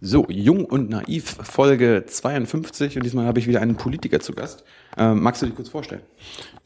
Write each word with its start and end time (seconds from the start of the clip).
So, 0.00 0.26
Jung 0.28 0.64
und 0.64 0.90
Naiv, 0.90 1.38
Folge 1.42 2.04
52 2.06 2.96
und 2.96 3.02
diesmal 3.02 3.26
habe 3.26 3.40
ich 3.40 3.48
wieder 3.48 3.60
einen 3.60 3.74
Politiker 3.74 4.20
zu 4.20 4.32
Gast. 4.32 4.62
Ähm, 4.96 5.20
magst 5.20 5.42
du 5.42 5.46
dich 5.46 5.56
kurz 5.56 5.70
vorstellen? 5.70 6.02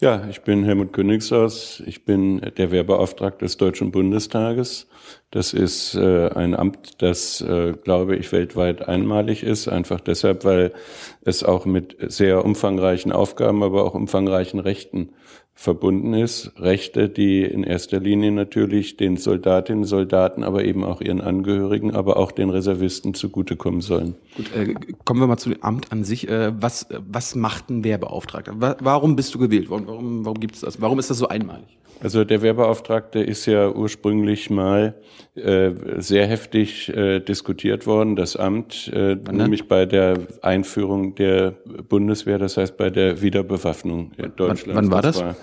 Ja, 0.02 0.26
ich 0.28 0.42
bin 0.42 0.64
Helmut 0.64 0.92
Königshaus. 0.92 1.82
Ich 1.86 2.04
bin 2.04 2.42
der 2.58 2.70
Wehrbeauftragte 2.70 3.46
des 3.46 3.56
Deutschen 3.56 3.90
Bundestages. 3.90 4.86
Das 5.30 5.54
ist 5.54 5.94
äh, 5.94 6.28
ein 6.28 6.54
Amt, 6.54 7.00
das, 7.00 7.40
äh, 7.40 7.72
glaube 7.72 8.16
ich, 8.16 8.32
weltweit 8.32 8.86
einmalig 8.86 9.42
ist, 9.44 9.66
einfach 9.66 10.00
deshalb, 10.00 10.44
weil 10.44 10.74
es 11.22 11.42
auch 11.42 11.64
mit 11.64 11.96
sehr 12.12 12.44
umfangreichen 12.44 13.12
Aufgaben, 13.12 13.62
aber 13.62 13.84
auch 13.84 13.94
umfangreichen 13.94 14.60
Rechten 14.60 15.08
verbunden 15.54 16.14
ist. 16.14 16.52
Rechte, 16.56 17.08
die 17.08 17.42
in 17.42 17.62
erster 17.62 18.00
Linie 18.00 18.32
natürlich 18.32 18.96
den 18.96 19.16
Soldatinnen, 19.16 19.84
Soldaten, 19.84 20.42
aber 20.42 20.64
eben 20.64 20.84
auch 20.84 21.00
ihren 21.00 21.20
Angehörigen, 21.20 21.94
aber 21.94 22.16
auch 22.16 22.32
den 22.32 22.50
Reservisten 22.50 23.14
zugutekommen 23.14 23.80
sollen. 23.80 24.14
Gut, 24.36 24.54
äh, 24.54 24.74
kommen 25.04 25.20
wir 25.20 25.26
mal 25.26 25.36
zu 25.36 25.50
dem 25.50 25.62
Amt 25.62 25.92
an 25.92 26.04
sich. 26.04 26.28
Äh, 26.28 26.52
was, 26.60 26.86
was 26.90 27.34
macht 27.34 27.70
ein 27.70 27.84
Wehrbeauftragter? 27.84 28.54
Wa 28.56 28.76
warum 28.80 29.14
bist 29.14 29.34
du 29.34 29.38
gewählt 29.38 29.68
worden? 29.68 29.84
Warum, 29.86 30.24
warum 30.24 30.40
gibt 30.40 30.54
es 30.54 30.62
das? 30.62 30.80
Warum 30.80 30.98
ist 30.98 31.10
das 31.10 31.18
so 31.18 31.28
einmalig? 31.28 31.78
Also 32.02 32.24
der 32.24 32.42
Wehrbeauftragte 32.42 33.20
ist 33.20 33.46
ja 33.46 33.70
ursprünglich 33.70 34.50
mal 34.50 34.94
äh, 35.36 35.70
sehr 35.98 36.26
heftig 36.26 36.88
äh, 36.88 37.20
diskutiert 37.20 37.86
worden, 37.86 38.16
das 38.16 38.34
Amt, 38.34 38.90
äh, 38.92 39.14
nämlich 39.14 39.68
bei 39.68 39.86
der 39.86 40.18
Einführung 40.42 41.14
der 41.14 41.52
Bundeswehr, 41.88 42.38
das 42.38 42.56
heißt 42.56 42.76
bei 42.76 42.90
der 42.90 43.22
Wiederbewaffnung 43.22 44.12
Deutschlands. 44.36 44.66
Wann, 44.66 44.74
wann 44.74 44.90
war 44.90 45.02
das? 45.02 45.16
das 45.16 45.24
war 45.24 45.36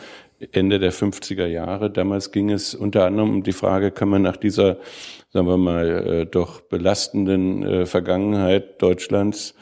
Ende 0.51 0.79
der 0.79 0.93
50er 0.93 1.45
Jahre. 1.45 1.89
Damals 1.89 2.31
ging 2.31 2.49
es 2.49 2.73
unter 2.73 3.05
anderem 3.05 3.29
um 3.29 3.43
die 3.43 3.51
Frage, 3.51 3.91
kann 3.91 4.09
man 4.09 4.21
nach 4.21 4.37
dieser, 4.37 4.77
sagen 5.29 5.47
wir 5.47 5.57
mal, 5.57 5.87
äh, 5.87 6.25
doch 6.25 6.61
belastenden 6.61 7.63
äh, 7.63 7.85
Vergangenheit 7.85 8.81
Deutschlands 8.81 9.55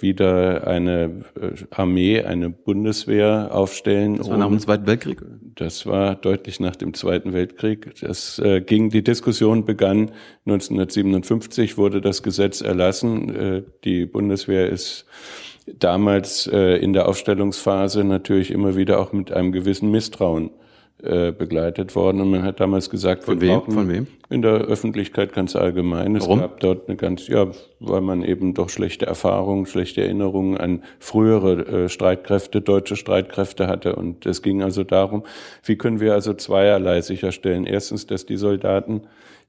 wieder 0.00 0.66
eine 0.66 1.24
äh, 1.40 1.52
Armee, 1.70 2.22
eine 2.22 2.50
Bundeswehr 2.50 3.50
aufstellen. 3.52 4.16
Das 4.16 4.28
war 4.28 4.38
nach 4.38 4.48
dem 4.48 4.58
Zweiten 4.58 4.86
Weltkrieg? 4.86 5.22
Das 5.54 5.86
war 5.86 6.14
deutlich 6.14 6.60
nach 6.60 6.76
dem 6.76 6.94
Zweiten 6.94 7.32
Weltkrieg. 7.32 7.94
Das 8.00 8.38
äh, 8.38 8.60
ging, 8.60 8.90
die 8.90 9.02
Diskussion 9.02 9.64
begann 9.64 10.10
1957, 10.46 11.78
wurde 11.78 12.00
das 12.00 12.22
Gesetz 12.22 12.60
erlassen. 12.60 13.34
Äh, 13.34 13.62
die 13.84 14.06
Bundeswehr 14.06 14.68
ist 14.68 15.06
damals 15.66 16.46
äh, 16.46 16.76
in 16.76 16.92
der 16.92 17.08
Aufstellungsphase 17.08 18.04
natürlich 18.04 18.50
immer 18.50 18.76
wieder 18.76 19.00
auch 19.00 19.12
mit 19.12 19.32
einem 19.32 19.52
gewissen 19.52 19.90
Misstrauen 19.90 20.50
äh, 21.06 21.32
begleitet 21.32 21.94
worden. 21.94 22.20
Und 22.20 22.30
man 22.30 22.42
hat 22.42 22.60
damals 22.60 22.90
gesagt, 22.90 23.24
von 23.24 23.40
wem? 23.40 23.62
Von 23.62 23.88
wem? 23.88 24.06
In 24.28 24.42
der 24.42 24.54
Öffentlichkeit 24.54 25.32
ganz 25.32 25.54
allgemein. 25.54 26.20
Warum? 26.20 26.38
Es 26.38 26.42
gab 26.42 26.60
dort 26.60 26.88
eine 26.88 26.96
ganz, 26.96 27.28
ja, 27.28 27.46
weil 27.80 28.00
man 28.00 28.22
eben 28.22 28.54
doch 28.54 28.68
schlechte 28.68 29.06
Erfahrungen, 29.06 29.66
schlechte 29.66 30.02
Erinnerungen 30.02 30.56
an 30.56 30.82
frühere 30.98 31.84
äh, 31.84 31.88
Streitkräfte, 31.88 32.60
deutsche 32.60 32.96
Streitkräfte 32.96 33.68
hatte. 33.68 33.96
Und 33.96 34.26
es 34.26 34.42
ging 34.42 34.62
also 34.62 34.84
darum, 34.84 35.22
wie 35.64 35.76
können 35.76 36.00
wir 36.00 36.12
also 36.12 36.34
zweierlei 36.34 37.00
sicherstellen. 37.00 37.66
Erstens, 37.66 38.06
dass 38.06 38.26
die 38.26 38.36
Soldaten, 38.36 39.02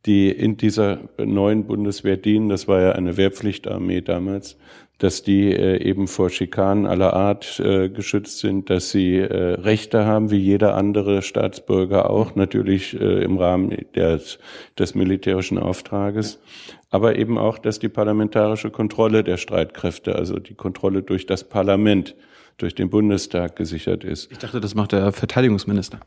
die 0.05 0.29
in 0.29 0.57
dieser 0.57 0.99
neuen 1.17 1.65
Bundeswehr 1.65 2.17
dienen, 2.17 2.49
das 2.49 2.67
war 2.67 2.81
ja 2.81 2.91
eine 2.91 3.17
Wehrpflichtarmee 3.17 4.01
damals, 4.01 4.57
dass 4.99 5.21
die 5.21 5.51
äh, 5.51 5.81
eben 5.81 6.07
vor 6.07 6.29
Schikanen 6.29 6.85
aller 6.87 7.13
Art 7.13 7.59
äh, 7.59 7.89
geschützt 7.89 8.39
sind, 8.39 8.69
dass 8.69 8.89
sie 8.89 9.17
äh, 9.17 9.53
Rechte 9.53 10.05
haben, 10.05 10.31
wie 10.31 10.37
jeder 10.37 10.75
andere 10.75 11.21
Staatsbürger 11.21 12.09
auch, 12.09 12.35
natürlich 12.35 12.99
äh, 12.99 13.23
im 13.23 13.37
Rahmen 13.37 13.75
des, 13.95 14.39
des 14.77 14.95
militärischen 14.95 15.59
Auftrages, 15.59 16.39
aber 16.89 17.17
eben 17.17 17.37
auch, 17.37 17.57
dass 17.57 17.79
die 17.79 17.89
parlamentarische 17.89 18.71
Kontrolle 18.71 19.23
der 19.23 19.37
Streitkräfte, 19.37 20.15
also 20.15 20.39
die 20.39 20.55
Kontrolle 20.55 21.03
durch 21.03 21.25
das 21.25 21.43
Parlament, 21.43 22.15
durch 22.57 22.73
den 22.73 22.89
Bundestag 22.89 23.55
gesichert 23.55 24.03
ist. 24.03 24.31
Ich 24.31 24.39
dachte, 24.39 24.59
das 24.59 24.73
macht 24.73 24.91
der 24.91 25.11
Verteidigungsminister. 25.11 25.99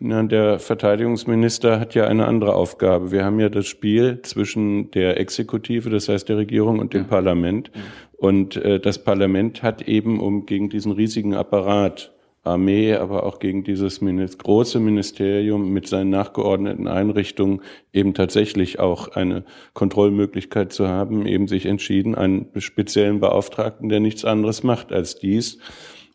Na, 0.00 0.22
der 0.22 0.60
Verteidigungsminister 0.60 1.80
hat 1.80 1.96
ja 1.96 2.06
eine 2.06 2.26
andere 2.26 2.54
Aufgabe. 2.54 3.10
Wir 3.10 3.24
haben 3.24 3.40
ja 3.40 3.48
das 3.48 3.66
Spiel 3.66 4.20
zwischen 4.22 4.92
der 4.92 5.18
Exekutive, 5.18 5.90
das 5.90 6.08
heißt 6.08 6.28
der 6.28 6.36
Regierung, 6.36 6.78
und 6.78 6.94
dem 6.94 7.02
ja. 7.02 7.08
Parlament. 7.08 7.72
Ja. 7.74 7.80
Und 8.18 8.56
äh, 8.56 8.80
das 8.80 9.02
Parlament 9.02 9.62
hat 9.62 9.82
eben, 9.82 10.20
um 10.20 10.44
gegen 10.44 10.68
diesen 10.68 10.92
riesigen 10.92 11.34
Apparat, 11.34 12.12
Armee, 12.44 12.94
aber 12.94 13.24
auch 13.24 13.38
gegen 13.38 13.62
dieses 13.62 14.00
große 14.00 14.80
Ministerium 14.80 15.72
mit 15.72 15.86
seinen 15.86 16.10
nachgeordneten 16.10 16.88
Einrichtungen 16.88 17.60
eben 17.92 18.14
tatsächlich 18.14 18.80
auch 18.80 19.08
eine 19.08 19.44
Kontrollmöglichkeit 19.74 20.72
zu 20.72 20.88
haben, 20.88 21.26
eben 21.26 21.46
sich 21.46 21.66
entschieden, 21.66 22.14
einen 22.14 22.48
speziellen 22.56 23.20
Beauftragten, 23.20 23.88
der 23.88 24.00
nichts 24.00 24.24
anderes 24.24 24.62
macht 24.62 24.92
als 24.92 25.18
dies, 25.18 25.58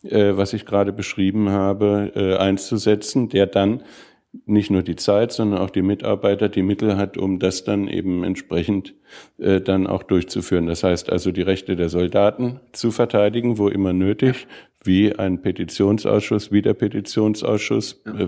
äh, 0.04 0.36
was 0.36 0.54
ich 0.54 0.66
gerade 0.66 0.92
beschrieben 0.92 1.50
habe, 1.50 2.12
äh, 2.16 2.36
einzusetzen, 2.36 3.30
der 3.30 3.46
dann 3.48 3.84
nicht 4.46 4.72
nur 4.72 4.82
die 4.82 4.96
Zeit, 4.96 5.32
sondern 5.32 5.60
auch 5.60 5.70
die 5.70 5.84
Mitarbeiter, 5.84 6.50
die 6.50 6.64
Mittel 6.64 6.98
hat, 6.98 7.18
um 7.18 7.40
das 7.40 7.64
dann 7.64 7.88
eben 7.88 8.24
entsprechend 8.24 8.96
äh, 9.38 9.62
dann 9.62 9.88
auch 9.88 10.04
durchzuführen. 10.04 10.66
Das 10.66 10.84
heißt 10.84 11.12
also, 11.12 11.32
die 11.32 11.44
Rechte 11.44 11.76
der 11.76 11.90
Soldaten 11.90 12.60
zu 12.72 12.92
verteidigen, 12.92 13.58
wo 13.58 13.70
immer 13.70 13.94
nötig, 13.94 14.48
wie 14.84 15.16
ein 15.16 15.42
Petitionsausschuss, 15.42 16.52
wie 16.52 16.62
der 16.62 16.74
Petitionsausschuss, 16.74 18.02
äh, 18.06 18.28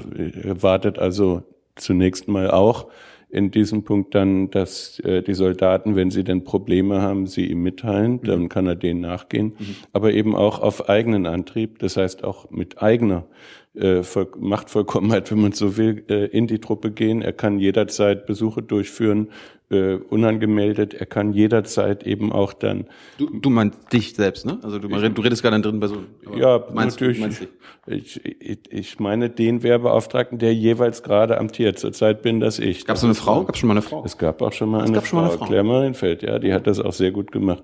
wartet 0.62 1.00
also 1.00 1.44
zunächst 1.76 2.28
mal 2.28 2.52
auch 2.52 2.88
in 3.30 3.52
diesem 3.52 3.84
Punkt 3.84 4.16
dann, 4.16 4.50
dass 4.50 5.00
äh, 5.00 5.22
die 5.22 5.34
Soldaten, 5.34 5.96
wenn 5.96 6.12
sie 6.12 6.24
denn 6.24 6.44
Probleme 6.44 7.02
haben, 7.02 7.28
sie 7.28 7.46
ihm 7.48 7.64
mitteilen, 7.64 8.22
dann 8.22 8.44
mhm. 8.44 8.50
kann 8.50 8.68
er 8.68 8.76
denen 8.76 9.02
nachgehen, 9.02 9.56
mhm. 9.58 9.76
aber 9.94 10.14
eben 10.14 10.36
auch 10.36 10.60
auf 10.60 10.90
eigenen 10.90 11.26
Antrieb, 11.26 11.80
das 11.80 11.98
heißt 11.98 12.24
auch 12.24 12.50
mit 12.52 12.82
eigener 12.82 13.26
äh, 13.76 14.02
Machtvollkommenheit, 14.38 15.32
wenn 15.32 15.42
man 15.42 15.52
so 15.52 15.78
will, 15.78 16.04
äh, 16.10 16.26
in 16.26 16.48
die 16.48 16.60
Truppe 16.60 16.92
gehen. 16.92 17.22
Er 17.22 17.34
kann 17.34 17.60
jederzeit 17.60 18.26
Besuche 18.26 18.62
durchführen, 18.62 19.30
äh, 19.70 19.96
unangemeldet. 19.96 20.94
Er 20.94 21.06
kann 21.06 21.34
jederzeit 21.34 22.06
eben 22.06 22.32
auch 22.32 22.54
dann. 22.54 22.86
Du, 23.18 23.30
du 23.30 23.50
meinst 23.50 23.92
dich 23.92 24.14
selbst, 24.14 24.46
ne? 24.46 24.60
Also 24.62 24.80
du, 24.80 24.88
ich, 24.88 25.14
du 25.14 25.22
redest 25.22 25.42
gerade 25.42 25.56
an 25.56 25.64
dritten 25.64 25.80
Person. 25.80 26.06
Ja, 26.36 26.64
meinst 26.74 27.00
natürlich. 27.00 27.20
Meinst 27.20 27.48
ich, 27.88 28.24
ich, 28.26 28.60
ich 28.70 29.00
meine 29.00 29.30
den 29.30 29.64
Wehrbeauftragten, 29.64 30.40
der 30.40 30.54
jeweils 30.54 31.04
gerade 31.04 31.38
amtiert. 31.38 31.80
Zurzeit 31.80 32.22
bin 32.22 32.40
das 32.40 32.60
ich. 32.60 32.86
Gab 32.86 32.98
es 32.98 33.04
eine 33.04 33.16
Frau? 33.16 33.44
Gab 33.44 33.56
es 33.56 33.60
schon 33.60 33.68
mal 33.68 33.74
eine 33.74 33.82
Frau? 33.82 34.04
Es 34.06 34.18
gab 34.18 34.42
auch 34.42 34.54
schon 34.54 34.70
mal, 34.70 34.80
es 34.80 34.86
eine, 34.86 34.96
gab 34.96 35.08
Frau. 35.08 35.10
Schon 35.10 35.18
mal 35.18 35.30
eine 35.30 35.38
Frau. 35.38 35.46
Claire 35.46 35.64
Marienfeld, 35.64 36.24
ja, 36.24 36.40
die 36.40 36.54
hat 36.54 36.68
das 36.68 36.80
auch 36.80 36.94
sehr 36.94 37.12
gut 37.12 37.32
gemacht. 37.32 37.64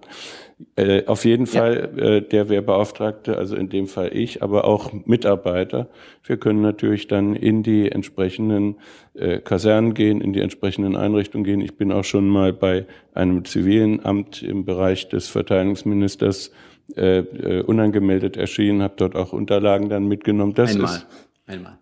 Äh, 0.75 1.05
auf 1.05 1.25
jeden 1.25 1.45
ja. 1.45 1.51
Fall 1.51 1.89
äh, 1.97 2.21
der 2.21 2.49
Wehrbeauftragte, 2.49 3.37
also 3.37 3.55
in 3.55 3.69
dem 3.69 3.87
Fall 3.87 4.11
ich, 4.13 4.41
aber 4.43 4.65
auch 4.65 4.91
Mitarbeiter. 5.05 5.87
Wir 6.23 6.37
können 6.37 6.61
natürlich 6.61 7.07
dann 7.07 7.35
in 7.35 7.63
die 7.63 7.91
entsprechenden 7.91 8.77
äh, 9.13 9.39
Kasernen 9.39 9.93
gehen, 9.93 10.21
in 10.21 10.33
die 10.33 10.41
entsprechenden 10.41 10.95
Einrichtungen 10.95 11.43
gehen. 11.43 11.61
Ich 11.61 11.77
bin 11.77 11.91
auch 11.91 12.03
schon 12.03 12.27
mal 12.27 12.53
bei 12.53 12.85
einem 13.13 13.45
zivilen 13.45 14.03
Amt 14.05 14.43
im 14.43 14.65
Bereich 14.65 15.09
des 15.09 15.27
Verteidigungsministers 15.27 16.51
äh, 16.95 17.19
äh, 17.19 17.61
unangemeldet 17.61 18.37
erschienen, 18.37 18.81
habe 18.81 18.95
dort 18.97 19.15
auch 19.15 19.33
Unterlagen 19.33 19.89
dann 19.89 20.07
mitgenommen. 20.07 20.53
Das 20.53 20.75
einmal, 20.75 21.01
einmal. 21.47 21.77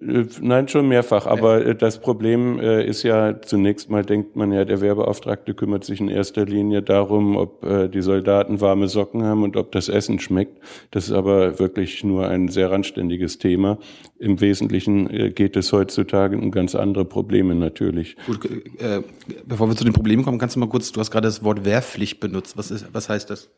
Äh, 0.00 0.24
nein, 0.40 0.68
schon 0.68 0.88
mehrfach. 0.88 1.26
Aber. 1.26 1.64
Äh, 1.64 1.74
das 1.74 2.00
Problem 2.00 2.58
äh, 2.58 2.84
ist 2.84 3.02
ja, 3.02 3.40
zunächst 3.40 3.90
mal 3.90 4.04
denkt 4.04 4.36
man 4.36 4.52
ja, 4.52 4.64
der 4.64 4.80
Werbeauftragte 4.80 5.54
kümmert 5.54 5.84
sich 5.84 6.00
in 6.00 6.08
erster 6.08 6.44
Linie 6.44 6.82
darum, 6.82 7.36
ob 7.36 7.58
die 7.92 8.00
Soldaten 8.00 8.60
warme 8.60 8.88
Socken 8.88 9.24
haben 9.24 9.42
und 9.42 9.56
ob 9.56 9.72
das 9.72 9.88
Essen 9.88 10.18
schmeckt. 10.18 10.58
Das 10.90 11.04
ist 11.04 11.12
aber 11.12 11.58
wirklich 11.58 12.04
nur 12.04 12.28
ein 12.28 12.48
sehr 12.48 12.70
randständiges 12.70 13.38
Thema. 13.38 13.78
Im 14.18 14.40
Wesentlichen 14.40 15.34
geht 15.34 15.56
es 15.56 15.72
heutzutage 15.72 16.36
um 16.36 16.50
ganz 16.50 16.74
andere 16.74 17.04
Probleme 17.04 17.54
natürlich. 17.54 18.16
Gut, 18.26 18.44
äh, 18.80 19.02
bevor 19.46 19.68
wir 19.68 19.76
zu 19.76 19.84
den 19.84 19.92
Problemen 19.92 20.24
kommen, 20.24 20.38
kannst 20.38 20.56
du 20.56 20.60
mal 20.60 20.68
kurz, 20.68 20.92
du 20.92 21.00
hast 21.00 21.10
gerade 21.10 21.26
das 21.26 21.42
Wort 21.42 21.64
Wehrpflicht 21.64 22.20
benutzt. 22.20 22.56
Was, 22.56 22.70
ist, 22.70 22.86
was 22.92 23.08
heißt 23.08 23.30
das? 23.30 23.50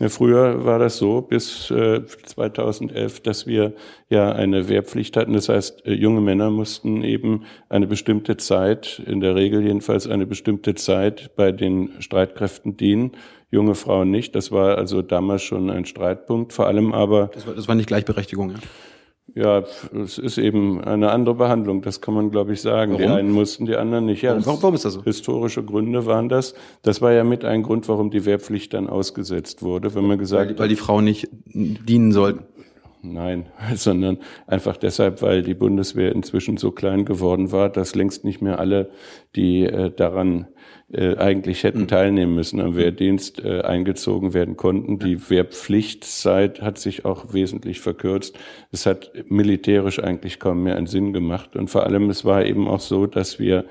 Ja, 0.00 0.08
früher 0.08 0.64
war 0.64 0.78
das 0.78 0.96
so, 0.96 1.20
bis 1.20 1.70
äh, 1.70 2.02
2011, 2.06 3.20
dass 3.20 3.46
wir 3.46 3.74
ja 4.14 4.32
eine 4.32 4.68
Wehrpflicht 4.68 5.16
hatten. 5.16 5.34
Das 5.34 5.48
heißt, 5.48 5.86
äh, 5.86 5.92
junge 5.92 6.20
Männer 6.20 6.50
mussten 6.50 7.02
eben 7.02 7.44
eine 7.68 7.86
bestimmte 7.86 8.36
Zeit, 8.36 9.02
in 9.06 9.20
der 9.20 9.34
Regel 9.34 9.62
jedenfalls 9.62 10.06
eine 10.06 10.26
bestimmte 10.26 10.74
Zeit 10.74 11.36
bei 11.36 11.52
den 11.52 11.90
Streitkräften 11.98 12.76
dienen. 12.76 13.12
Junge 13.50 13.74
Frauen 13.74 14.10
nicht. 14.10 14.34
Das 14.34 14.50
war 14.50 14.78
also 14.78 15.02
damals 15.02 15.42
schon 15.42 15.70
ein 15.70 15.84
Streitpunkt. 15.84 16.52
Vor 16.52 16.66
allem 16.66 16.92
aber. 16.92 17.30
Das 17.34 17.46
war, 17.46 17.54
das 17.54 17.68
war 17.68 17.74
nicht 17.74 17.86
Gleichberechtigung, 17.86 18.50
ja? 18.50 18.56
Ja, 19.34 19.64
es 20.04 20.18
ist 20.18 20.38
eben 20.38 20.84
eine 20.84 21.10
andere 21.10 21.34
Behandlung, 21.34 21.82
das 21.82 22.00
kann 22.00 22.14
man, 22.14 22.30
glaube 22.30 22.52
ich, 22.52 22.60
sagen. 22.60 22.92
Warum? 22.92 23.06
Die 23.06 23.12
einen 23.12 23.32
mussten, 23.32 23.66
die 23.66 23.74
anderen 23.74 24.04
nicht. 24.04 24.22
Ja, 24.22 24.36
warum, 24.44 24.62
warum 24.62 24.74
ist 24.74 24.84
das 24.84 24.92
so? 24.92 25.02
Historische 25.02 25.64
Gründe 25.64 26.06
waren 26.06 26.28
das. 26.28 26.54
Das 26.82 27.02
war 27.02 27.12
ja 27.12 27.24
mit 27.24 27.44
ein 27.44 27.62
Grund, 27.62 27.88
warum 27.88 28.10
die 28.10 28.26
Wehrpflicht 28.26 28.74
dann 28.74 28.88
ausgesetzt 28.88 29.62
wurde, 29.62 29.94
wenn 29.94 30.06
man 30.06 30.18
gesagt 30.18 30.50
weil, 30.50 30.58
weil 30.58 30.68
die 30.68 30.76
Frauen 30.76 31.04
nicht 31.04 31.28
dienen 31.46 32.12
sollten. 32.12 32.44
Nein, 33.04 33.46
sondern 33.74 34.18
einfach 34.46 34.76
deshalb, 34.78 35.20
weil 35.20 35.42
die 35.42 35.54
Bundeswehr 35.54 36.12
inzwischen 36.12 36.56
so 36.56 36.70
klein 36.70 37.04
geworden 37.04 37.52
war, 37.52 37.68
dass 37.68 37.94
längst 37.94 38.24
nicht 38.24 38.40
mehr 38.40 38.58
alle, 38.58 38.90
die 39.36 39.64
äh, 39.64 39.90
daran 39.90 40.46
äh, 40.90 41.16
eigentlich 41.16 41.64
hätten 41.64 41.82
mhm. 41.82 41.88
teilnehmen 41.88 42.34
müssen, 42.34 42.60
am 42.60 42.76
Wehrdienst 42.76 43.44
äh, 43.44 43.60
eingezogen 43.60 44.32
werden 44.32 44.56
konnten. 44.56 44.98
Die 44.98 45.28
Wehrpflichtzeit 45.28 46.62
hat 46.62 46.78
sich 46.78 47.04
auch 47.04 47.34
wesentlich 47.34 47.80
verkürzt. 47.80 48.38
Es 48.72 48.86
hat 48.86 49.12
militärisch 49.28 49.98
eigentlich 49.98 50.38
kaum 50.38 50.62
mehr 50.62 50.76
einen 50.76 50.86
Sinn 50.86 51.12
gemacht. 51.12 51.56
Und 51.56 51.68
vor 51.68 51.84
allem, 51.84 52.08
es 52.08 52.24
war 52.24 52.44
eben 52.44 52.68
auch 52.68 52.80
so, 52.80 53.06
dass 53.06 53.38
wir 53.38 53.66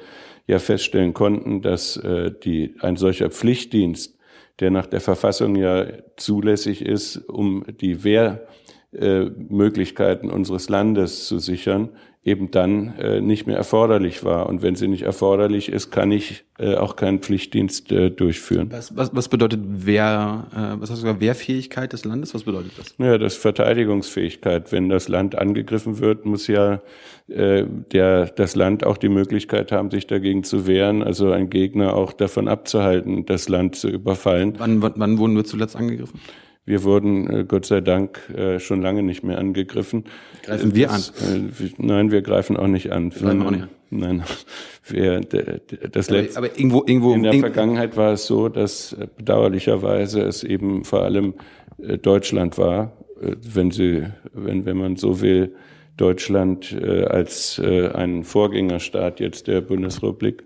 ja 0.45 0.59
feststellen 0.59 1.13
konnten, 1.13 1.61
dass 1.61 1.97
äh, 1.97 2.31
die, 2.43 2.75
ein 2.81 2.97
solcher 2.97 3.29
Pflichtdienst, 3.29 4.17
der 4.59 4.69
nach 4.69 4.85
der 4.85 5.01
Verfassung 5.01 5.55
ja 5.55 5.87
zulässig 6.17 6.85
ist, 6.85 7.17
um 7.17 7.63
die 7.81 8.03
Wehr 8.03 8.47
äh, 8.95 9.29
Möglichkeiten 9.49 10.29
unseres 10.29 10.69
Landes 10.69 11.27
zu 11.27 11.39
sichern, 11.39 11.89
eben 12.25 12.51
dann 12.51 12.97
äh, 12.99 13.19
nicht 13.19 13.47
mehr 13.47 13.57
erforderlich 13.57 14.23
war. 14.23 14.47
Und 14.47 14.61
wenn 14.61 14.75
sie 14.75 14.87
nicht 14.87 15.03
erforderlich 15.03 15.69
ist, 15.69 15.91
kann 15.91 16.11
ich 16.11 16.45
äh, 16.57 16.75
auch 16.75 16.95
keinen 16.95 17.19
Pflichtdienst 17.19 17.91
äh, 17.91 18.09
durchführen. 18.11 18.69
Was, 18.71 18.95
was, 18.95 19.13
was 19.13 19.27
bedeutet 19.27 19.59
Wehr, 19.85 20.47
äh, 20.53 20.79
was 20.79 20.89
du 20.89 20.95
gesagt, 20.95 21.19
Wehrfähigkeit 21.19 21.91
des 21.91 22.05
Landes? 22.05 22.33
Was 22.33 22.43
bedeutet 22.43 22.71
das? 22.77 22.95
Ja, 22.97 23.17
das 23.17 23.33
ist 23.33 23.41
Verteidigungsfähigkeit. 23.41 24.71
Wenn 24.71 24.87
das 24.87 25.09
Land 25.09 25.37
angegriffen 25.37 25.99
wird, 25.99 26.25
muss 26.25 26.47
ja 26.47 26.81
äh, 27.27 27.65
der, 27.91 28.27
das 28.27 28.55
Land 28.55 28.85
auch 28.85 28.97
die 28.97 29.09
Möglichkeit 29.09 29.73
haben, 29.73 29.91
sich 29.91 30.07
dagegen 30.07 30.45
zu 30.45 30.65
wehren, 30.65 31.03
also 31.03 31.31
ein 31.31 31.49
Gegner 31.49 31.93
auch 31.93 32.13
davon 32.13 32.47
abzuhalten, 32.47 33.25
das 33.25 33.49
Land 33.49 33.75
zu 33.75 33.89
überfallen. 33.89 34.53
Wann, 34.59 34.81
wann, 34.81 34.93
wann 34.95 35.17
wurden 35.17 35.35
wir 35.35 35.43
zuletzt 35.43 35.75
angegriffen? 35.75 36.21
Wir 36.65 36.83
wurden 36.83 37.29
äh, 37.29 37.45
Gott 37.45 37.65
sei 37.65 37.81
Dank 37.81 38.29
äh, 38.29 38.59
schon 38.59 38.81
lange 38.81 39.03
nicht 39.03 39.23
mehr 39.23 39.37
angegriffen. 39.37 40.05
Greifen 40.43 40.73
wir 40.73 40.87
das, 40.87 41.13
an? 41.29 41.51
Äh, 41.59 41.69
nein, 41.77 42.11
wir 42.11 42.21
greifen 42.21 42.55
auch 42.55 42.67
nicht 42.67 42.91
an. 42.91 43.09
Greifen 43.09 43.39
wir 43.39 43.45
auch 43.45 43.51
nicht 43.51 43.63
an. 43.63 43.69
Nein, 43.89 44.23
wir, 44.87 45.19
das 45.19 46.09
aber, 46.09 46.21
letzte, 46.21 46.37
aber 46.37 46.57
irgendwo, 46.57 46.83
irgendwo 46.85 47.13
in 47.13 47.23
der 47.23 47.33
Vergangenheit 47.33 47.97
war 47.97 48.13
es 48.13 48.25
so, 48.25 48.47
dass 48.49 48.93
äh, 48.93 49.07
bedauerlicherweise 49.15 50.21
es 50.21 50.43
eben 50.43 50.85
vor 50.85 51.01
allem 51.01 51.33
äh, 51.79 51.97
Deutschland 51.97 52.57
war, 52.57 52.93
äh, 53.21 53.35
wenn 53.41 53.71
sie, 53.71 54.05
wenn, 54.33 54.65
wenn 54.65 54.77
man 54.77 54.95
so 54.95 55.21
will, 55.21 55.55
Deutschland 55.95 56.75
als 56.81 57.61
ein 57.63 58.23
Vorgängerstaat 58.23 59.19
jetzt 59.19 59.45
der 59.45 59.61
Bundesrepublik, 59.61 60.43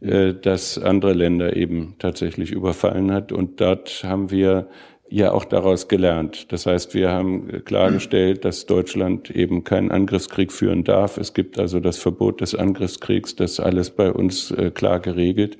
das 0.00 0.78
andere 0.78 1.12
Länder 1.12 1.56
eben 1.56 1.96
tatsächlich 1.98 2.52
überfallen 2.52 3.10
hat. 3.10 3.32
Und 3.32 3.60
dort 3.60 4.04
haben 4.04 4.30
wir 4.30 4.68
ja 5.08 5.32
auch 5.32 5.44
daraus 5.44 5.88
gelernt. 5.88 6.52
Das 6.52 6.66
heißt, 6.66 6.94
wir 6.94 7.10
haben 7.10 7.64
klargestellt, 7.64 8.44
dass 8.44 8.66
Deutschland 8.66 9.30
eben 9.30 9.64
keinen 9.64 9.90
Angriffskrieg 9.90 10.52
führen 10.52 10.84
darf. 10.84 11.16
Es 11.16 11.34
gibt 11.34 11.58
also 11.58 11.80
das 11.80 11.98
Verbot 11.98 12.40
des 12.40 12.54
Angriffskriegs, 12.54 13.36
das 13.36 13.60
alles 13.60 13.90
bei 13.90 14.12
uns 14.12 14.50
äh, 14.50 14.70
klar 14.70 15.00
geregelt. 15.00 15.58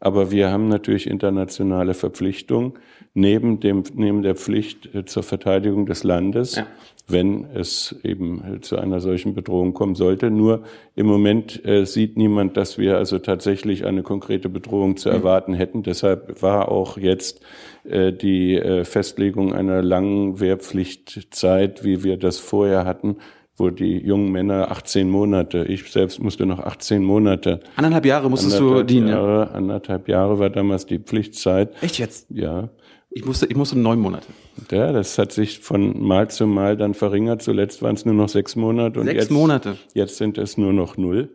Aber 0.00 0.30
wir 0.30 0.50
haben 0.50 0.68
natürlich 0.68 1.06
internationale 1.06 1.94
Verpflichtungen 1.94 2.74
neben 3.12 3.60
dem, 3.60 3.84
neben 3.94 4.22
der 4.22 4.34
Pflicht 4.34 4.94
äh, 4.94 5.04
zur 5.04 5.22
Verteidigung 5.22 5.86
des 5.86 6.04
Landes. 6.04 6.56
Ja 6.56 6.66
wenn 7.10 7.46
es 7.54 7.94
eben 8.02 8.58
zu 8.62 8.76
einer 8.78 9.00
solchen 9.00 9.34
Bedrohung 9.34 9.74
kommen 9.74 9.94
sollte. 9.94 10.30
Nur 10.30 10.62
im 10.94 11.06
Moment 11.06 11.64
äh, 11.64 11.84
sieht 11.84 12.16
niemand, 12.16 12.56
dass 12.56 12.78
wir 12.78 12.96
also 12.96 13.18
tatsächlich 13.18 13.84
eine 13.84 14.02
konkrete 14.02 14.48
Bedrohung 14.48 14.96
zu 14.96 15.08
mhm. 15.08 15.14
erwarten 15.16 15.54
hätten. 15.54 15.82
Deshalb 15.82 16.42
war 16.42 16.70
auch 16.70 16.98
jetzt 16.98 17.40
äh, 17.84 18.12
die 18.12 18.56
äh, 18.56 18.84
Festlegung 18.84 19.54
einer 19.54 19.82
langen 19.82 20.40
Wehrpflichtzeit, 20.40 21.84
wie 21.84 22.04
wir 22.04 22.16
das 22.16 22.38
vorher 22.38 22.84
hatten, 22.84 23.16
wo 23.56 23.70
die 23.70 23.98
jungen 23.98 24.32
Männer 24.32 24.70
18 24.70 25.08
Monate, 25.08 25.64
ich 25.64 25.90
selbst 25.90 26.20
musste 26.20 26.46
noch 26.46 26.58
18 26.60 27.04
Monate. 27.04 27.60
Anderthalb 27.76 28.06
Jahre 28.06 28.30
musstest 28.30 28.58
du 28.58 28.82
dienen. 28.82 29.08
Jahre, 29.08 29.50
anderthalb 29.52 30.08
Jahre 30.08 30.38
war 30.38 30.50
damals 30.50 30.86
die 30.86 30.98
Pflichtzeit. 30.98 31.70
Echt 31.82 31.98
jetzt? 31.98 32.26
Ja. 32.30 32.70
Ich 33.10 33.24
musste, 33.24 33.46
ich 33.46 33.56
musste 33.56 33.78
neun 33.78 33.98
Monate. 33.98 34.28
Ja, 34.70 34.92
das 34.92 35.18
hat 35.18 35.32
sich 35.32 35.60
von 35.60 36.02
Mal 36.02 36.30
zu 36.30 36.46
Mal 36.46 36.76
dann 36.76 36.94
verringert. 36.94 37.42
Zuletzt 37.42 37.82
waren 37.82 37.94
es 37.94 38.04
nur 38.04 38.14
noch 38.14 38.28
sechs 38.28 38.56
Monate. 38.56 39.00
Und 39.00 39.06
sechs 39.06 39.22
jetzt, 39.22 39.30
Monate. 39.30 39.76
Jetzt 39.94 40.16
sind 40.16 40.38
es 40.38 40.56
nur 40.56 40.72
noch 40.72 40.96
null. 40.96 41.30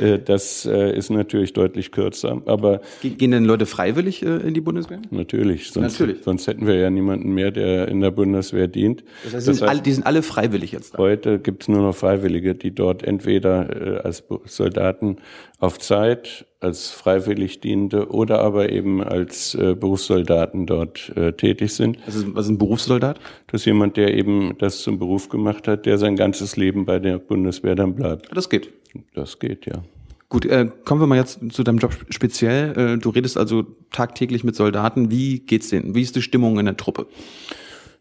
Äh, 0.00 0.18
das 0.18 0.66
äh, 0.66 0.96
ist 0.96 1.10
natürlich 1.10 1.52
deutlich 1.52 1.90
kürzer. 1.90 2.42
Aber 2.46 2.80
gehen 3.02 3.30
denn 3.30 3.44
Leute 3.44 3.66
freiwillig 3.66 4.22
äh, 4.22 4.36
in 4.36 4.54
die 4.54 4.60
Bundeswehr? 4.60 5.00
Natürlich. 5.10 5.70
Sonst, 5.70 5.98
natürlich. 5.98 6.22
sonst 6.22 6.46
hätten 6.46 6.66
wir 6.66 6.76
ja 6.76 6.90
niemanden 6.90 7.32
mehr, 7.32 7.50
der 7.50 7.88
in 7.88 8.00
der 8.00 8.10
Bundeswehr 8.10 8.68
dient. 8.68 9.02
Das 9.24 9.34
heißt, 9.34 9.48
das 9.48 9.56
sind 9.58 9.68
alle, 9.68 9.80
die 9.80 9.92
sind 9.92 10.06
alle 10.06 10.22
freiwillig 10.22 10.72
jetzt. 10.72 10.94
Da. 10.94 10.98
Heute 10.98 11.38
gibt 11.38 11.62
es 11.62 11.68
nur 11.68 11.80
noch 11.80 11.94
Freiwillige, 11.94 12.54
die 12.54 12.74
dort 12.74 13.02
entweder 13.02 14.04
als 14.04 14.24
Soldaten 14.44 15.16
auf 15.58 15.78
Zeit, 15.78 16.46
als 16.60 16.90
freiwillig 16.90 17.60
Dienende 17.60 18.10
oder 18.10 18.40
aber 18.40 18.70
eben 18.70 19.02
als 19.02 19.56
Berufssoldaten 19.56 20.66
dort 20.66 21.12
tätig 21.36 21.72
sind. 21.72 21.98
Ist, 22.06 22.34
was 22.34 22.48
ein 22.48 22.58
Berufssoldat? 22.60 23.18
Das 23.48 23.62
ist 23.62 23.64
jemand, 23.64 23.96
der 23.96 24.16
eben 24.16 24.56
das 24.58 24.82
zum 24.82 25.00
Beruf 25.00 25.28
gemacht 25.28 25.66
hat, 25.66 25.84
der 25.86 25.98
sein 25.98 26.14
ganzes 26.14 26.56
Leben 26.56 26.84
bei 26.84 27.00
der 27.00 27.18
Bundeswehr 27.18 27.74
dann 27.74 27.96
bleibt. 27.96 28.28
Das 28.32 28.48
geht. 28.48 28.72
Das 29.14 29.40
geht, 29.40 29.66
ja. 29.66 29.82
Gut, 30.28 30.46
äh, 30.46 30.68
kommen 30.84 31.00
wir 31.00 31.08
mal 31.08 31.18
jetzt 31.18 31.40
zu 31.50 31.64
deinem 31.64 31.78
Job 31.78 31.92
speziell. 32.08 32.78
Äh, 32.78 32.98
du 32.98 33.10
redest 33.10 33.36
also 33.36 33.64
tagtäglich 33.90 34.44
mit 34.44 34.54
Soldaten. 34.54 35.10
Wie 35.10 35.40
geht's 35.40 35.70
denen? 35.70 35.96
Wie 35.96 36.02
ist 36.02 36.14
die 36.14 36.22
Stimmung 36.22 36.60
in 36.60 36.66
der 36.66 36.76
Truppe? 36.76 37.08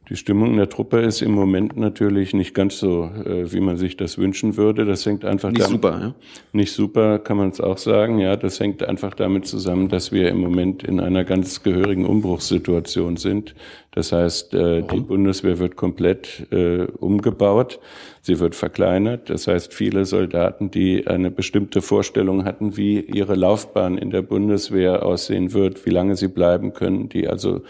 Die 0.10 0.16
Stimmung 0.16 0.52
in 0.52 0.58
der 0.58 0.70
Truppe 0.70 1.02
ist 1.02 1.22
im 1.22 1.32
Moment 1.32 1.78
natürlich 1.78 2.34
nicht 2.34 2.56
ganz 2.56 2.80
so, 2.80 3.12
äh, 3.26 3.52
wie 3.52 3.60
man 3.60 3.78
sich 3.78 3.96
das 3.96 4.18
wünschen 4.18 4.58
würde. 4.58 4.86
Das 4.86 5.06
hängt 5.06 5.24
einfach 5.24 5.50
nicht 5.50 5.62
damit, 5.62 5.84
super, 5.84 6.00
ja? 6.02 6.16
Nicht 6.52 6.72
super, 6.72 7.20
kann 7.20 7.38
man 7.38 7.50
es 7.50 7.62
auch 7.62 7.78
sagen. 7.78 8.18
Ja, 8.18 8.36
das 8.36 8.60
hängt 8.60 8.82
einfach 8.82 9.14
damit 9.14 9.46
zusammen, 9.46 9.88
dass 9.88 10.12
wir 10.12 10.30
im 10.30 10.40
Moment 10.40 10.82
in 10.82 11.00
einer 11.00 11.24
ganz 11.26 11.62
gehörigen 11.62 12.08
Umbruchssituation 12.08 13.18
sind. 13.18 13.54
Das 13.92 14.12
heißt, 14.12 14.56
äh, 14.56 14.82
die 14.82 15.00
Bundeswehr 15.00 15.60
wird 15.60 15.76
komplett 15.76 16.48
äh, 16.52 16.86
umgebaut. 16.86 17.80
Sie 18.22 18.40
wird 18.40 18.56
verkleinert. 18.56 19.30
Das 19.30 19.48
heißt, 19.48 19.74
viele 19.74 20.06
Soldaten, 20.06 20.72
die 20.72 21.06
eine 21.06 21.30
bestimmte 21.30 21.84
Vorstellung 21.84 22.46
hatten, 22.46 22.78
wie 22.78 23.00
ihre 23.00 23.36
Laufbahn 23.36 23.98
in 23.98 24.10
der 24.10 24.24
Bundeswehr 24.24 25.06
aussehen 25.06 25.54
wird, 25.54 25.86
wie 25.86 25.92
lange 25.92 26.16
sie 26.16 26.28
bleiben 26.30 26.74
können, 26.74 27.10
die 27.10 27.28
also 27.28 27.62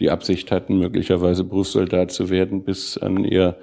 die 0.00 0.10
Absicht 0.10 0.50
hatten, 0.50 0.78
möglicherweise 0.78 1.44
Berufssoldat 1.44 2.12
zu 2.12 2.30
werden, 2.30 2.62
bis 2.64 2.98
an 2.98 3.24
ihr 3.24 3.56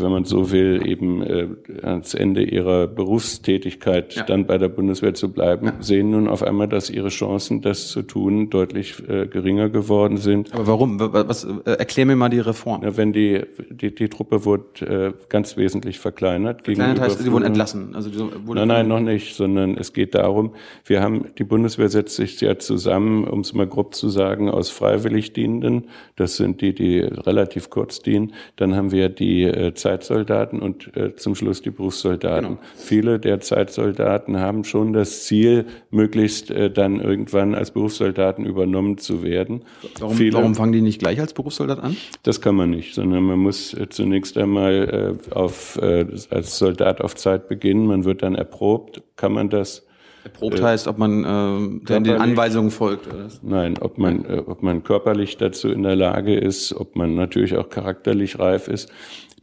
wenn 0.00 0.10
man 0.10 0.24
so 0.24 0.50
will, 0.50 0.82
eben 0.86 1.22
äh, 1.22 1.48
ans 1.82 2.14
Ende 2.14 2.42
ihrer 2.42 2.86
Berufstätigkeit 2.86 4.14
ja. 4.14 4.22
dann 4.24 4.46
bei 4.46 4.58
der 4.58 4.68
Bundeswehr 4.68 5.14
zu 5.14 5.32
bleiben, 5.32 5.66
ja. 5.66 5.74
sehen 5.80 6.10
nun 6.10 6.28
auf 6.28 6.42
einmal, 6.42 6.68
dass 6.68 6.90
ihre 6.90 7.08
Chancen, 7.08 7.60
das 7.60 7.88
zu 7.88 8.02
tun, 8.02 8.50
deutlich 8.50 9.02
äh, 9.08 9.26
geringer 9.26 9.68
geworden 9.68 10.16
sind. 10.16 10.52
Aber 10.54 10.66
warum? 10.66 10.98
Was, 11.00 11.44
erklär 11.64 12.06
mir 12.06 12.16
mal 12.16 12.28
die 12.28 12.40
Reform. 12.40 12.82
Ja, 12.82 12.96
wenn 12.96 13.12
die, 13.12 13.42
die, 13.70 13.94
die 13.94 14.08
Truppe 14.08 14.44
wurde 14.44 15.14
ganz 15.28 15.56
wesentlich 15.56 15.98
verkleinert. 15.98 16.64
Verkleinert 16.64 17.00
heißt, 17.00 17.18
sie 17.20 17.32
wurden 17.32 17.44
entlassen. 17.44 17.94
Also 17.94 18.10
nein, 18.46 18.68
nein, 18.68 18.88
noch 18.88 19.00
nicht, 19.00 19.34
sondern 19.34 19.76
es 19.76 19.92
geht 19.92 20.14
darum, 20.14 20.54
wir 20.84 21.02
haben, 21.02 21.26
die 21.38 21.44
Bundeswehr 21.44 21.88
setzt 21.88 22.16
sich 22.16 22.40
ja 22.40 22.58
zusammen, 22.58 23.24
um 23.24 23.40
es 23.40 23.52
mal 23.52 23.66
grob 23.66 23.94
zu 23.94 24.08
sagen, 24.08 24.50
aus 24.50 24.70
Freiwilligdienenden. 24.70 25.88
Das 26.16 26.36
sind 26.36 26.60
die, 26.60 26.74
die 26.74 27.00
relativ 27.00 27.70
kurz 27.70 28.00
dienen. 28.00 28.32
Dann 28.56 28.74
haben 28.74 28.90
wir 28.90 29.08
die 29.08 29.44
äh, 29.44 29.67
Zeitsoldaten 29.74 30.60
und 30.60 30.96
äh, 30.96 31.14
zum 31.16 31.34
Schluss 31.34 31.62
die 31.62 31.70
Berufssoldaten. 31.70 32.48
Genau. 32.48 32.60
Viele 32.76 33.18
der 33.18 33.40
Zeitsoldaten 33.40 34.38
haben 34.38 34.64
schon 34.64 34.92
das 34.92 35.24
Ziel, 35.24 35.66
möglichst 35.90 36.50
äh, 36.50 36.70
dann 36.70 37.00
irgendwann 37.00 37.54
als 37.54 37.70
Berufssoldaten 37.70 38.44
übernommen 38.44 38.98
zu 38.98 39.22
werden. 39.22 39.62
Warum, 39.98 40.16
Viele, 40.16 40.32
warum 40.34 40.54
fangen 40.54 40.72
die 40.72 40.82
nicht 40.82 40.98
gleich 40.98 41.20
als 41.20 41.32
Berufssoldat 41.32 41.80
an? 41.80 41.96
Das 42.22 42.40
kann 42.40 42.54
man 42.54 42.70
nicht, 42.70 42.94
sondern 42.94 43.24
man 43.24 43.38
muss 43.38 43.74
äh, 43.74 43.88
zunächst 43.88 44.36
einmal 44.38 45.18
äh, 45.30 45.34
auf, 45.34 45.78
äh, 45.82 46.06
als 46.30 46.58
Soldat 46.58 47.00
auf 47.00 47.14
Zeit 47.14 47.48
beginnen. 47.48 47.86
Man 47.86 48.04
wird 48.04 48.22
dann 48.22 48.34
erprobt. 48.34 49.02
Kann 49.16 49.32
man 49.32 49.50
das 49.50 49.84
Erprobt 50.24 50.60
heißt, 50.60 50.88
ob 50.88 50.98
man 50.98 51.24
äh, 51.24 52.00
den 52.00 52.10
Anweisungen 52.16 52.70
folgt. 52.70 53.06
Oder? 53.06 53.28
Nein, 53.42 53.78
ob 53.80 53.98
man, 53.98 54.24
äh, 54.24 54.42
ob 54.46 54.62
man 54.62 54.82
körperlich 54.82 55.36
dazu 55.36 55.68
in 55.68 55.82
der 55.82 55.96
Lage 55.96 56.34
ist, 56.34 56.74
ob 56.74 56.96
man 56.96 57.14
natürlich 57.14 57.56
auch 57.56 57.68
charakterlich 57.70 58.38
reif 58.38 58.68
ist. 58.68 58.90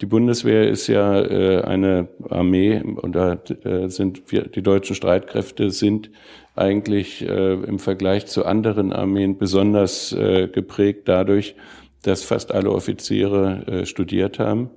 Die 0.02 0.06
Bundeswehr 0.06 0.70
ist 0.70 0.88
ja 0.88 1.22
äh, 1.22 1.62
eine 1.62 2.10
Armee 2.30 2.82
und 2.82 3.16
da 3.16 3.38
äh, 3.64 3.88
sind 3.88 4.32
wir, 4.32 4.44
die 4.44 4.62
deutschen 4.62 4.96
Streitkräfte 4.96 5.72
sind 5.72 6.10
eigentlich 6.56 7.22
äh, 7.22 7.54
im 7.54 7.80
Vergleich 7.80 8.26
zu 8.26 8.46
anderen 8.46 8.92
Armeen 8.92 9.38
besonders 9.38 10.12
äh, 10.12 10.48
geprägt 10.48 11.08
dadurch, 11.08 11.56
dass 12.04 12.24
fast 12.24 12.52
alle 12.52 12.72
Offiziere 12.72 13.66
äh, 13.68 13.86
studiert 13.86 14.40
haben. 14.40 14.70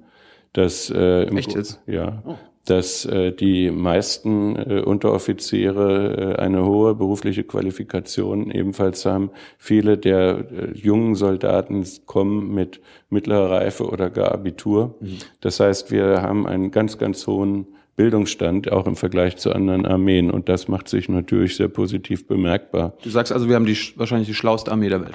Dass, 0.53 0.91
äh, 0.91 1.25
im 1.25 1.37
Echt 1.37 1.55
jetzt? 1.55 1.81
Ja. 1.87 2.23
Oh 2.25 2.37
dass 2.69 3.05
äh, 3.05 3.33
die 3.33 3.71
meisten 3.71 4.57
äh, 4.57 4.83
Unteroffiziere 4.83 6.35
äh, 6.37 6.41
eine 6.41 6.65
hohe 6.65 6.95
berufliche 6.95 7.45
Qualifikation 7.45 8.51
ebenfalls 8.51 9.07
haben. 9.07 9.31
Viele 9.57 9.97
der 9.97 10.47
äh, 10.51 10.79
jungen 10.79 11.15
Soldaten 11.15 11.87
kommen 12.07 12.55
mit 12.55 12.81
mittlerer 13.11 13.51
Reife 13.51 13.89
oder 13.89 14.11
gar 14.11 14.33
Abitur. 14.33 14.97
Mhm. 15.01 15.19
Das 15.41 15.61
heißt, 15.61 15.91
wir 15.91 16.23
haben 16.23 16.47
einen 16.47 16.71
ganz, 16.71 16.99
ganz 16.99 17.27
hohen 17.27 17.67
Bildungsstand, 17.97 18.71
auch 18.71 18.87
im 18.87 18.97
Vergleich 18.97 19.37
zu 19.39 19.53
anderen 19.53 19.85
Armeen. 19.85 20.31
Und 20.31 20.49
das 20.49 20.69
macht 20.69 20.89
sich 20.89 21.09
natürlich 21.09 21.57
sehr 21.57 21.69
positiv 21.69 22.27
bemerkbar. 22.27 22.95
Du 23.03 23.11
sagst 23.11 23.33
also, 23.33 23.49
wir 23.49 23.57
haben 23.57 23.67
die, 23.67 23.77
wahrscheinlich 23.97 24.29
die 24.29 24.35
schlauste 24.35 24.71
Armee 24.71 24.89
der 24.89 25.01
Welt. 25.01 25.15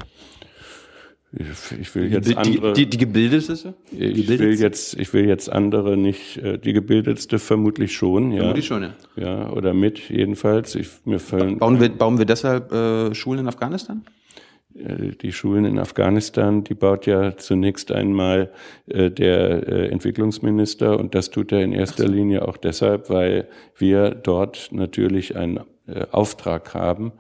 Ich 1.36 1.96
will 1.96 2.12
jetzt 2.12 2.36
andere. 2.38 2.74
Die, 2.74 2.84
die, 2.84 2.90
die 2.92 2.98
gebildetste? 2.98 3.74
Ich 3.92 4.28
will 4.28 4.60
jetzt, 4.60 4.94
ich 5.00 5.14
will 5.14 5.28
jetzt 5.28 5.52
andere 5.52 5.98
nicht. 5.98 6.38
Äh, 6.38 6.60
die 6.60 6.74
gebildetste 6.74 7.40
vermutlich 7.40 7.94
schon, 7.94 8.32
ja. 8.32 8.40
Vermutlich 8.40 8.68
schon, 8.68 8.84
ja. 8.84 8.94
Ja, 9.16 9.50
oder 9.52 9.74
mit 9.74 10.10
jedenfalls. 10.10 10.76
Ich, 10.76 10.90
mir 11.06 11.20
fallen, 11.20 11.58
bauen 11.58 11.80
wir, 11.80 11.90
bauen 11.90 12.20
wir 12.20 12.26
deshalb 12.26 12.72
äh, 12.72 13.16
Schulen 13.16 13.40
in 13.40 13.48
Afghanistan? 13.48 14.04
Äh, 14.76 15.16
die 15.22 15.32
Schulen 15.32 15.66
in 15.66 15.80
Afghanistan, 15.80 16.64
die 16.64 16.76
baut 16.76 17.08
ja 17.08 17.36
zunächst 17.36 17.92
einmal 17.92 18.52
äh, 18.86 19.10
der 19.10 19.68
äh, 19.68 19.88
Entwicklungsminister 19.88 21.00
und 21.00 21.16
das 21.16 21.32
tut 21.32 21.52
er 21.52 21.64
in 21.64 21.74
erster 21.74 22.06
so. 22.06 22.14
Linie 22.14 22.48
auch 22.48 22.58
deshalb, 22.58 23.10
weil 23.10 23.48
wir 23.78 24.12
dort 24.12 24.70
natürlich 24.72 25.36
einen 25.36 25.62
äh, 25.88 26.06
Auftrag 26.12 26.76
haben, 26.76 27.12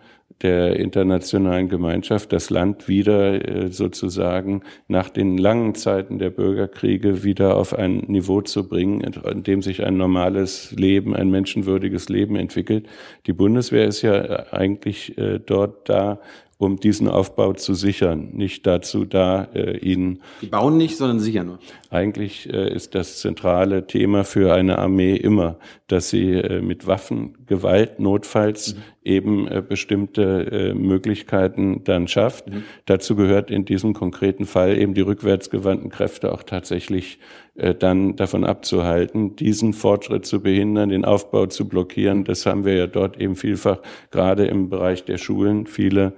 der 0.41 0.77
internationalen 0.77 1.69
Gemeinschaft, 1.69 2.33
das 2.33 2.49
Land 2.49 2.87
wieder 2.87 3.47
äh, 3.47 3.71
sozusagen 3.71 4.63
nach 4.87 5.09
den 5.09 5.37
langen 5.37 5.75
Zeiten 5.75 6.19
der 6.19 6.29
Bürgerkriege 6.29 7.23
wieder 7.23 7.55
auf 7.55 7.73
ein 7.73 7.97
Niveau 8.07 8.41
zu 8.41 8.67
bringen, 8.67 9.01
in 9.01 9.43
dem 9.43 9.61
sich 9.61 9.83
ein 9.85 9.97
normales 9.97 10.71
Leben, 10.71 11.15
ein 11.15 11.29
menschenwürdiges 11.29 12.09
Leben 12.09 12.35
entwickelt. 12.35 12.87
Die 13.27 13.33
Bundeswehr 13.33 13.85
ist 13.85 14.01
ja 14.01 14.15
äh, 14.15 14.45
eigentlich 14.51 15.17
äh, 15.17 15.39
dort 15.39 15.87
da, 15.89 16.19
um 16.57 16.77
diesen 16.77 17.07
Aufbau 17.07 17.53
zu 17.53 17.73
sichern, 17.73 18.29
nicht 18.33 18.65
dazu 18.65 19.05
da, 19.05 19.47
äh, 19.53 19.77
ihn. 19.77 20.21
Die 20.41 20.47
bauen 20.47 20.77
nicht, 20.77 20.97
sondern 20.97 21.19
sichern 21.19 21.47
nur. 21.47 21.59
Eigentlich 21.89 22.51
äh, 22.51 22.73
ist 22.73 22.95
das 22.95 23.19
zentrale 23.19 23.87
Thema 23.87 24.23
für 24.23 24.53
eine 24.53 24.79
Armee 24.79 25.15
immer, 25.15 25.57
dass 25.87 26.09
sie 26.09 26.31
äh, 26.31 26.61
mit 26.61 26.87
Waffen, 26.87 27.45
Gewalt, 27.45 27.99
notfalls 27.99 28.75
mhm. 28.75 28.79
eben 29.03 29.47
äh, 29.47 29.61
bestimmte 29.67 30.23
äh, 30.23 30.73
Möglichkeiten 30.73 31.83
dann 31.83 32.07
schafft. 32.07 32.49
Mhm. 32.49 32.63
Dazu 32.85 33.15
gehört 33.15 33.51
in 33.51 33.65
diesem 33.65 33.93
konkreten 33.93 34.45
Fall 34.45 34.77
eben 34.77 34.93
die 34.93 35.01
rückwärtsgewandten 35.01 35.89
Kräfte 35.89 36.31
auch 36.31 36.43
tatsächlich 36.43 37.19
dann 37.55 38.15
davon 38.15 38.45
abzuhalten, 38.45 39.35
diesen 39.35 39.73
Fortschritt 39.73 40.25
zu 40.25 40.41
behindern, 40.41 40.89
den 40.89 41.05
Aufbau 41.05 41.45
zu 41.45 41.67
blockieren. 41.67 42.23
Das 42.23 42.47
haben 42.47 42.65
wir 42.65 42.73
ja 42.73 42.87
dort 42.87 43.21
eben 43.21 43.35
vielfach, 43.35 43.77
gerade 44.09 44.45
im 44.47 44.69
Bereich 44.69 45.05
der 45.05 45.19
Schulen, 45.19 45.67
viele 45.67 46.13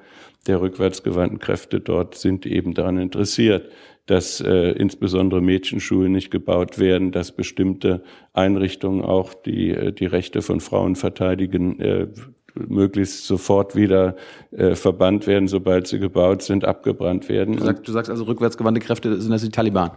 der 0.48 0.62
rückwärtsgewandten 0.62 1.40
Kräfte 1.40 1.80
dort 1.80 2.16
sind 2.16 2.46
eben 2.46 2.74
daran 2.74 2.98
interessiert, 2.98 3.70
dass 4.06 4.40
äh, 4.40 4.72
insbesondere 4.72 5.42
Mädchenschulen 5.42 6.12
nicht 6.12 6.30
gebaut 6.30 6.78
werden, 6.78 7.12
dass 7.12 7.32
bestimmte 7.32 8.04
Einrichtungen 8.34 9.04
auch 9.04 9.34
die, 9.34 9.72
äh, 9.72 9.92
die 9.92 10.06
Rechte 10.06 10.42
von 10.44 10.60
Frauen 10.60 10.96
verteidigen, 10.96 11.80
äh, 11.80 12.08
möglichst 12.54 13.26
sofort 13.26 13.76
wieder 13.76 14.16
äh, 14.52 14.76
verbannt 14.76 15.28
werden, 15.28 15.48
sobald 15.48 15.88
sie 15.88 16.00
gebaut 16.00 16.44
sind, 16.44 16.64
abgebrannt 16.64 17.28
werden. 17.28 17.58
Du, 17.58 17.64
sagst, 17.64 17.88
du 17.88 17.92
sagst 17.92 18.12
also 18.12 18.26
rückwärtsgewandte 18.26 18.80
Kräfte 18.80 19.20
sind 19.20 19.32
das 19.32 19.42
die 19.42 19.50
Taliban? 19.50 19.92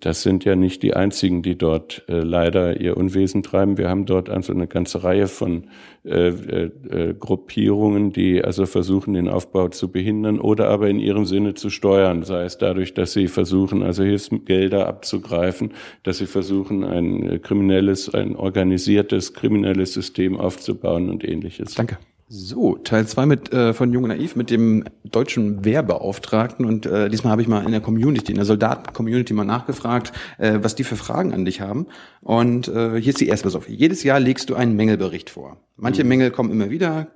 Das 0.00 0.22
sind 0.22 0.44
ja 0.44 0.54
nicht 0.54 0.84
die 0.84 0.94
einzigen, 0.94 1.42
die 1.42 1.58
dort 1.58 2.04
äh, 2.08 2.20
leider 2.20 2.80
ihr 2.80 2.96
Unwesen 2.96 3.42
treiben. 3.42 3.76
Wir 3.76 3.90
haben 3.90 4.06
dort 4.06 4.30
also 4.30 4.52
eine 4.52 4.68
ganze 4.68 5.02
Reihe 5.02 5.26
von 5.26 5.68
äh, 6.04 6.28
äh, 6.28 6.70
äh, 6.90 7.14
Gruppierungen, 7.14 8.12
die 8.12 8.44
also 8.44 8.66
versuchen, 8.66 9.14
den 9.14 9.28
Aufbau 9.28 9.68
zu 9.68 9.90
behindern 9.90 10.38
oder 10.38 10.68
aber 10.68 10.88
in 10.88 11.00
ihrem 11.00 11.24
Sinne 11.24 11.54
zu 11.54 11.70
steuern, 11.70 12.22
sei 12.22 12.44
es 12.44 12.56
dadurch, 12.56 12.94
dass 12.94 13.14
sie 13.14 13.26
versuchen, 13.26 13.82
also 13.82 14.04
Hilfsgelder 14.04 14.86
abzugreifen, 14.86 15.72
dass 16.04 16.18
sie 16.18 16.26
versuchen, 16.26 16.84
ein 16.84 17.42
kriminelles, 17.42 18.14
ein 18.14 18.36
organisiertes 18.36 19.34
kriminelles 19.34 19.92
System 19.92 20.38
aufzubauen 20.38 21.10
und 21.10 21.24
ähnliches. 21.24 21.74
Danke. 21.74 21.98
So, 22.26 22.76
Teil 22.76 23.06
zwei 23.06 23.26
mit 23.26 23.52
äh, 23.52 23.74
von 23.74 23.92
Jung 23.92 24.04
und 24.04 24.08
Naiv 24.08 24.34
mit 24.34 24.50
dem 24.50 24.84
deutschen 25.04 25.64
Wehrbeauftragten 25.64 26.64
und 26.64 26.86
äh, 26.86 27.10
diesmal 27.10 27.32
habe 27.32 27.42
ich 27.42 27.48
mal 27.48 27.64
in 27.64 27.70
der 27.70 27.82
Community, 27.82 28.32
in 28.32 28.36
der 28.36 28.46
Soldaten-Community 28.46 29.34
mal 29.34 29.44
nachgefragt, 29.44 30.12
äh, 30.38 30.58
was 30.62 30.74
die 30.74 30.84
für 30.84 30.96
Fragen 30.96 31.34
an 31.34 31.44
dich 31.44 31.60
haben. 31.60 31.86
Und 32.22 32.68
äh, 32.68 32.98
hier 32.98 33.10
ist 33.10 33.20
die 33.20 33.28
erste, 33.28 33.54
auf. 33.54 33.68
Jedes 33.68 34.02
Jahr 34.02 34.18
legst 34.18 34.48
du 34.48 34.54
einen 34.54 34.74
Mängelbericht 34.74 35.28
vor. 35.28 35.58
Manche 35.76 36.02
mhm. 36.02 36.08
Mängel 36.08 36.30
kommen 36.30 36.50
immer 36.50 36.70
wieder, 36.70 37.08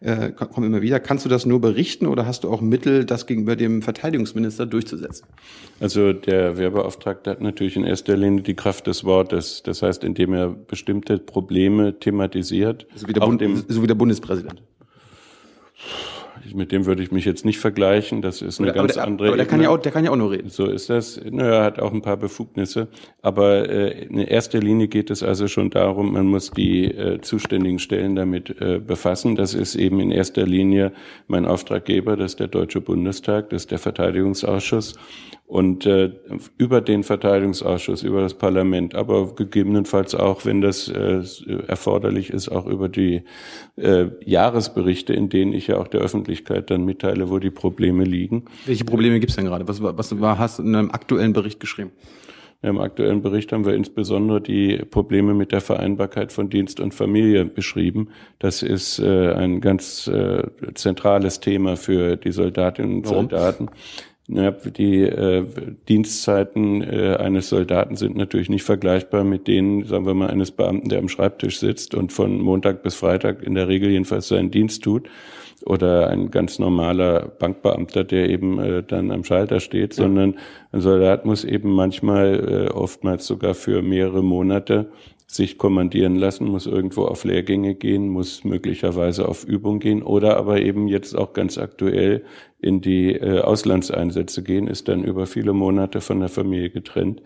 äh, 0.00 0.32
kommen 0.32 0.66
immer 0.66 0.82
wieder. 0.82 0.98
Kannst 0.98 1.24
du 1.24 1.28
das 1.28 1.46
nur 1.46 1.60
berichten 1.60 2.06
oder 2.06 2.26
hast 2.26 2.42
du 2.42 2.50
auch 2.50 2.60
Mittel, 2.60 3.04
das 3.04 3.26
gegenüber 3.26 3.54
dem 3.54 3.82
Verteidigungsminister 3.82 4.66
durchzusetzen? 4.66 5.26
Also 5.78 6.12
der 6.12 6.56
Wehrbeauftragte 6.56 7.30
hat 7.30 7.40
natürlich 7.40 7.76
in 7.76 7.84
erster 7.84 8.16
Linie 8.16 8.42
die 8.42 8.54
Kraft 8.54 8.86
des 8.88 9.04
Wortes. 9.04 9.62
Das 9.62 9.82
heißt, 9.82 10.02
indem 10.02 10.32
er 10.32 10.48
bestimmte 10.48 11.18
Probleme 11.18 11.98
thematisiert. 12.00 12.86
So 12.96 13.06
wie 13.06 13.12
der, 13.12 13.20
Bund, 13.20 13.42
so 13.68 13.82
wie 13.82 13.86
der 13.86 13.94
Bundespräsident 13.94 14.39
mit 16.54 16.72
dem 16.72 16.86
würde 16.86 17.02
ich 17.02 17.12
mich 17.12 17.24
jetzt 17.24 17.44
nicht 17.44 17.58
vergleichen. 17.58 18.22
Das 18.22 18.42
ist 18.42 18.60
eine 18.60 18.70
aber 18.70 18.80
ganz 18.80 18.94
der, 18.94 19.04
andere. 19.04 19.28
Aber 19.28 19.36
der 19.36 19.46
kann 19.46 19.60
ja 19.60 19.70
auch, 19.70 19.78
der 19.78 19.92
kann 19.92 20.04
ja 20.04 20.10
auch 20.10 20.16
nur 20.16 20.30
reden. 20.30 20.48
So 20.48 20.66
ist 20.66 20.90
das. 20.90 21.20
Naja, 21.30 21.58
er 21.58 21.64
hat 21.64 21.78
auch 21.78 21.92
ein 21.92 22.02
paar 22.02 22.16
Befugnisse. 22.16 22.88
Aber 23.22 23.68
äh, 23.68 24.04
in 24.04 24.18
erster 24.18 24.58
Linie 24.58 24.88
geht 24.88 25.10
es 25.10 25.22
also 25.22 25.48
schon 25.48 25.70
darum, 25.70 26.12
man 26.12 26.26
muss 26.26 26.50
die 26.50 26.84
äh, 26.86 27.20
zuständigen 27.20 27.78
Stellen 27.78 28.16
damit 28.16 28.60
äh, 28.60 28.78
befassen. 28.78 29.36
Das 29.36 29.54
ist 29.54 29.74
eben 29.74 30.00
in 30.00 30.10
erster 30.10 30.46
Linie 30.46 30.92
mein 31.26 31.46
Auftraggeber, 31.46 32.16
das 32.16 32.32
ist 32.32 32.40
der 32.40 32.48
Deutsche 32.48 32.80
Bundestag, 32.80 33.50
das 33.50 33.62
ist 33.62 33.70
der 33.70 33.78
Verteidigungsausschuss 33.78 34.94
und 35.50 35.84
äh, 35.84 36.12
über 36.58 36.80
den 36.80 37.02
Verteidigungsausschuss, 37.02 38.04
über 38.04 38.20
das 38.20 38.34
Parlament, 38.34 38.94
aber 38.94 39.34
gegebenenfalls 39.34 40.14
auch, 40.14 40.44
wenn 40.44 40.60
das 40.60 40.88
äh, 40.88 41.24
erforderlich 41.66 42.30
ist, 42.30 42.50
auch 42.50 42.66
über 42.66 42.88
die 42.88 43.22
äh, 43.74 44.06
Jahresberichte, 44.24 45.12
in 45.12 45.28
denen 45.28 45.52
ich 45.52 45.66
ja 45.66 45.78
auch 45.78 45.88
der 45.88 46.02
Öffentlichkeit 46.02 46.70
dann 46.70 46.84
mitteile, 46.84 47.30
wo 47.30 47.40
die 47.40 47.50
Probleme 47.50 48.04
liegen. 48.04 48.44
Welche 48.64 48.84
Probleme 48.84 49.18
gibt 49.18 49.30
es 49.30 49.36
denn 49.36 49.46
gerade? 49.46 49.66
Was, 49.66 49.82
was 49.82 50.20
war, 50.20 50.38
hast 50.38 50.60
du 50.60 50.62
in 50.62 50.72
einem 50.76 50.92
aktuellen 50.92 51.32
Bericht 51.32 51.58
geschrieben? 51.58 51.90
Im 52.62 52.78
aktuellen 52.78 53.22
Bericht 53.22 53.52
haben 53.52 53.64
wir 53.64 53.74
insbesondere 53.74 54.42
die 54.42 54.76
Probleme 54.76 55.32
mit 55.32 55.50
der 55.50 55.62
Vereinbarkeit 55.62 56.30
von 56.30 56.50
Dienst 56.50 56.78
und 56.78 56.92
Familie 56.92 57.46
beschrieben. 57.46 58.10
Das 58.38 58.62
ist 58.62 58.98
äh, 58.98 59.32
ein 59.32 59.62
ganz 59.62 60.06
äh, 60.06 60.42
zentrales 60.74 61.40
Thema 61.40 61.76
für 61.76 62.16
die 62.16 62.32
Soldatinnen 62.32 62.98
und 62.98 63.32
Warum? 63.32 63.70
Ja, 64.32 64.52
die 64.52 65.02
äh, 65.02 65.44
Dienstzeiten 65.88 66.82
äh, 66.82 67.16
eines 67.16 67.48
Soldaten 67.48 67.96
sind 67.96 68.16
natürlich 68.16 68.48
nicht 68.48 68.62
vergleichbar 68.62 69.24
mit 69.24 69.48
denen, 69.48 69.84
sagen 69.86 70.06
wir 70.06 70.14
mal, 70.14 70.30
eines 70.30 70.52
Beamten, 70.52 70.88
der 70.88 71.00
am 71.00 71.08
Schreibtisch 71.08 71.58
sitzt 71.58 71.96
und 71.96 72.12
von 72.12 72.40
Montag 72.40 72.84
bis 72.84 72.94
Freitag 72.94 73.42
in 73.42 73.56
der 73.56 73.66
Regel 73.66 73.90
jedenfalls 73.90 74.28
seinen 74.28 74.52
Dienst 74.52 74.84
tut. 74.84 75.08
Oder 75.66 76.08
ein 76.08 76.30
ganz 76.30 76.58
normaler 76.60 77.28
Bankbeamter, 77.38 78.04
der 78.04 78.30
eben 78.30 78.60
äh, 78.60 78.82
dann 78.84 79.10
am 79.10 79.24
Schalter 79.24 79.58
steht, 79.58 79.96
ja. 79.96 80.04
sondern 80.04 80.36
ein 80.70 80.80
Soldat 80.80 81.26
muss 81.26 81.44
eben 81.44 81.72
manchmal, 81.72 82.68
äh, 82.68 82.70
oftmals 82.70 83.26
sogar 83.26 83.54
für 83.54 83.82
mehrere 83.82 84.22
Monate 84.22 84.90
sich 85.26 85.58
kommandieren 85.58 86.16
lassen, 86.16 86.46
muss 86.48 86.66
irgendwo 86.66 87.04
auf 87.04 87.24
Lehrgänge 87.24 87.74
gehen, 87.74 88.08
muss 88.08 88.42
möglicherweise 88.42 89.28
auf 89.28 89.44
Übung 89.44 89.78
gehen 89.78 90.02
oder 90.02 90.36
aber 90.36 90.60
eben 90.60 90.88
jetzt 90.88 91.16
auch 91.16 91.34
ganz 91.34 91.56
aktuell 91.56 92.24
in 92.62 92.80
die 92.80 93.12
äh, 93.12 93.40
Auslandseinsätze 93.40 94.42
gehen, 94.42 94.66
ist 94.66 94.88
dann 94.88 95.04
über 95.04 95.26
viele 95.26 95.52
Monate 95.52 96.00
von 96.00 96.20
der 96.20 96.28
Familie 96.28 96.70
getrennt 96.70 97.22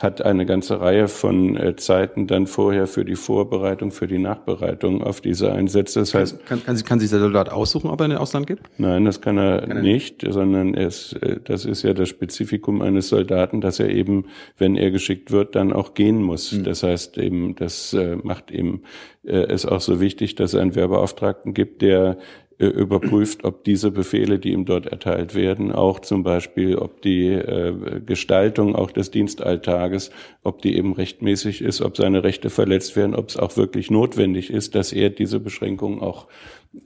hat 0.00 0.22
eine 0.22 0.46
ganze 0.46 0.80
Reihe 0.80 1.08
von 1.08 1.56
äh, 1.56 1.74
Zeiten 1.74 2.28
dann 2.28 2.46
vorher 2.46 2.86
für 2.86 3.04
die 3.04 3.16
Vorbereitung, 3.16 3.90
für 3.90 4.06
die 4.06 4.18
Nachbereitung 4.18 5.02
auf 5.02 5.20
diese 5.20 5.52
Einsätze. 5.52 5.98
Das 5.98 6.14
heißt, 6.14 6.46
kann, 6.46 6.62
kann, 6.64 6.76
kann 6.84 7.00
sich 7.00 7.10
der 7.10 7.18
Soldat 7.18 7.50
aussuchen, 7.50 7.90
ob 7.90 8.00
er 8.00 8.04
in 8.04 8.10
den 8.12 8.18
Ausland 8.18 8.46
geht? 8.46 8.60
Nein, 8.78 9.04
das 9.04 9.20
kann 9.20 9.38
er 9.38 9.62
kann 9.62 9.82
nicht, 9.82 10.22
er 10.22 10.32
sondern 10.32 10.74
es, 10.74 11.14
äh, 11.14 11.40
das 11.42 11.64
ist 11.64 11.82
ja 11.82 11.94
das 11.94 12.08
Spezifikum 12.08 12.80
eines 12.80 13.08
Soldaten, 13.08 13.60
dass 13.60 13.80
er 13.80 13.90
eben, 13.90 14.26
wenn 14.56 14.76
er 14.76 14.92
geschickt 14.92 15.32
wird, 15.32 15.56
dann 15.56 15.72
auch 15.72 15.94
gehen 15.94 16.22
muss. 16.22 16.52
Mhm. 16.52 16.62
Das 16.62 16.84
heißt 16.84 17.18
eben, 17.18 17.56
das 17.56 17.92
äh, 17.92 18.16
macht 18.22 18.50
eben 18.50 18.82
es 19.24 19.66
auch 19.66 19.82
so 19.82 20.00
wichtig, 20.00 20.36
dass 20.36 20.54
es 20.54 20.60
einen 20.60 20.74
Wehrbeauftragten 20.74 21.52
gibt, 21.52 21.82
der 21.82 22.12
äh, 22.12 22.47
überprüft, 22.66 23.44
ob 23.44 23.62
diese 23.62 23.90
Befehle, 23.90 24.38
die 24.38 24.52
ihm 24.52 24.64
dort 24.64 24.86
erteilt 24.86 25.34
werden, 25.34 25.70
auch 25.70 26.00
zum 26.00 26.24
Beispiel, 26.24 26.76
ob 26.76 27.02
die 27.02 27.28
äh, 27.28 28.00
Gestaltung 28.04 28.74
auch 28.74 28.90
des 28.90 29.12
Dienstalltages, 29.12 30.10
ob 30.42 30.60
die 30.62 30.76
eben 30.76 30.92
rechtmäßig 30.92 31.62
ist, 31.62 31.80
ob 31.80 31.96
seine 31.96 32.24
Rechte 32.24 32.50
verletzt 32.50 32.96
werden, 32.96 33.14
ob 33.14 33.28
es 33.28 33.36
auch 33.36 33.56
wirklich 33.56 33.90
notwendig 33.90 34.50
ist, 34.50 34.74
dass 34.74 34.92
er 34.92 35.10
diese 35.10 35.38
Beschränkungen 35.38 36.00
auch 36.00 36.26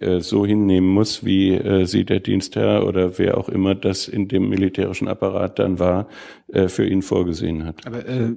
äh, 0.00 0.20
so 0.20 0.44
hinnehmen 0.44 0.88
muss, 0.88 1.24
wie 1.24 1.52
äh, 1.52 1.86
sie 1.86 2.04
der 2.04 2.20
Dienstherr 2.20 2.86
oder 2.86 3.18
wer 3.18 3.38
auch 3.38 3.48
immer 3.48 3.74
das 3.74 4.08
in 4.08 4.28
dem 4.28 4.48
militärischen 4.48 5.08
Apparat 5.08 5.58
dann 5.58 5.78
war, 5.78 6.08
äh, 6.48 6.68
für 6.68 6.86
ihn 6.86 7.02
vorgesehen 7.02 7.64
hat. 7.64 7.86
Aber 7.86 8.06
äh, 8.06 8.34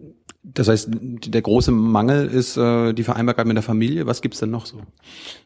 Das 0.53 0.67
heißt, 0.67 0.89
der 0.91 1.41
große 1.41 1.71
Mangel 1.71 2.27
ist 2.27 2.55
äh, 2.55 2.93
die 2.93 3.01
Vereinbarkeit 3.01 3.47
mit 3.47 3.55
der 3.55 3.63
Familie. 3.63 4.05
Was 4.05 4.21
gibt's 4.21 4.39
denn 4.39 4.51
noch 4.51 4.67
so? 4.67 4.77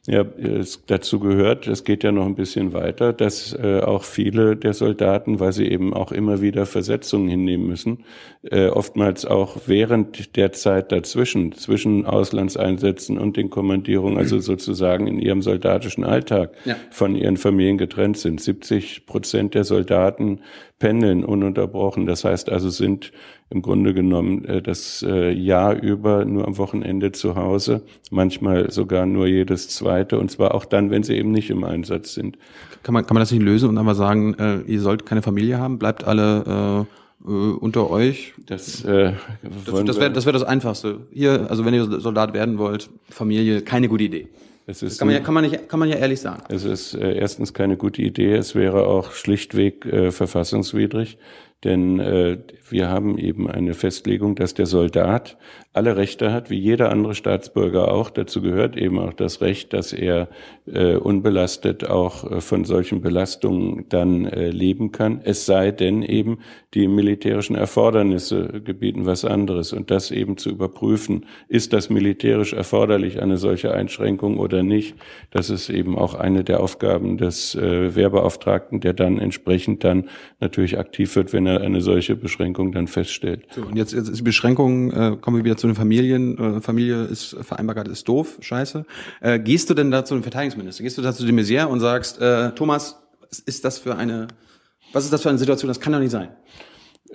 Ja, 0.07 0.21
es, 0.21 0.85
dazu 0.87 1.19
gehört, 1.19 1.67
es 1.67 1.85
geht 1.85 2.03
ja 2.03 2.11
noch 2.11 2.25
ein 2.25 2.35
bisschen 2.35 2.73
weiter, 2.73 3.13
dass 3.13 3.53
äh, 3.53 3.79
auch 3.79 4.03
viele 4.03 4.57
der 4.57 4.73
Soldaten, 4.73 5.39
weil 5.39 5.53
sie 5.53 5.67
eben 5.67 5.93
auch 5.93 6.11
immer 6.11 6.41
wieder 6.41 6.65
Versetzungen 6.65 7.29
hinnehmen 7.29 7.65
müssen, 7.65 8.03
äh, 8.43 8.67
oftmals 8.67 9.25
auch 9.25 9.57
während 9.67 10.35
der 10.35 10.51
Zeit 10.51 10.91
dazwischen, 10.91 11.53
zwischen 11.53 12.05
Auslandseinsätzen 12.05 13.17
und 13.17 13.37
den 13.37 13.49
Kommandierungen, 13.49 14.17
also 14.17 14.39
sozusagen 14.39 15.07
in 15.07 15.19
ihrem 15.19 15.41
soldatischen 15.41 16.03
Alltag 16.03 16.51
ja. 16.65 16.75
von 16.91 17.15
ihren 17.15 17.37
Familien 17.37 17.77
getrennt 17.77 18.17
sind. 18.17 18.41
70 18.41 19.05
Prozent 19.05 19.53
der 19.55 19.63
Soldaten 19.63 20.41
pendeln 20.79 21.23
ununterbrochen. 21.23 22.05
Das 22.05 22.23
heißt 22.23 22.49
also 22.49 22.69
sind 22.69 23.11
im 23.49 23.61
Grunde 23.61 23.93
genommen 23.93 24.45
äh, 24.45 24.61
das 24.61 25.03
äh, 25.07 25.31
Jahr 25.31 25.75
über 25.81 26.25
nur 26.25 26.47
am 26.47 26.57
Wochenende 26.57 27.11
zu 27.11 27.35
Hause, 27.35 27.81
manchmal 28.11 28.71
sogar 28.71 29.05
nur 29.05 29.27
jedes 29.27 29.69
zweite 29.69 30.19
und 30.19 30.29
zwar 30.29 30.53
auch 30.53 30.65
dann, 30.65 30.91
wenn 30.91 31.03
sie 31.03 31.15
eben 31.15 31.31
nicht 31.31 31.49
im 31.49 31.63
Einsatz 31.63 32.13
sind. 32.13 32.37
Kann 32.83 32.93
man, 32.93 33.05
kann 33.05 33.15
man 33.15 33.21
das 33.21 33.31
nicht 33.31 33.41
lösen 33.41 33.69
und 33.69 33.77
einmal 33.77 33.95
sagen, 33.95 34.35
äh, 34.35 34.59
ihr 34.61 34.81
sollt 34.81 35.05
keine 35.05 35.21
Familie 35.21 35.57
haben, 35.57 35.79
bleibt 35.79 36.03
alle 36.03 36.85
äh, 37.25 37.25
äh, 37.25 37.27
unter 37.27 37.89
euch? 37.89 38.33
Das, 38.45 38.83
äh, 38.85 39.13
das, 39.65 39.85
das 39.85 39.99
wäre 39.99 40.11
das, 40.11 40.25
wär 40.25 40.33
das 40.33 40.43
Einfachste. 40.43 41.01
Hier, 41.11 41.47
also 41.49 41.65
wenn 41.65 41.73
ihr 41.73 41.85
Soldat 41.99 42.33
werden 42.33 42.57
wollt, 42.57 42.89
Familie, 43.09 43.61
keine 43.61 43.89
gute 43.89 44.03
Idee. 44.03 44.27
Es 44.67 44.83
ist 44.83 44.99
kann, 44.99 45.07
man 45.07 45.15
ja, 45.15 45.21
kann, 45.21 45.33
man 45.33 45.43
nicht, 45.43 45.67
kann 45.67 45.79
man 45.79 45.89
ja 45.89 45.95
ehrlich 45.95 46.21
sagen. 46.21 46.43
Es 46.49 46.63
ist 46.63 46.93
äh, 46.93 47.15
erstens 47.15 47.55
keine 47.55 47.75
gute 47.75 48.03
Idee, 48.03 48.35
es 48.35 48.53
wäre 48.53 48.85
auch 48.85 49.13
schlichtweg 49.13 49.83
äh, 49.87 50.11
verfassungswidrig. 50.11 51.17
Denn 51.63 51.99
äh, 51.99 52.37
wir 52.69 52.89
haben 52.89 53.17
eben 53.17 53.49
eine 53.49 53.73
Festlegung, 53.73 54.35
dass 54.35 54.53
der 54.53 54.65
Soldat 54.65 55.37
alle 55.73 55.97
Rechte 55.97 56.31
hat, 56.31 56.49
wie 56.49 56.57
jeder 56.57 56.91
andere 56.91 57.15
Staatsbürger 57.15 57.91
auch. 57.91 58.09
Dazu 58.09 58.41
gehört 58.41 58.77
eben 58.77 58.97
auch 58.97 59.13
das 59.13 59.41
Recht, 59.41 59.73
dass 59.73 59.91
er 59.93 60.29
äh, 60.65 60.95
unbelastet 60.95 61.87
auch 61.87 62.29
äh, 62.29 62.41
von 62.41 62.63
solchen 62.63 63.01
Belastungen 63.01 63.85
dann 63.89 64.25
äh, 64.25 64.49
leben 64.49 64.91
kann. 64.91 65.21
Es 65.23 65.45
sei 65.45 65.71
denn 65.71 66.01
eben, 66.01 66.39
die 66.73 66.87
militärischen 66.87 67.55
Erfordernisse 67.55 68.61
gebieten 68.63 69.05
was 69.05 69.25
anderes. 69.25 69.73
Und 69.73 69.91
das 69.91 70.11
eben 70.11 70.37
zu 70.37 70.49
überprüfen, 70.49 71.25
ist 71.47 71.73
das 71.73 71.89
militärisch 71.89 72.53
erforderlich, 72.53 73.21
eine 73.21 73.37
solche 73.37 73.73
Einschränkung 73.73 74.37
oder 74.37 74.63
nicht. 74.63 74.95
Das 75.31 75.49
ist 75.49 75.69
eben 75.69 75.97
auch 75.97 76.13
eine 76.13 76.43
der 76.43 76.61
Aufgaben 76.61 77.17
des 77.17 77.55
äh, 77.55 77.95
Wehrbeauftragten, 77.95 78.79
der 78.79 78.93
dann 78.93 79.19
entsprechend 79.19 79.83
dann 79.83 80.09
natürlich 80.39 80.77
aktiv 80.77 81.15
wird, 81.15 81.33
wenn 81.33 81.48
er 81.49 81.61
eine 81.61 81.81
solche 81.81 82.15
Beschränkung 82.15 82.71
dann 82.71 82.87
feststellt. 82.87 83.45
So, 83.53 83.61
und 83.61 83.75
jetzt, 83.75 83.93
jetzt 83.93 84.09
ist 84.09 84.19
die 84.19 84.23
Beschränkung, 84.23 84.91
äh, 84.91 85.17
kommen 85.19 85.37
wir 85.37 85.43
wieder 85.43 85.57
zu 85.57 85.67
den 85.67 85.75
Familien. 85.75 86.37
Äh, 86.37 86.61
Familie 86.61 87.03
ist 87.03 87.35
Vereinbarkeit 87.41 87.87
ist 87.87 88.07
doof, 88.07 88.37
scheiße. 88.39 88.85
Äh, 89.21 89.39
gehst 89.39 89.69
du 89.69 89.73
denn 89.73 89.91
da 89.91 90.05
zu 90.05 90.13
dem 90.13 90.23
Verteidigungsminister? 90.23 90.83
Gehst 90.83 90.97
du 90.97 91.01
da 91.01 91.13
zu 91.13 91.25
dem 91.25 91.37
Maizière 91.37 91.65
und 91.65 91.79
sagst, 91.79 92.21
äh, 92.21 92.51
Thomas, 92.51 92.99
ist 93.45 93.65
das 93.65 93.77
für 93.77 93.95
eine, 93.95 94.27
was 94.93 95.03
ist 95.03 95.13
das 95.13 95.21
für 95.21 95.29
eine 95.29 95.37
Situation? 95.37 95.67
Das 95.67 95.79
kann 95.79 95.93
doch 95.93 95.99
nicht 95.99 96.11
sein. 96.11 96.29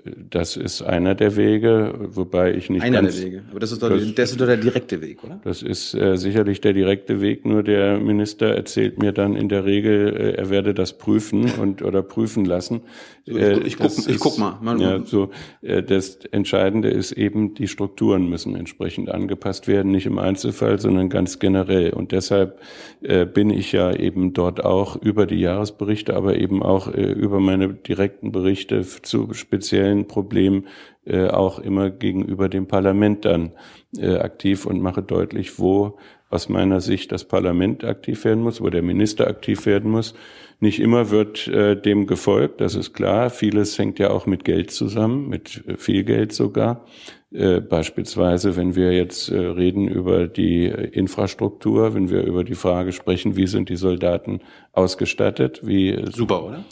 Das 0.02 0.56
ist 0.56 0.82
einer 0.82 1.14
der 1.14 1.36
Wege, 1.36 1.94
wobei 2.00 2.52
ich 2.52 2.68
nicht 2.68 2.82
einer 2.82 3.02
ganz... 3.02 3.16
Der 3.16 3.26
Wege, 3.26 3.42
aber 3.48 3.60
das 3.60 3.70
ist, 3.70 3.80
doch, 3.80 3.90
das, 3.90 4.14
das 4.16 4.32
ist 4.32 4.40
doch 4.40 4.46
der 4.46 4.56
direkte 4.56 5.00
Weg, 5.00 5.22
oder? 5.22 5.40
Das 5.44 5.62
ist 5.62 5.94
äh, 5.94 6.16
sicherlich 6.16 6.60
der 6.60 6.72
direkte 6.72 7.20
Weg, 7.20 7.46
nur 7.46 7.62
der 7.62 8.00
Minister 8.00 8.48
erzählt 8.48 8.98
mir 8.98 9.12
dann 9.12 9.36
in 9.36 9.48
der 9.48 9.64
Regel, 9.64 10.16
äh, 10.16 10.32
er 10.32 10.50
werde 10.50 10.74
das 10.74 10.98
prüfen 10.98 11.48
und 11.60 11.82
oder 11.82 12.02
prüfen 12.02 12.44
lassen. 12.44 12.80
So, 13.24 13.36
ich, 13.36 13.42
äh, 13.42 13.60
ich, 13.60 13.78
guck, 13.78 13.92
ich 14.08 14.18
guck 14.18 14.36
mal. 14.36 14.58
mal 14.60 14.80
ja, 14.80 14.98
so, 15.04 15.30
äh, 15.62 15.80
das 15.84 16.18
Entscheidende 16.32 16.90
ist 16.90 17.12
eben, 17.12 17.54
die 17.54 17.68
Strukturen 17.68 18.28
müssen 18.28 18.56
entsprechend 18.56 19.10
angepasst 19.10 19.68
werden, 19.68 19.92
nicht 19.92 20.06
im 20.06 20.18
Einzelfall, 20.18 20.80
sondern 20.80 21.08
ganz 21.08 21.38
generell. 21.38 21.92
Und 21.92 22.10
deshalb 22.10 22.60
äh, 23.00 23.26
bin 23.26 23.48
ich 23.48 23.70
ja 23.70 23.94
eben 23.94 24.32
dort 24.32 24.64
auch 24.64 25.00
über 25.00 25.26
die 25.26 25.38
Jahresberichte, 25.38 26.14
aber 26.16 26.36
eben 26.36 26.64
auch 26.64 26.88
über 26.88 27.38
meine 27.38 27.68
direkten 27.74 28.32
Berichte 28.32 28.82
zu 28.82 29.32
speziellen 29.32 29.83
speziellen 29.84 30.06
Problem 30.06 30.64
äh, 31.06 31.28
auch 31.28 31.58
immer 31.58 31.90
gegenüber 31.90 32.48
dem 32.48 32.66
Parlament 32.66 33.24
dann 33.24 33.52
äh, 33.96 34.16
aktiv 34.16 34.66
und 34.66 34.80
mache 34.80 35.02
deutlich, 35.02 35.58
wo 35.58 35.98
aus 36.30 36.48
meiner 36.48 36.80
Sicht 36.80 37.12
das 37.12 37.24
Parlament 37.24 37.84
aktiv 37.84 38.24
werden 38.24 38.42
muss, 38.42 38.60
wo 38.60 38.70
der 38.70 38.82
Minister 38.82 39.28
aktiv 39.28 39.66
werden 39.66 39.90
muss. 39.90 40.14
Nicht 40.60 40.80
immer 40.80 41.10
wird 41.10 41.46
äh, 41.48 41.76
dem 41.76 42.06
gefolgt, 42.06 42.60
das 42.60 42.74
ist 42.74 42.94
klar. 42.94 43.28
Vieles 43.28 43.78
hängt 43.78 43.98
ja 43.98 44.10
auch 44.10 44.26
mit 44.26 44.44
Geld 44.44 44.70
zusammen, 44.70 45.28
mit 45.28 45.62
äh, 45.66 45.76
viel 45.76 46.04
Geld 46.04 46.32
sogar. 46.32 46.86
Äh, 47.32 47.60
beispielsweise, 47.60 48.56
wenn 48.56 48.74
wir 48.74 48.92
jetzt 48.92 49.28
äh, 49.30 49.36
reden 49.36 49.88
über 49.88 50.26
die 50.26 50.66
Infrastruktur, 50.66 51.94
wenn 51.94 52.08
wir 52.08 52.22
über 52.22 52.44
die 52.44 52.54
Frage 52.54 52.92
sprechen, 52.92 53.36
wie 53.36 53.46
sind 53.46 53.68
die 53.68 53.76
Soldaten 53.76 54.40
ausgestattet, 54.72 55.60
wie 55.62 56.02
super, 56.10 56.44
oder? 56.44 56.64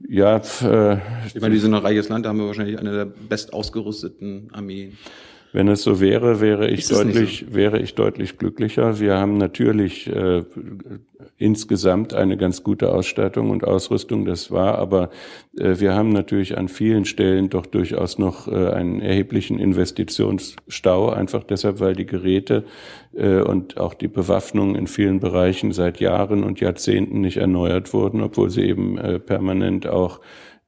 Ja, 0.00 0.36
äh, 0.36 0.98
ich 1.26 1.40
meine, 1.40 1.54
wir 1.54 1.60
sind 1.60 1.74
ein 1.74 1.80
reiches 1.80 2.08
Land, 2.08 2.24
da 2.24 2.30
haben 2.30 2.38
wir 2.38 2.46
wahrscheinlich 2.46 2.78
eine 2.78 2.92
der 2.92 3.04
best 3.06 3.52
ausgerüsteten 3.52 4.50
Armeen. 4.52 4.98
Wenn 5.54 5.68
es 5.68 5.84
so 5.84 6.00
wäre, 6.00 6.40
wäre 6.40 6.68
ich 6.68 6.88
deutlich, 6.88 7.44
so? 7.48 7.54
wäre 7.54 7.78
ich 7.78 7.94
deutlich 7.94 8.38
glücklicher. 8.38 8.98
Wir 8.98 9.18
haben 9.18 9.38
natürlich 9.38 10.08
äh, 10.08 10.42
insgesamt 11.38 12.12
eine 12.12 12.36
ganz 12.36 12.64
gute 12.64 12.92
Ausstattung 12.92 13.50
und 13.50 13.62
Ausrüstung, 13.62 14.24
das 14.24 14.50
war, 14.50 14.78
aber 14.78 15.10
äh, 15.56 15.78
wir 15.78 15.94
haben 15.94 16.08
natürlich 16.08 16.58
an 16.58 16.66
vielen 16.66 17.04
Stellen 17.04 17.50
doch 17.50 17.66
durchaus 17.66 18.18
noch 18.18 18.48
äh, 18.48 18.70
einen 18.70 19.00
erheblichen 19.00 19.60
Investitionsstau, 19.60 21.10
einfach 21.10 21.44
deshalb, 21.44 21.78
weil 21.78 21.94
die 21.94 22.06
Geräte 22.06 22.64
äh, 23.12 23.40
und 23.40 23.78
auch 23.78 23.94
die 23.94 24.08
Bewaffnung 24.08 24.74
in 24.74 24.88
vielen 24.88 25.20
Bereichen 25.20 25.70
seit 25.70 26.00
Jahren 26.00 26.42
und 26.42 26.58
Jahrzehnten 26.58 27.20
nicht 27.20 27.36
erneuert 27.36 27.92
wurden, 27.92 28.22
obwohl 28.22 28.50
sie 28.50 28.62
eben 28.62 28.98
äh, 28.98 29.20
permanent 29.20 29.86
auch 29.86 30.20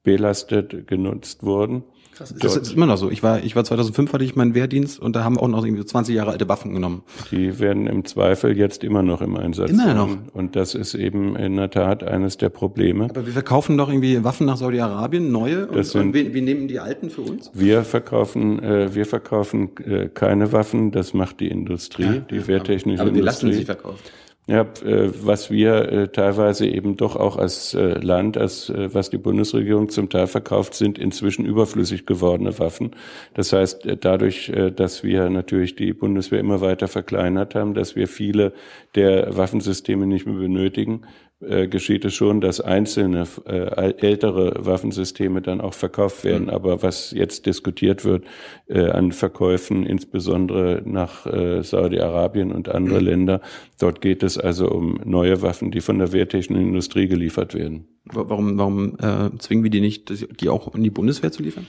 belastet 0.04 0.86
genutzt 0.86 1.42
wurden. 1.42 1.82
Krass. 2.16 2.34
Das 2.38 2.56
ist 2.56 2.72
immer 2.72 2.86
noch 2.86 2.96
so. 2.96 3.10
Ich 3.10 3.22
war, 3.22 3.44
ich 3.44 3.56
war 3.56 3.64
2005 3.64 4.10
hatte 4.14 4.24
ich 4.24 4.36
meinen 4.36 4.54
Wehrdienst 4.54 4.98
und 4.98 5.14
da 5.14 5.22
haben 5.22 5.36
wir 5.36 5.42
auch 5.42 5.48
noch 5.48 5.64
irgendwie 5.64 5.82
so 5.82 5.88
20 5.88 6.14
Jahre 6.14 6.30
alte 6.30 6.48
Waffen 6.48 6.72
genommen. 6.72 7.02
Die 7.30 7.58
werden 7.58 7.86
im 7.86 8.06
Zweifel 8.06 8.56
jetzt 8.56 8.84
immer 8.84 9.02
noch 9.02 9.20
im 9.20 9.36
Einsatz. 9.36 9.70
Immer 9.70 9.92
noch. 9.92 10.16
Und 10.32 10.56
das 10.56 10.74
ist 10.74 10.94
eben 10.94 11.36
in 11.36 11.56
der 11.56 11.68
Tat 11.68 12.02
eines 12.02 12.38
der 12.38 12.48
Probleme. 12.48 13.04
Aber 13.10 13.26
wir 13.26 13.34
verkaufen 13.34 13.76
doch 13.76 13.90
irgendwie 13.90 14.24
Waffen 14.24 14.46
nach 14.46 14.56
Saudi-Arabien, 14.56 15.30
neue. 15.30 15.66
Und, 15.66 15.84
sind, 15.84 16.00
und 16.00 16.14
wir, 16.14 16.32
wir, 16.32 16.40
nehmen 16.40 16.68
die 16.68 16.80
alten 16.80 17.10
für 17.10 17.20
uns? 17.20 17.50
Wir 17.52 17.84
verkaufen, 17.84 18.62
äh, 18.62 18.94
wir 18.94 19.04
verkaufen 19.04 19.70
äh, 19.84 20.08
keine 20.08 20.52
Waffen. 20.52 20.92
Das 20.92 21.12
macht 21.12 21.40
die 21.40 21.48
Industrie, 21.48 22.04
ja, 22.04 22.12
die 22.18 22.46
wehrtechnische 22.46 23.02
aber, 23.02 23.10
aber 23.10 23.18
Industrie. 23.18 23.46
Aber 23.46 23.50
lassen 23.50 23.52
sich 23.52 23.66
verkauft. 23.66 24.10
Ja, 24.48 24.60
äh, 24.60 25.10
was 25.24 25.50
wir 25.50 25.88
äh, 25.90 26.08
teilweise 26.08 26.68
eben 26.68 26.96
doch 26.96 27.16
auch 27.16 27.36
als 27.36 27.74
äh, 27.74 27.98
Land, 27.98 28.38
als 28.38 28.72
was 28.76 29.10
die 29.10 29.18
Bundesregierung 29.18 29.88
zum 29.88 30.08
Teil 30.08 30.28
verkauft, 30.28 30.74
sind 30.74 30.98
inzwischen 30.98 31.44
überflüssig 31.44 32.06
gewordene 32.06 32.56
Waffen. 32.60 32.92
Das 33.34 33.52
heißt, 33.52 33.88
dadurch, 34.00 34.52
dass 34.76 35.02
wir 35.02 35.30
natürlich 35.30 35.74
die 35.74 35.92
Bundeswehr 35.92 36.38
immer 36.38 36.60
weiter 36.60 36.86
verkleinert 36.86 37.56
haben, 37.56 37.74
dass 37.74 37.96
wir 37.96 38.06
viele 38.06 38.52
der 38.94 39.36
Waffensysteme 39.36 40.06
nicht 40.06 40.26
mehr 40.26 40.36
benötigen, 40.36 41.02
äh, 41.40 41.68
geschieht 41.68 42.04
es 42.06 42.14
schon, 42.14 42.40
dass 42.40 42.62
einzelne 42.62 43.26
äh, 43.46 43.92
ältere 43.98 44.54
Waffensysteme 44.64 45.42
dann 45.42 45.60
auch 45.60 45.74
verkauft 45.74 46.24
werden. 46.24 46.44
Mhm. 46.44 46.50
Aber 46.50 46.82
was 46.82 47.10
jetzt 47.10 47.44
diskutiert 47.44 48.06
wird 48.06 48.24
äh, 48.68 48.88
an 48.88 49.12
Verkäufen, 49.12 49.84
insbesondere 49.84 50.82
nach 50.86 51.26
äh, 51.26 51.62
Saudi-Arabien 51.62 52.52
und 52.52 52.70
andere 52.70 53.00
mhm. 53.00 53.06
Länder, 53.06 53.40
dort 53.78 54.00
geht 54.00 54.22
es 54.22 54.38
also 54.38 54.70
um 54.70 54.98
neue 55.04 55.42
Waffen, 55.42 55.70
die 55.70 55.82
von 55.82 55.98
der 55.98 56.12
wehrtechnischen 56.12 56.68
Industrie 56.68 57.06
geliefert 57.06 57.54
werden. 57.54 57.86
Warum, 58.04 58.56
warum 58.56 58.96
äh, 58.98 59.36
zwingen 59.38 59.62
wir 59.62 59.70
die 59.70 59.80
nicht, 59.80 60.40
die 60.40 60.48
auch 60.48 60.74
in 60.74 60.82
die 60.82 60.90
Bundeswehr 60.90 61.32
zu 61.32 61.42
liefern? 61.42 61.66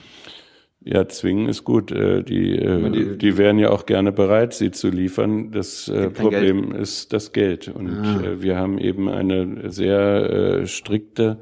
Ja, 0.90 1.06
zwingen 1.06 1.50
ist 1.50 1.64
gut. 1.64 1.92
Äh, 1.92 2.22
die, 2.22 2.56
äh, 2.56 2.90
die, 2.90 3.18
die 3.18 3.36
wären 3.36 3.58
ja 3.58 3.68
auch 3.68 3.84
gerne 3.84 4.10
bereit, 4.10 4.54
sie 4.54 4.70
zu 4.70 4.88
liefern. 4.88 5.50
Das 5.50 5.86
äh, 5.88 6.08
Problem 6.08 6.70
Geld. 6.70 6.80
ist 6.80 7.12
das 7.12 7.32
Geld. 7.32 7.68
Und 7.68 7.90
ah. 7.90 8.20
wir 8.38 8.56
haben 8.56 8.78
eben 8.78 9.10
eine 9.10 9.70
sehr 9.70 10.66
strikte 10.66 11.38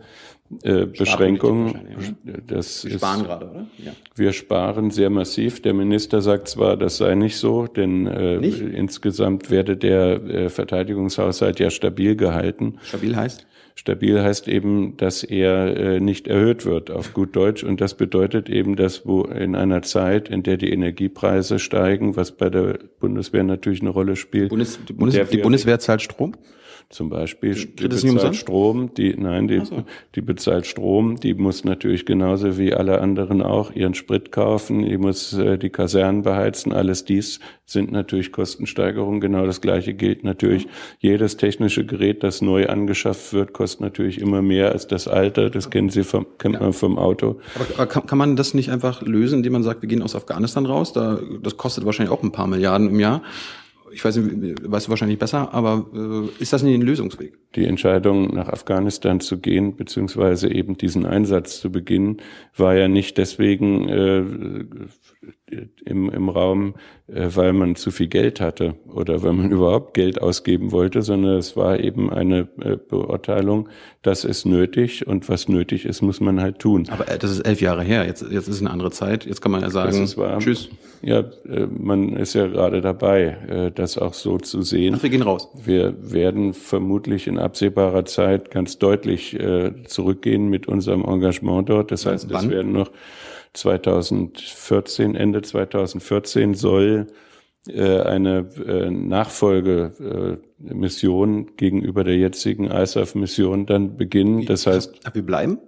Beschränkung. 0.49 1.75
Das 2.47 2.85
wir 2.85 2.99
sparen 2.99 3.21
ist, 3.21 3.27
gerade, 3.27 3.51
oder? 3.51 3.67
Ja. 3.79 3.93
Wir 4.15 4.33
sparen 4.33 4.91
sehr 4.91 5.11
massiv. 5.11 5.63
Der 5.63 5.75
Minister 5.75 6.23
sagt 6.23 6.49
zwar, 6.49 6.77
das 6.77 6.97
sei 6.97 7.15
nicht 7.15 7.37
so, 7.37 7.67
denn 7.67 8.05
nicht? 8.41 8.61
insgesamt 8.61 9.51
werde 9.51 9.77
der 9.77 10.51
Verteidigungshaushalt 10.51 11.59
ja 11.59 11.71
stabil 11.71 12.15
gehalten. 12.15 12.79
Stabil 12.83 13.17
heißt? 13.17 13.47
Stabil 13.79 14.23
heißt 14.23 14.49
eben, 14.49 14.97
dass 14.97 15.23
er 15.23 15.77
äh, 15.77 16.01
nicht 16.01 16.29
erhöht 16.29 16.65
wird 16.65 16.91
auf 16.91 17.13
gut 17.13 17.37
Deutsch. 17.37 17.63
Und 17.63 17.83
das 17.83 17.95
bedeutet 17.95 18.49
eben, 18.49 18.75
dass 18.75 19.07
wo 19.07 19.23
in 19.25 19.55
einer 19.55 19.83
Zeit, 19.83 20.31
in 20.31 20.43
der 20.43 20.57
die 20.57 20.73
Energiepreise 20.73 21.59
steigen, 21.59 22.17
was 22.17 22.33
bei 22.33 22.49
der 22.49 22.79
Bundeswehr 22.99 23.45
natürlich 23.45 23.83
eine 23.83 23.91
Rolle 23.91 24.17
spielt. 24.17 24.49
Bundes, 24.49 24.81
die, 24.89 24.95
Bundes, 24.95 25.29
die 25.29 25.37
Bundeswehr 25.37 25.79
zahlt 25.79 26.01
Strom? 26.01 26.33
Zum 26.89 27.09
Beispiel 27.09 27.55
die 27.55 27.89
bezahlt 27.89 28.37
Strom, 28.37 28.95
die 28.95 29.17
nein, 29.17 29.49
die, 29.49 29.65
so. 29.65 29.83
die 30.15 30.21
bezahlt 30.21 30.67
Strom, 30.67 31.19
die 31.19 31.35
muss 31.35 31.65
natürlich 31.65 32.07
genauso 32.07 32.59
wie 32.59 32.75
alle 32.75 33.01
anderen 33.01 33.43
auch 33.43 33.73
ihren 33.73 33.95
Sprit 33.95 34.31
kaufen, 34.31 34.83
die 34.85 34.97
muss 34.97 35.33
äh, 35.33 35.59
die 35.59 35.71
Kasernen 35.71 36.23
beheizen, 36.23 36.73
alles 36.73 37.05
dies 37.05 37.41
sind 37.67 37.91
natürlich 37.91 38.31
Kostensteigerungen. 38.31 39.21
Genau 39.21 39.45
das 39.45 39.61
gleiche 39.61 39.93
gilt 39.95 40.23
natürlich. 40.23 40.69
Jedes 41.01 41.37
technische 41.37 41.85
Gerät, 41.85 42.23
das 42.23 42.41
neu 42.41 42.69
angeschafft 42.69 43.33
wird, 43.33 43.53
kostet 43.53 43.81
natürlich 43.81 44.21
immer 44.21 44.41
mehr 44.41 44.71
als 44.71 44.87
das 44.87 45.09
alte. 45.09 45.51
Das 45.51 45.71
kennen 45.71 45.91
Sie 45.91 46.05
vom, 46.05 46.27
kennt 46.39 46.55
ja. 46.55 46.61
man 46.61 46.73
vom 46.73 46.97
Auto. 46.97 47.41
Aber 47.57 47.87
kann, 47.87 48.07
kann 48.07 48.19
man 48.19 48.37
das 48.37 48.55
nicht 48.55 48.71
einfach 48.71 49.03
lösen, 49.03 49.39
indem 49.39 49.55
man 49.55 49.65
sagt, 49.65 49.83
wir 49.83 49.89
gehen 49.89 50.03
aus 50.03 50.15
Afghanistan 50.15 50.65
raus? 50.65 50.93
Da, 50.93 51.19
das 51.43 51.57
kostet 51.57 51.85
wahrscheinlich 51.85 52.17
auch 52.17 52.23
ein 52.23 52.31
paar 52.31 52.47
Milliarden 52.47 52.89
im 52.89 53.01
Jahr 53.01 53.23
ich 53.97 54.05
weiß 54.05 54.17
nicht, 54.19 54.71
weißt 54.71 54.87
du 54.87 54.91
wahrscheinlich 54.91 55.19
besser, 55.19 55.55
aber 55.55 55.87
äh, 55.95 56.43
ist 56.43 56.53
das 56.53 56.63
nicht 56.63 56.75
ein 56.75 56.83
Lösungsweg? 56.83 57.33
Die 57.55 57.65
Entscheidung, 57.65 58.35
nach 58.35 58.49
Afghanistan 58.49 59.21
zu 59.21 59.39
gehen, 59.39 59.75
beziehungsweise 59.75 60.53
eben 60.53 60.77
diesen 60.77 61.07
Einsatz 61.07 61.61
zu 61.61 61.73
beginnen, 61.73 62.19
war 62.55 62.75
ja 62.75 62.89
nicht 62.89 63.17
deswegen 63.17 63.89
äh, 63.89 64.23
im, 65.85 66.11
im 66.11 66.29
Raum, 66.29 66.75
äh, 67.07 67.29
weil 67.35 67.53
man 67.53 67.77
zu 67.77 67.91
viel 67.91 68.09
Geld 68.09 68.41
hatte 68.41 68.75
oder 68.93 69.23
weil 69.23 69.33
man 69.33 69.51
überhaupt 69.53 69.95
Geld 69.95 70.21
ausgeben 70.21 70.73
wollte, 70.73 71.03
sondern 71.03 71.37
es 71.37 71.57
war 71.57 71.79
eben 71.79 72.13
eine 72.13 72.49
äh, 72.61 72.77
Beurteilung, 72.77 73.69
das 74.03 74.25
ist 74.25 74.45
nötig 74.45 75.07
und 75.07 75.29
was 75.29 75.49
nötig 75.49 75.85
ist, 75.85 76.03
muss 76.03 76.21
man 76.21 76.41
halt 76.41 76.59
tun. 76.59 76.89
Aber 76.91 77.09
äh, 77.09 77.19
das 77.19 77.31
ist 77.31 77.41
elf 77.41 77.61
Jahre 77.61 77.83
her, 77.83 78.07
jetzt, 78.07 78.25
jetzt 78.31 78.49
ist 78.49 78.61
eine 78.61 78.71
andere 78.71 78.91
Zeit, 78.91 79.25
jetzt 79.25 79.41
kann 79.41 79.53
man 79.53 79.63
ja 79.63 79.71
sagen, 79.71 80.01
das 80.01 80.17
war, 80.17 80.39
tschüss. 80.39 80.69
Ja, 81.03 81.25
man 81.71 82.17
ist 82.17 82.35
ja 82.35 82.47
gerade 82.47 82.81
dabei, 82.81 83.71
das 83.75 83.99
auch 83.99 84.15
so 84.15 84.39
zu 84.39 84.63
sehen. 84.63 84.95
Ach, 84.97 85.03
wir 85.03 85.11
gehen 85.11 85.23
raus. 85.23 85.49
Wir 85.63 85.95
werden 86.01 86.55
vermutlich 86.55 87.27
in 87.27 87.39
absehbarer 87.39 88.07
Zeit 88.07 88.51
ganz 88.51 88.79
deutlich 88.79 89.39
zurückgehen 89.87 90.49
mit 90.49 90.67
unserem 90.67 91.05
Engagement 91.05 91.69
dort. 91.69 91.93
Das 91.93 92.07
heißt, 92.07 92.31
es 92.31 92.49
werden 92.49 92.73
noch 92.73 92.91
2014, 93.57 95.15
Ende 95.15 95.43
2014 95.43 96.55
soll 96.55 97.09
äh, 97.69 98.01
eine 98.01 98.49
äh, 98.65 98.91
Nachfolgemission 98.91 101.41
äh, 101.41 101.47
gegenüber 101.57 102.05
der 102.05 102.17
jetzigen 102.17 102.71
ISAF-Mission 102.71 103.67
dann 103.67 103.97
beginnen. 103.97 104.47
Das 104.47 104.67
heißt, 104.67 105.01
wir 105.13 105.23
bleiben? 105.23 105.59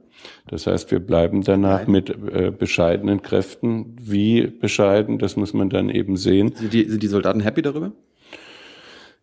Das 0.47 0.67
heißt, 0.67 0.91
wir 0.91 1.01
bleiben 1.01 1.43
danach 1.43 1.83
Nein. 1.83 1.91
mit 1.91 2.09
äh, 2.11 2.51
bescheidenen 2.51 3.21
Kräften. 3.23 3.97
Wie 4.01 4.47
bescheiden, 4.47 5.19
das 5.19 5.37
muss 5.37 5.53
man 5.55 5.71
dann 5.71 5.91
eben 5.91 6.17
sehen. 6.17 6.55
Sind 6.55 6.73
die, 6.73 6.85
sind 6.85 7.03
die 7.03 7.09
Soldaten 7.09 7.41
happy 7.41 7.63
darüber? 7.63 7.93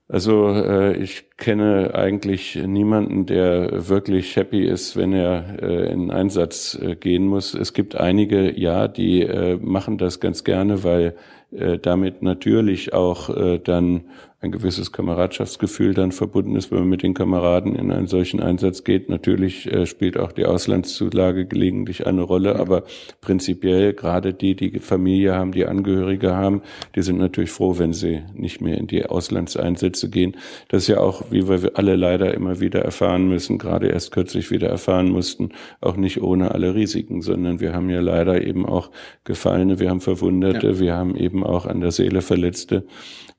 Also 0.08 0.49
äh, 0.49 0.97
ich 0.97 1.35
kenne 1.38 1.93
eigentlich 1.93 2.56
niemanden, 2.56 3.26
der 3.26 3.89
wirklich 3.89 4.36
happy 4.36 4.65
ist, 4.65 4.95
wenn 4.95 5.12
er 5.12 5.62
äh, 5.62 5.91
in 5.91 6.10
Einsatz 6.10 6.80
äh, 6.82 6.95
gehen 6.95 7.28
muss. 7.28 7.54
Es 7.54 7.74
gibt 7.74 7.95
einige, 7.95 8.58
ja, 8.58 8.88
die 8.88 9.21
äh, 9.21 9.58
machen 9.58 9.98
das 9.98 10.19
ganz 10.19 10.43
gerne, 10.43 10.84
weil 10.84 11.15
äh, 11.52 11.78
damit 11.78 12.21
natürlich 12.21 12.93
auch 12.93 13.30
äh, 13.30 13.60
dann 13.60 14.06
ein 14.45 14.52
gewisses 14.52 14.91
Kameradschaftsgefühl 14.91 15.93
dann 15.93 16.12
verbunden 16.12 16.56
ist, 16.56 16.71
wenn 16.71 16.80
man 16.80 16.89
mit 16.89 17.04
den 17.04 17.13
Kameraden 17.13 17.76
in 17.76 17.91
einen 17.91 18.08
solchen 18.08 18.41
Einsatz 18.41 18.84
geht. 18.84 19.10
Natürlich 19.10 19.71
äh, 19.71 19.86
spielt 19.86 20.17
auch 20.17 20.32
die 20.32 20.45
Auslandszulage 20.45 21.45
gelegentlich 21.45 22.06
eine 22.06 22.21
Rolle, 22.21 22.58
aber 22.58 22.84
prinzipiell 23.21 23.93
gerade 23.93 24.34
die, 24.34 24.56
die 24.56 24.80
Familie 24.80 25.36
haben, 25.36 25.52
die 25.52 25.65
Angehörige 25.65 26.36
haben, 26.36 26.62
die 26.95 27.02
sind 27.02 27.17
natürlich 27.17 27.52
froh, 27.52 27.80
wenn 27.80 27.93
sie 27.93 28.21
nicht 28.34 28.62
mehr 28.62 28.78
in 28.78 28.88
die 28.88 29.06
Auslandseinsätze 29.06 30.10
gehen. 30.10 30.38
Das 30.67 30.84
ist 30.84 30.89
ja 30.89 31.00
auch, 31.00 31.24
wie 31.29 31.47
wir 31.47 31.71
alle 31.75 31.95
leider 31.95 32.33
immer 32.33 32.59
wieder 32.59 32.81
erfahren 32.81 33.27
müssen, 33.27 33.57
gerade 33.57 33.88
erst 33.88 34.11
kürzlich 34.11 34.51
wieder 34.51 34.69
erfahren 34.69 35.09
mussten, 35.09 35.49
auch 35.81 35.95
nicht 35.95 36.21
ohne 36.21 36.51
alle 36.51 36.75
Risiken, 36.75 37.21
sondern 37.21 37.59
wir 37.59 37.73
haben 37.73 37.89
ja 37.89 37.99
leider 37.99 38.45
eben 38.45 38.65
auch 38.65 38.91
Gefallene, 39.23 39.79
wir 39.79 39.89
haben 39.89 40.01
Verwundete, 40.01 40.67
ja. 40.67 40.79
wir 40.79 40.95
haben 40.95 41.15
eben 41.15 41.43
auch 41.43 41.65
an 41.65 41.81
der 41.81 41.91
Seele 41.91 42.21
Verletzte. 42.21 42.85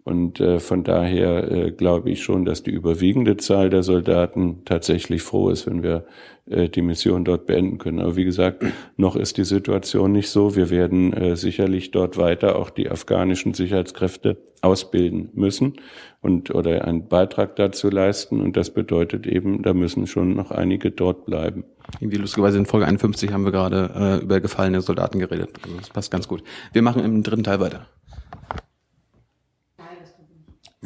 Und 0.07 0.39
äh, 0.39 0.61
von 0.61 0.85
daher 0.85 1.51
äh, 1.51 1.73
glaube 1.73 2.11
ich 2.11 2.23
schon, 2.23 2.45
dass 2.45 2.63
die 2.63 2.71
überwiegende 2.71 3.39
Zahl 3.39 3.71
der 3.71 3.83
Soldaten 3.83 4.65
tatsächlich 4.65 5.23
froh 5.23 5.51
ist, 5.51 5.67
wenn 5.67 5.83
wir 5.83 6.05
äh, 6.49 6.69
die 6.69 6.83
Mission 6.83 7.25
dort 7.25 7.47
beenden 7.47 7.79
können. 7.79 7.99
Aber 7.99 8.15
wie 8.15 8.25
gesagt, 8.25 8.65
noch 8.97 9.17
ist 9.17 9.37
die 9.37 9.45
Situation 9.45 10.13
nicht 10.13 10.31
so. 10.31 10.55
Wir 10.55 10.71
werden 10.71 11.13
äh, 11.13 11.35
sicherlich 11.35 11.91
dort 11.91 12.19
weiter 12.19 12.55
auch 12.55 12.71
die 12.71 12.89
afghanischen 12.89 13.53
Sicherheitskräfte 13.53 14.37
ausbilden 14.63 15.31
müssen 15.35 15.75
und 16.23 16.55
oder 16.55 16.85
einen 16.85 17.09
Beitrag 17.09 17.57
dazu 17.57 17.91
leisten. 17.91 18.41
Und 18.41 18.57
das 18.57 18.71
bedeutet 18.71 19.27
eben, 19.27 19.65
da 19.65 19.75
müssen 19.75 20.07
schon 20.07 20.37
noch 20.37 20.53
einige 20.53 20.93
dort 20.93 21.27
bleiben. 21.27 21.65
Irgendwie 21.99 22.19
lustigerweise 22.19 22.59
in 22.59 22.67
Folge 22.67 22.87
51 22.87 23.33
haben 23.33 23.45
wir 23.45 23.51
gerade 23.51 23.91
äh, 23.97 24.23
über 24.23 24.39
gefallene 24.39 24.83
Soldaten 24.83 25.19
geredet. 25.19 25.51
Also 25.65 25.77
das 25.79 25.91
passt 25.91 26.13
ganz 26.13 26.29
gut. 26.29 26.45
Wir 26.73 26.83
machen 26.83 27.03
im 27.03 27.25
dritten 27.25 27.43
Teil 27.43 27.59
weiter. 27.59 27.89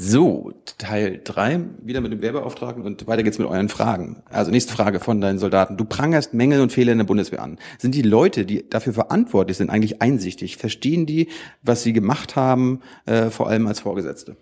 So, 0.03 0.55
Teil 0.79 1.21
drei 1.23 1.61
wieder 1.83 2.01
mit 2.01 2.11
dem 2.11 2.23
Werbeauftragten 2.23 2.83
und 2.85 3.07
weiter 3.07 3.23
geht's 3.23 3.39
mit 3.39 3.47
euren 3.47 3.69
Fragen. 3.69 4.23
Also 4.31 4.51
nächste 4.51 4.73
Frage 4.73 4.99
von 4.99 5.21
deinen 5.21 5.39
Soldaten. 5.39 5.77
Du 5.77 5.85
prangerst 5.85 6.33
Mängel 6.33 6.63
und 6.63 6.73
Fehler 6.73 6.93
in 6.93 6.99
der 6.99 7.05
Bundeswehr 7.05 7.43
an. 7.43 7.59
Sind 7.77 7.95
die 7.95 8.01
Leute, 8.01 8.47
die 8.47 8.67
dafür 8.67 8.95
verantwortlich 8.95 9.59
sind, 9.59 9.69
eigentlich 9.69 10.01
einsichtig? 10.01 10.57
Verstehen 10.57 11.05
die, 11.05 11.29
was 11.63 11.83
sie 11.83 11.93
gemacht 11.93 12.35
haben, 12.35 12.81
äh, 13.05 13.29
vor 13.29 13.51
allem 13.51 13.67
als 13.67 13.81
Vorgesetzte? 13.81 14.39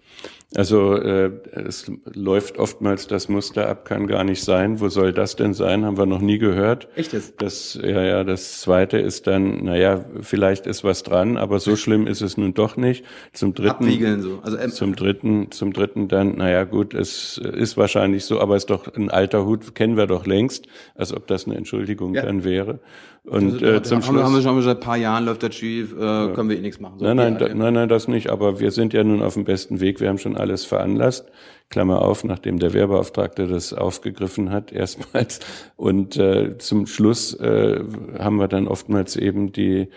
Also 0.55 0.95
äh, 0.95 1.31
es 1.53 1.91
läuft 2.05 2.59
oftmals 2.59 3.07
das 3.07 3.29
Muster 3.29 3.69
ab, 3.69 3.85
kann 3.85 4.07
gar 4.07 4.25
nicht 4.25 4.43
sein. 4.43 4.81
Wo 4.81 4.89
soll 4.89 5.13
das 5.13 5.37
denn 5.37 5.53
sein? 5.53 5.85
Haben 5.85 5.99
wir 5.99 6.07
noch 6.07 6.23
nie 6.23 6.39
gehört. 6.39 6.89
Echt 6.97 7.13
jetzt? 7.13 7.35
Das, 7.43 7.79
ja, 7.83 8.03
ja, 8.03 8.25
das 8.25 8.61
zweite 8.61 8.99
ist 8.99 9.27
dann, 9.27 9.65
naja, 9.65 10.05
vielleicht 10.23 10.67
ist 10.67 10.85
was 10.85 11.03
dran, 11.03 11.37
aber 11.37 11.61
so 11.61 11.77
schlimm 11.77 12.07
ist 12.07 12.23
es 12.23 12.39
nun 12.39 12.55
doch 12.55 12.77
nicht. 12.77 13.05
Zum 13.35 13.53
dritten, 13.53 13.85
Abwiegeln 13.85 14.23
so. 14.23 14.39
Also, 14.43 14.57
ähm, 14.57 14.71
zum 14.71 14.97
dritten, 14.97 15.48
zum 15.51 15.73
dritten 15.73 16.09
dann, 16.09 16.37
naja 16.37 16.65
gut, 16.65 16.95
es 16.95 17.39
ist 17.39 17.77
wahrscheinlich 17.77 18.25
so, 18.25 18.41
aber 18.41 18.57
es 18.57 18.63
ist 18.63 18.71
doch 18.71 18.95
ein 18.95 19.11
alter 19.11 19.45
Hut, 19.45 19.75
kennen 19.75 19.97
wir 19.97 20.07
doch 20.07 20.27
längst, 20.27 20.67
als 20.95 21.15
ob 21.15 21.27
das 21.27 21.47
eine 21.47 21.57
Entschuldigung 21.57 22.15
ja. 22.15 22.23
dann 22.23 22.45
wäre. 22.45 22.81
Und 23.25 23.63
äh, 23.63 23.83
zum 23.83 23.97
haben 23.97 24.03
Schluss, 24.03 24.23
haben 24.23 24.35
wir 24.35 24.43
schon 24.43 24.63
seit 24.63 24.79
ein 24.79 24.83
paar 24.83 24.97
Jahren 24.97 25.25
läuft 25.27 25.43
das 25.43 25.55
schief, 25.55 25.95
äh, 25.99 26.03
ja. 26.03 26.29
können 26.29 26.49
wir 26.49 26.57
eh 26.57 26.61
nichts 26.61 26.81
machen. 26.81 26.99
So 26.99 27.05
nein, 27.05 27.17
nein, 27.17 27.39
da, 27.39 27.49
nein, 27.55 27.75
nein, 27.75 27.89
das 27.89 28.09
nicht. 28.09 28.31
Aber 28.31 28.59
wir 28.59 28.71
sind 28.71 28.93
ja 28.93 29.05
nun 29.05 29.23
auf 29.23 29.35
dem 29.35 29.45
besten 29.45 29.81
Weg. 29.81 30.01
Wir 30.01 30.09
haben 30.09 30.19
schon 30.19 30.37
alles 30.37 30.65
veranlasst. 30.65 31.27
Klammer 31.71 32.01
auf, 32.01 32.25
nachdem 32.25 32.59
der 32.59 32.73
Wehrbeauftragte 32.73 33.47
das 33.47 33.75
aufgegriffen 33.75 34.51
hat, 34.51 34.73
erstmals. 34.73 35.41
Und 35.77 36.17
äh, 36.17 36.57
zum 36.59 36.87
Schluss 36.87 37.35
äh, 37.35 37.81
haben 38.19 38.37
wir 38.37 38.49
dann 38.49 38.67
oftmals 38.67 39.17
eben 39.17 39.53
die 39.53 39.89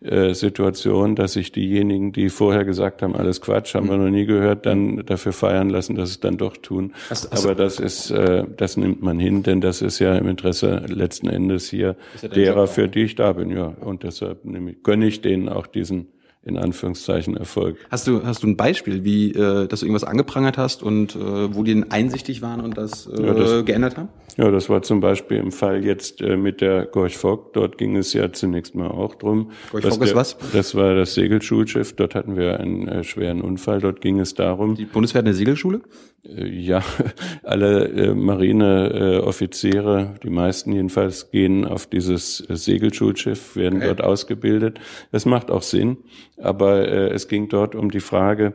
äh, 0.00 0.32
Situation, 0.32 1.16
dass 1.16 1.32
sich 1.32 1.50
diejenigen, 1.50 2.12
die 2.12 2.28
vorher 2.28 2.64
gesagt 2.64 3.02
haben, 3.02 3.16
alles 3.16 3.40
Quatsch, 3.40 3.74
haben 3.74 3.88
wir 3.88 3.96
noch 3.96 4.10
nie 4.10 4.26
gehört, 4.26 4.64
dann 4.64 5.04
dafür 5.04 5.32
feiern 5.32 5.70
lassen, 5.70 5.96
dass 5.96 6.10
es 6.10 6.20
dann 6.20 6.36
doch 6.36 6.56
tun. 6.56 6.92
Also, 7.10 7.28
also, 7.30 7.48
Aber 7.48 7.56
das 7.56 7.80
ist, 7.80 8.10
äh, 8.10 8.44
das 8.56 8.76
nimmt 8.76 9.02
man 9.02 9.18
hin, 9.18 9.42
denn 9.42 9.60
das 9.60 9.82
ist 9.82 9.98
ja 9.98 10.16
im 10.16 10.28
Interesse 10.28 10.84
letzten 10.86 11.28
Endes 11.28 11.68
hier 11.68 11.96
derer, 12.22 12.68
für 12.68 12.88
die 12.88 13.02
ich 13.02 13.16
da 13.16 13.32
bin, 13.32 13.50
ja. 13.50 13.74
Und 13.80 14.04
deshalb 14.04 14.44
nehme 14.44 14.70
ich, 14.70 14.82
gönne 14.84 15.06
ich 15.06 15.20
denen 15.20 15.48
auch 15.48 15.66
diesen 15.66 16.06
in 16.48 16.56
Anführungszeichen 16.56 17.36
Erfolg. 17.36 17.76
Hast 17.90 18.06
du, 18.06 18.24
hast 18.24 18.42
du 18.42 18.48
ein 18.48 18.56
Beispiel, 18.56 19.04
wie, 19.04 19.30
äh, 19.32 19.66
dass 19.66 19.80
du 19.80 19.86
irgendwas 19.86 20.04
angeprangert 20.04 20.58
hast 20.58 20.82
und 20.82 21.14
äh, 21.14 21.54
wo 21.54 21.62
die 21.62 21.74
denn 21.74 21.90
einsichtig 21.90 22.42
waren 22.42 22.60
und 22.60 22.76
das, 22.76 23.06
äh, 23.06 23.22
ja, 23.22 23.34
das 23.34 23.64
geändert 23.64 23.96
haben? 23.96 24.08
Ja, 24.38 24.52
das 24.52 24.68
war 24.68 24.82
zum 24.82 25.00
Beispiel 25.00 25.38
im 25.38 25.50
Fall 25.50 25.84
jetzt 25.84 26.20
äh, 26.20 26.36
mit 26.36 26.60
der 26.60 26.86
Gorch 26.86 27.16
Fock. 27.16 27.52
Dort 27.54 27.76
ging 27.76 27.96
es 27.96 28.12
ja 28.12 28.32
zunächst 28.32 28.74
mal 28.76 28.86
auch 28.86 29.16
drum. 29.16 29.50
Gorch 29.72 29.84
Fock 29.84 30.02
ist 30.04 30.14
was? 30.14 30.36
Das 30.52 30.76
war 30.76 30.94
das 30.94 31.14
Segelschulschiff. 31.14 31.94
Dort 31.94 32.14
hatten 32.14 32.36
wir 32.36 32.60
einen 32.60 32.86
äh, 32.86 33.02
schweren 33.02 33.40
Unfall. 33.40 33.80
Dort 33.80 34.00
ging 34.00 34.20
es 34.20 34.34
darum. 34.34 34.76
Die 34.76 34.84
Bundeswehr 34.84 35.20
hat 35.20 35.26
eine 35.26 35.34
Segelschule? 35.34 35.80
Äh, 36.24 36.48
ja, 36.48 36.82
alle 37.42 37.88
äh, 37.88 38.14
Marineoffiziere, 38.14 40.14
die 40.22 40.30
meisten 40.30 40.72
jedenfalls, 40.72 41.30
gehen 41.30 41.64
auf 41.64 41.86
dieses 41.86 42.48
äh, 42.48 42.56
Segelschulschiff, 42.56 43.56
werden 43.56 43.80
dort 43.80 44.02
ausgebildet. 44.02 44.80
Das 45.12 45.26
macht 45.26 45.50
auch 45.50 45.62
Sinn. 45.62 45.98
Aber 46.40 46.86
es 46.86 47.26
ging 47.26 47.48
dort 47.48 47.74
um 47.74 47.90
die 47.90 47.98
Frage, 47.98 48.54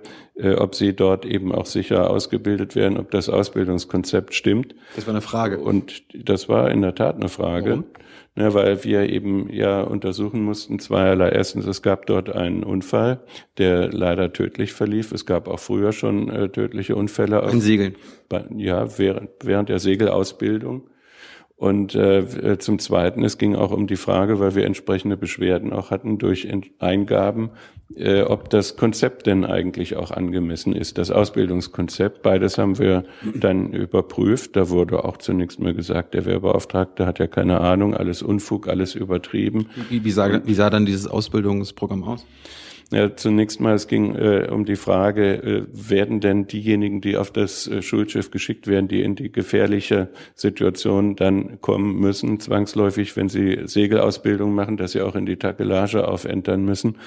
ob 0.58 0.74
sie 0.74 0.96
dort 0.96 1.26
eben 1.26 1.52
auch 1.52 1.66
sicher 1.66 2.10
ausgebildet 2.10 2.78
werden, 2.78 2.98
ob 2.98 3.12
das 3.12 3.28
Ausbildungskonzept 3.28 4.34
stimmt. 4.34 4.74
Das 4.96 5.06
war 5.06 5.14
eine 5.14 5.20
Frage. 5.20 5.60
Und 5.60 6.04
das 6.14 6.48
war 6.48 6.72
in 6.72 6.82
der 6.82 6.96
Tat 6.96 7.18
eine 7.18 7.28
Frage. 7.28 7.72
Warum? 7.72 7.84
Ja, 8.36 8.54
weil 8.56 8.84
wir 8.84 9.10
eben 9.10 9.48
ja 9.52 9.82
untersuchen 9.82 10.44
mussten 10.44 10.80
zweierlei. 10.80 11.30
Erstens, 11.30 11.68
es 11.68 11.84
gab 11.84 12.08
dort 12.08 12.32
einen 12.32 12.64
Unfall, 12.64 13.20
der 13.60 13.92
leider 13.92 14.34
tödlich 14.34 14.74
verlief. 14.74 15.12
Es 15.12 15.28
gab 15.28 15.48
auch 15.48 15.60
früher 15.60 15.92
schon 15.92 16.30
äh, 16.30 16.50
tödliche 16.50 16.96
Unfälle. 16.96 17.48
In 17.52 17.62
Segeln? 17.62 17.96
ja, 18.56 18.98
während, 18.98 19.30
während 19.44 19.70
der 19.70 19.78
Segelausbildung. 19.78 20.90
Und 21.64 21.96
äh, 21.96 22.60
zum 22.60 22.78
Zweiten, 22.78 23.24
es 23.24 23.38
ging 23.38 23.56
auch 23.56 23.72
um 23.72 23.88
die 23.88 23.96
Frage, 23.96 24.42
weil 24.42 24.54
wir 24.54 24.66
entsprechende 24.66 25.16
Beschwerden 25.16 25.72
auch 25.72 25.92
hatten 25.92 26.18
durch 26.18 26.50
Eingaben, 26.80 27.52
äh, 27.96 28.24
ob 28.24 28.50
das 28.50 28.76
Konzept 28.76 29.28
denn 29.28 29.46
eigentlich 29.46 29.96
auch 29.96 30.12
angemessen 30.12 30.76
ist, 30.76 30.98
das 30.98 31.10
Ausbildungskonzept. 31.10 32.22
Beides 32.22 32.58
haben 32.58 32.80
wir 32.80 33.06
dann 33.34 33.72
überprüft. 33.72 34.58
Da 34.58 34.70
wurde 34.70 35.06
auch 35.06 35.16
zunächst 35.16 35.62
mal 35.62 35.74
gesagt, 35.74 36.16
der 36.16 36.26
Wehrbeauftragte 36.26 37.06
hat 37.06 37.20
ja 37.20 37.28
keine 37.28 37.62
Ahnung, 37.62 37.94
alles 37.94 38.22
Unfug, 38.24 38.68
alles 38.68 38.94
übertrieben. 38.94 39.70
Wie, 39.88 40.04
wie, 40.04 40.12
sah, 40.12 40.46
wie 40.46 40.56
sah 40.56 40.70
dann 40.70 40.86
dieses 40.86 41.08
Ausbildungsprogramm 41.08 42.04
aus? 42.04 42.26
Ja, 42.92 43.16
zunächst 43.16 43.60
mal, 43.60 43.74
es 43.74 43.88
ging 43.88 44.16
äh, 44.16 44.48
um 44.52 44.66
die 44.66 44.76
Frage, 44.76 45.34
äh, 45.34 45.64
werden 45.72 46.20
denn 46.20 46.48
diejenigen, 46.48 47.02
die 47.02 47.18
auf 47.18 47.32
das 47.32 47.68
äh, 47.68 47.82
Schulschiff 47.82 48.30
geschickt 48.32 48.68
werden, 48.68 48.88
die 48.88 49.02
in 49.02 49.16
die 49.16 49.32
gefährliche 49.32 50.10
Situation 50.36 51.16
dann 51.16 51.60
kommen 51.62 52.00
müssen, 52.00 52.40
zwangsläufig, 52.40 53.16
wenn 53.18 53.30
sie 53.30 53.62
Segelausbildung 53.66 54.54
machen, 54.54 54.78
dass 54.78 54.92
sie 54.92 55.02
auch 55.02 55.16
in 55.16 55.26
die 55.26 55.38
Takelage 55.38 56.08
aufentern 56.08 56.66
müssen, 56.66 56.98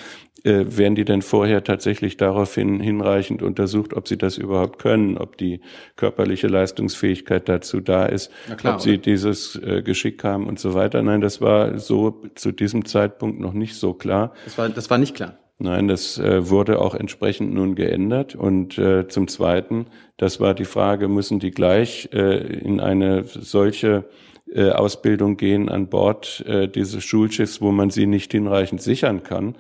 äh, 0.45 0.65
werden 0.69 0.95
die 0.95 1.05
denn 1.05 1.23
vorher 1.23 1.63
tatsächlich 1.65 2.17
daraufhin 2.17 2.81
hinreichend 2.81 3.43
untersucht, 3.43 3.95
ob 3.95 4.09
sie 4.09 4.19
das 4.19 4.39
überhaupt 4.39 4.79
können, 4.79 5.19
ob 5.19 5.37
die 5.37 5.61
körperliche 5.97 6.49
Leistungsfähigkeit 6.49 7.49
dazu 7.49 7.81
da 7.81 8.07
ist, 8.07 8.31
klar, 8.57 8.75
ob 8.75 8.81
sie 8.81 8.95
oder? 8.95 8.99
dieses 8.99 9.57
äh, 9.57 9.83
Geschick 9.83 10.25
haben 10.25 10.47
und 10.47 10.59
so 10.59 10.75
weiter. 10.75 11.03
Nein, 11.03 11.21
das 11.21 11.41
war 11.41 11.79
so 11.79 12.23
zu 12.35 12.53
diesem 12.53 12.85
Zeitpunkt 12.85 13.41
noch 13.41 13.53
nicht 13.53 13.75
so 13.75 13.95
klar. 13.95 14.35
Das 14.45 14.59
war, 14.59 14.69
das 14.69 14.91
war 14.91 14.99
nicht 14.99 15.15
klar. 15.15 15.39
Nein, 15.59 15.89
das 15.89 16.19
äh, 16.19 16.51
wurde 16.51 16.81
auch 16.81 16.95
entsprechend 16.95 17.55
nun 17.55 17.75
geändert. 17.75 18.35
Und 18.35 18.77
äh, 18.77 19.09
zum 19.09 19.27
Zweiten, 19.27 19.87
das 20.19 20.39
war 20.39 20.53
die 20.53 20.67
Frage, 20.67 21.09
müssen 21.09 21.39
die 21.39 21.51
gleich 21.51 22.11
äh, 22.13 22.37
in 22.59 22.79
eine 22.79 23.25
solche 23.25 24.05
äh, 24.53 24.71
Ausbildung 24.71 25.37
gehen 25.37 25.69
an 25.69 25.89
Bord 25.89 26.45
äh, 26.47 26.69
dieses 26.69 27.03
Schulschiffs, 27.03 27.61
wo 27.61 27.73
man 27.73 27.91
sie 27.91 28.07
nicht 28.07 28.33
hinreichend 28.33 28.81
sichern 28.81 29.23
kann, 29.23 29.57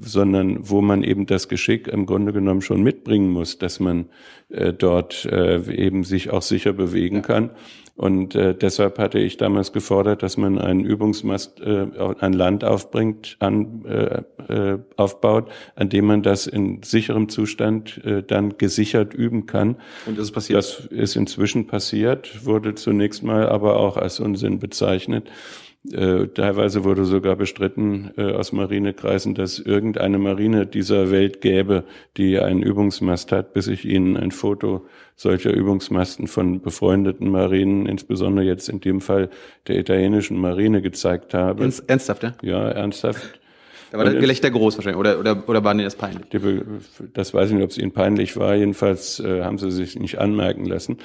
sondern 0.00 0.70
wo 0.70 0.80
man 0.80 1.02
eben 1.02 1.26
das 1.26 1.48
Geschick 1.48 1.88
im 1.88 2.06
Grunde 2.06 2.32
genommen 2.32 2.62
schon 2.62 2.82
mitbringen 2.82 3.30
muss, 3.30 3.58
dass 3.58 3.80
man 3.80 4.06
äh, 4.48 4.72
dort 4.72 5.26
eben 5.26 6.04
sich 6.04 6.30
auch 6.30 6.42
sicher 6.42 6.72
bewegen 6.72 7.22
kann. 7.22 7.50
Und 8.00 8.34
äh, 8.34 8.54
deshalb 8.54 8.98
hatte 8.98 9.18
ich 9.18 9.36
damals 9.36 9.74
gefordert, 9.74 10.22
dass 10.22 10.38
man 10.38 10.58
einen 10.58 10.86
Übungsmast 10.86 11.60
äh, 11.60 11.86
an 11.98 12.32
Land 12.32 12.64
aufbringt, 12.64 13.36
an, 13.40 13.84
äh, 13.84 14.22
äh, 14.50 14.78
aufbaut, 14.96 15.50
an 15.76 15.90
dem 15.90 16.06
man 16.06 16.22
das 16.22 16.46
in 16.46 16.82
sicherem 16.82 17.28
Zustand 17.28 18.02
äh, 18.02 18.22
dann 18.22 18.56
gesichert 18.56 19.12
üben 19.12 19.44
kann. 19.44 19.76
Und 20.06 20.16
das 20.16 20.28
ist 20.28 20.32
passiert? 20.32 20.56
Das 20.56 20.86
ist 20.86 21.14
inzwischen 21.14 21.66
passiert, 21.66 22.46
wurde 22.46 22.74
zunächst 22.74 23.22
mal 23.22 23.46
aber 23.46 23.78
auch 23.78 23.98
als 23.98 24.18
Unsinn 24.18 24.60
bezeichnet. 24.60 25.30
Äh, 25.90 26.26
teilweise 26.28 26.84
wurde 26.84 27.06
sogar 27.06 27.36
bestritten 27.36 28.10
äh, 28.18 28.32
aus 28.32 28.52
Marinekreisen, 28.52 29.34
dass 29.34 29.58
irgendeine 29.58 30.18
Marine 30.18 30.66
dieser 30.66 31.10
Welt 31.10 31.40
gäbe, 31.40 31.84
die 32.18 32.38
einen 32.38 32.62
Übungsmast 32.62 33.32
hat, 33.32 33.54
bis 33.54 33.66
ich 33.66 33.86
Ihnen 33.86 34.18
ein 34.18 34.30
Foto 34.30 34.86
solcher 35.16 35.52
Übungsmasten 35.52 36.26
von 36.26 36.60
befreundeten 36.60 37.30
Marinen, 37.30 37.86
insbesondere 37.86 38.44
jetzt 38.44 38.68
in 38.68 38.80
dem 38.80 39.00
Fall 39.00 39.30
der 39.68 39.78
italienischen 39.78 40.36
Marine, 40.36 40.82
gezeigt 40.82 41.32
habe. 41.32 41.70
Ernsthaft, 41.86 42.24
ja? 42.24 42.34
Ja, 42.42 42.68
ernsthaft. 42.68 43.40
Da 43.90 43.98
war 43.98 44.04
das 44.04 44.14
Gelächter 44.14 44.50
groß 44.50 44.76
wahrscheinlich, 44.76 45.00
oder, 45.00 45.18
oder, 45.18 45.48
oder 45.48 45.64
war 45.64 45.72
Ihnen 45.72 45.84
das 45.84 45.96
peinlich? 45.96 46.26
Das 47.14 47.32
weiß 47.32 47.48
ich 47.48 47.54
nicht, 47.54 47.64
ob 47.64 47.70
es 47.70 47.78
Ihnen 47.78 47.92
peinlich 47.92 48.36
war. 48.36 48.54
Jedenfalls 48.54 49.18
äh, 49.18 49.42
haben 49.42 49.56
Sie 49.56 49.70
sich 49.70 49.98
nicht 49.98 50.18
anmerken 50.18 50.66
lassen. 50.66 50.98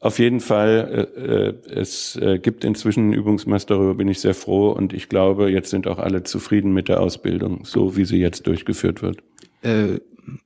Auf 0.00 0.20
jeden 0.20 0.38
Fall, 0.38 1.08
äh, 1.16 1.20
äh, 1.20 1.54
es 1.80 2.14
äh, 2.16 2.38
gibt 2.38 2.64
inzwischen 2.64 3.04
einen 3.04 3.12
Übungsmast, 3.14 3.68
darüber 3.68 3.94
bin 3.94 4.06
ich 4.06 4.20
sehr 4.20 4.34
froh 4.34 4.70
und 4.70 4.92
ich 4.92 5.08
glaube, 5.08 5.50
jetzt 5.50 5.70
sind 5.70 5.88
auch 5.88 5.98
alle 5.98 6.22
zufrieden 6.22 6.72
mit 6.72 6.88
der 6.88 7.00
Ausbildung, 7.00 7.64
so 7.64 7.96
wie 7.96 8.04
sie 8.04 8.18
jetzt 8.18 8.46
durchgeführt 8.46 9.02
wird. 9.02 9.18
Äh, 9.62 9.98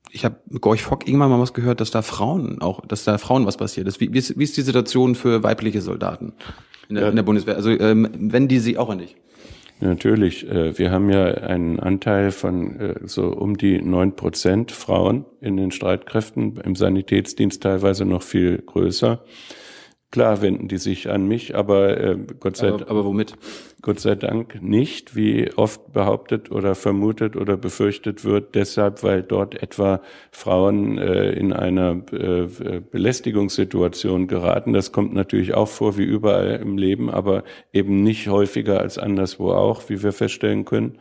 ich 0.09 0.25
habe 0.25 0.37
Gorch 0.59 0.81
Fock 0.81 1.07
irgendwann 1.07 1.29
mal 1.29 1.39
was 1.39 1.53
gehört, 1.53 1.81
dass 1.81 1.91
da 1.91 2.01
Frauen 2.01 2.61
auch, 2.61 2.85
dass 2.87 3.03
da 3.03 3.19
Frauen 3.19 3.45
was 3.45 3.57
passiert 3.57 3.87
ist. 3.87 3.99
Wie, 3.99 4.11
wie, 4.11 4.17
ist, 4.17 4.39
wie 4.39 4.43
ist 4.43 4.57
die 4.57 4.61
Situation 4.61 5.13
für 5.13 5.43
weibliche 5.43 5.81
Soldaten 5.81 6.33
in 6.89 6.95
der, 6.95 7.03
ja. 7.03 7.09
in 7.11 7.15
der 7.15 7.23
Bundeswehr? 7.23 7.55
Also 7.55 7.69
ähm, 7.69 8.09
wenn 8.13 8.47
die 8.47 8.59
sie 8.59 8.77
auch 8.79 8.89
an 8.89 8.99
dich? 8.99 9.15
Natürlich. 9.83 10.47
Äh, 10.49 10.77
wir 10.77 10.91
haben 10.91 11.09
ja 11.09 11.25
einen 11.25 11.79
Anteil 11.79 12.31
von 12.31 12.79
äh, 12.79 12.95
so 13.03 13.27
um 13.27 13.57
die 13.57 13.81
neun 13.81 14.15
Prozent 14.15 14.71
Frauen 14.71 15.25
in 15.41 15.57
den 15.57 15.71
Streitkräften, 15.71 16.57
im 16.57 16.75
Sanitätsdienst 16.75 17.61
teilweise 17.61 18.05
noch 18.05 18.23
viel 18.23 18.59
größer. 18.59 19.23
Klar 20.13 20.43
wenden 20.43 20.67
die 20.67 20.77
sich 20.77 21.09
an 21.09 21.27
mich, 21.27 21.55
aber 21.55 21.97
äh, 21.97 22.15
Gott 22.39 22.55
sei 22.55 22.67
aber, 22.67 22.87
aber 22.87 23.03
womit? 23.03 23.33
Gott 23.81 23.99
sei 23.99 24.13
Dank 24.13 24.61
nicht, 24.61 25.15
wie 25.15 25.49
oft 25.55 25.91
behauptet 25.91 26.51
oder 26.51 26.75
vermutet 26.75 27.35
oder 27.35 27.57
befürchtet 27.57 28.23
wird, 28.23 28.53
deshalb, 28.53 29.01
weil 29.01 29.23
dort 29.23 29.63
etwa 29.63 30.01
Frauen 30.29 30.99
äh, 30.99 31.31
in 31.31 31.51
einer 31.51 31.99
äh, 32.11 32.47
Belästigungssituation 32.91 34.27
geraten. 34.27 34.73
Das 34.73 34.91
kommt 34.91 35.15
natürlich 35.15 35.55
auch 35.55 35.67
vor 35.67 35.97
wie 35.97 36.03
überall 36.03 36.59
im 36.61 36.77
Leben, 36.77 37.09
aber 37.09 37.43
eben 37.73 38.03
nicht 38.03 38.27
häufiger 38.27 38.81
als 38.81 38.99
anderswo 38.99 39.51
auch, 39.51 39.89
wie 39.89 40.03
wir 40.03 40.13
feststellen 40.13 40.63
können. 40.63 40.99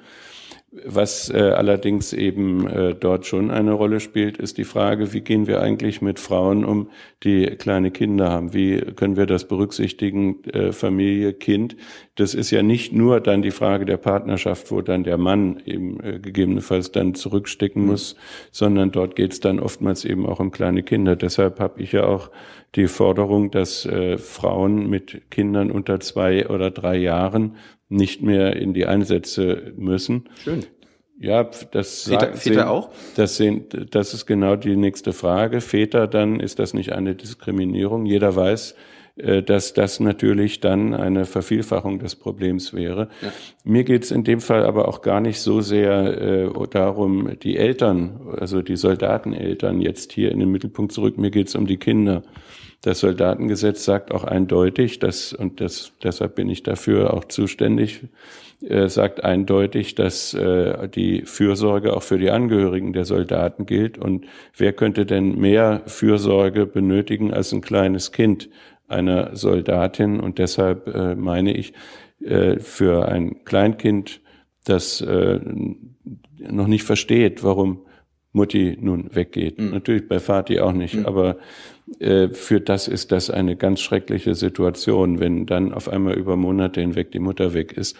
Was 0.75 1.29
äh, 1.29 1.37
allerdings 1.37 2.15
eben 2.15 2.67
äh, 2.67 2.95
dort 2.95 3.27
schon 3.27 3.51
eine 3.51 3.75
Rolle 3.75 4.01
spielt, 4.01 4.39
ist 4.39 4.57
die 4.57 4.65
Frage, 4.65 5.13
wie 5.13 5.21
gehen 5.21 5.47
wir 5.47 5.61
eigentlich 5.61 6.01
mit 6.01 6.19
Frauen 6.19 6.65
um, 6.65 6.89
die 7.25 7.45
kleine 7.45 7.91
Kinder 7.91 8.31
haben? 8.31 8.55
Wie 8.55 8.81
können 8.81 9.19
wir 9.19 9.27
das 9.27 9.47
berücksichtigen, 9.47 10.43
äh, 10.45 10.73
Familie, 10.73 11.35
Kind? 11.35 11.77
Das 12.15 12.33
ist 12.33 12.51
ja 12.51 12.63
nicht 12.63 12.91
nur 12.91 13.21
dann 13.21 13.43
die 13.43 13.51
Frage 13.51 13.85
der 13.85 13.99
Partnerschaft, 13.99 14.71
wo 14.71 14.81
dann 14.81 15.05
der 15.05 15.19
Mann 15.19 15.61
eben 15.67 16.01
äh, 16.03 16.19
gegebenenfalls 16.19 16.91
dann 16.91 17.15
zurückstecken 17.15 17.85
muss, 17.85 18.17
sondern 18.51 18.93
dort 18.93 19.15
geht 19.15 19.35
es 19.35 19.41
dann 19.41 19.61
oftmals 19.61 20.07
eben 20.07 20.25
auch 20.25 20.41
um 20.41 20.53
kleine 20.53 20.83
Kinder. 20.83 21.17
Deshalb 21.17 21.61
habe 21.61 21.83
ich 21.83 21.93
ja 21.93 22.05
auch 22.05 22.31
die 22.77 22.89
Forderung, 22.89 23.51
dass 23.51 23.85
äh, 23.85 24.17
Frauen 24.17 24.89
mit 24.89 25.31
Kindern 25.31 25.71
unter 25.71 26.01
zwei 26.01 26.49
oder 26.49 26.71
drei 26.71 26.97
Jahren 26.97 27.57
nicht 27.93 28.23
mehr 28.23 28.57
in 28.57 28.75
die 28.75 28.87
Einsätze 28.87 29.73
müssen. 29.77 30.29
Schön. 30.43 30.65
Ja, 31.19 31.45
das 31.45 32.05
Väter, 32.05 32.21
sagt, 32.21 32.39
Väter 32.39 32.71
auch? 32.71 32.91
Das, 33.15 33.37
sehen, 33.37 33.67
das 33.91 34.13
ist 34.13 34.27
genau 34.27 34.57
die 34.57 34.77
nächste 34.77 35.13
Frage. 35.13 35.61
Väter, 35.61 36.09
dann 36.09 36.41
ist 36.41 36.59
das 36.59 36.75
nicht 36.75 36.93
eine 36.93 37.15
Diskriminierung. 37.15 38.07
Jeder 38.07 38.35
weiß, 38.35 38.75
äh, 39.17 39.43
dass 39.43 39.75
das 39.75 40.01
natürlich 40.01 40.61
dann 40.61 40.95
eine 40.95 41.27
Vervielfachung 41.27 41.99
des 41.99 42.17
Problems 42.17 42.73
wäre. 42.73 43.09
Ja. 43.21 43.33
Mir 43.63 43.85
geht 43.85 44.05
es 44.05 44.11
in 44.11 44.25
dem 44.25 44.41
Fall 44.41 44.65
aber 44.65 44.89
auch 44.89 45.03
gar 45.03 45.21
nicht 45.21 45.39
so 45.39 45.61
sehr 45.61 46.21
äh, 46.21 46.51
darum, 46.71 47.39
die 47.41 47.57
Eltern, 47.57 48.35
also 48.39 48.63
die 48.63 48.77
Soldateneltern 48.77 49.81
jetzt 49.81 50.13
hier 50.13 50.33
in 50.33 50.41
den 50.41 50.51
Mittelpunkt 50.51 50.93
zurück. 50.93 51.19
Mir 51.19 51.31
geht 51.31 51.49
es 51.49 51.55
um 51.55 51.67
die 51.67 51.77
Kinder. 51.77 52.23
Das 52.83 52.99
Soldatengesetz 52.99 53.85
sagt 53.85 54.13
auch 54.13 54.25
eindeutig, 54.25 54.99
dass, 54.99 55.33
und 55.33 55.61
das, 55.61 55.93
deshalb 56.03 56.35
bin 56.35 56.51
ich 56.51 56.65
dafür 56.65 57.15
auch 57.15 57.25
zuständig, 57.25 58.01
äh, 58.61 58.89
sagt 58.89 59.23
eindeutig, 59.23 59.95
dass 59.95 60.35
äh, 60.35 60.89
die 60.89 61.23
Fürsorge 61.23 61.97
auch 61.97 62.03
für 62.03 62.19
die 62.19 62.31
Angehörigen 62.31 62.93
der 62.93 63.05
Soldaten 63.05 63.67
gilt. 63.67 63.99
Und 63.99 64.27
wer 64.57 64.73
könnte 64.73 65.07
denn 65.07 65.39
mehr 65.39 65.83
Fürsorge 65.87 66.67
benötigen 66.67 67.33
als 67.33 67.53
ein 67.53 67.61
kleines 67.61 68.11
Kind 68.11 68.51
einer 68.89 69.37
Soldatin? 69.37 70.19
Und 70.19 70.39
deshalb 70.39 70.89
äh, 70.89 71.15
meine 71.15 71.57
ich, 71.57 71.75
äh, 72.21 72.59
für 72.59 73.09
ein 73.09 73.45
Kleinkind, 73.45 74.21
das 74.65 75.01
äh, 75.01 75.39
noch 76.37 76.67
nicht 76.67 76.83
versteht, 76.83 77.45
warum 77.45 77.83
Mutti 78.33 78.79
nun 78.81 79.15
weggeht. 79.15 79.61
Mhm. 79.61 79.71
Natürlich 79.71 80.09
bei 80.09 80.19
Vati 80.19 80.61
auch 80.61 80.73
nicht, 80.73 80.95
mhm. 80.95 81.07
aber 81.07 81.37
äh, 82.01 82.29
für 82.29 82.61
das 82.61 82.89
ist 82.89 83.13
das 83.13 83.31
eine 83.31 83.57
ganz 83.57 83.81
schreckliche 83.81 84.35
Situation, 84.35 85.21
wenn 85.21 85.47
dann 85.47 85.73
auf 85.73 85.89
einmal 85.89 86.15
über 86.15 86.37
Monate 86.37 86.81
hinweg 86.81 87.13
die 87.13 87.19
Mutter 87.19 87.53
weg 87.53 87.73
ist. 87.73 87.97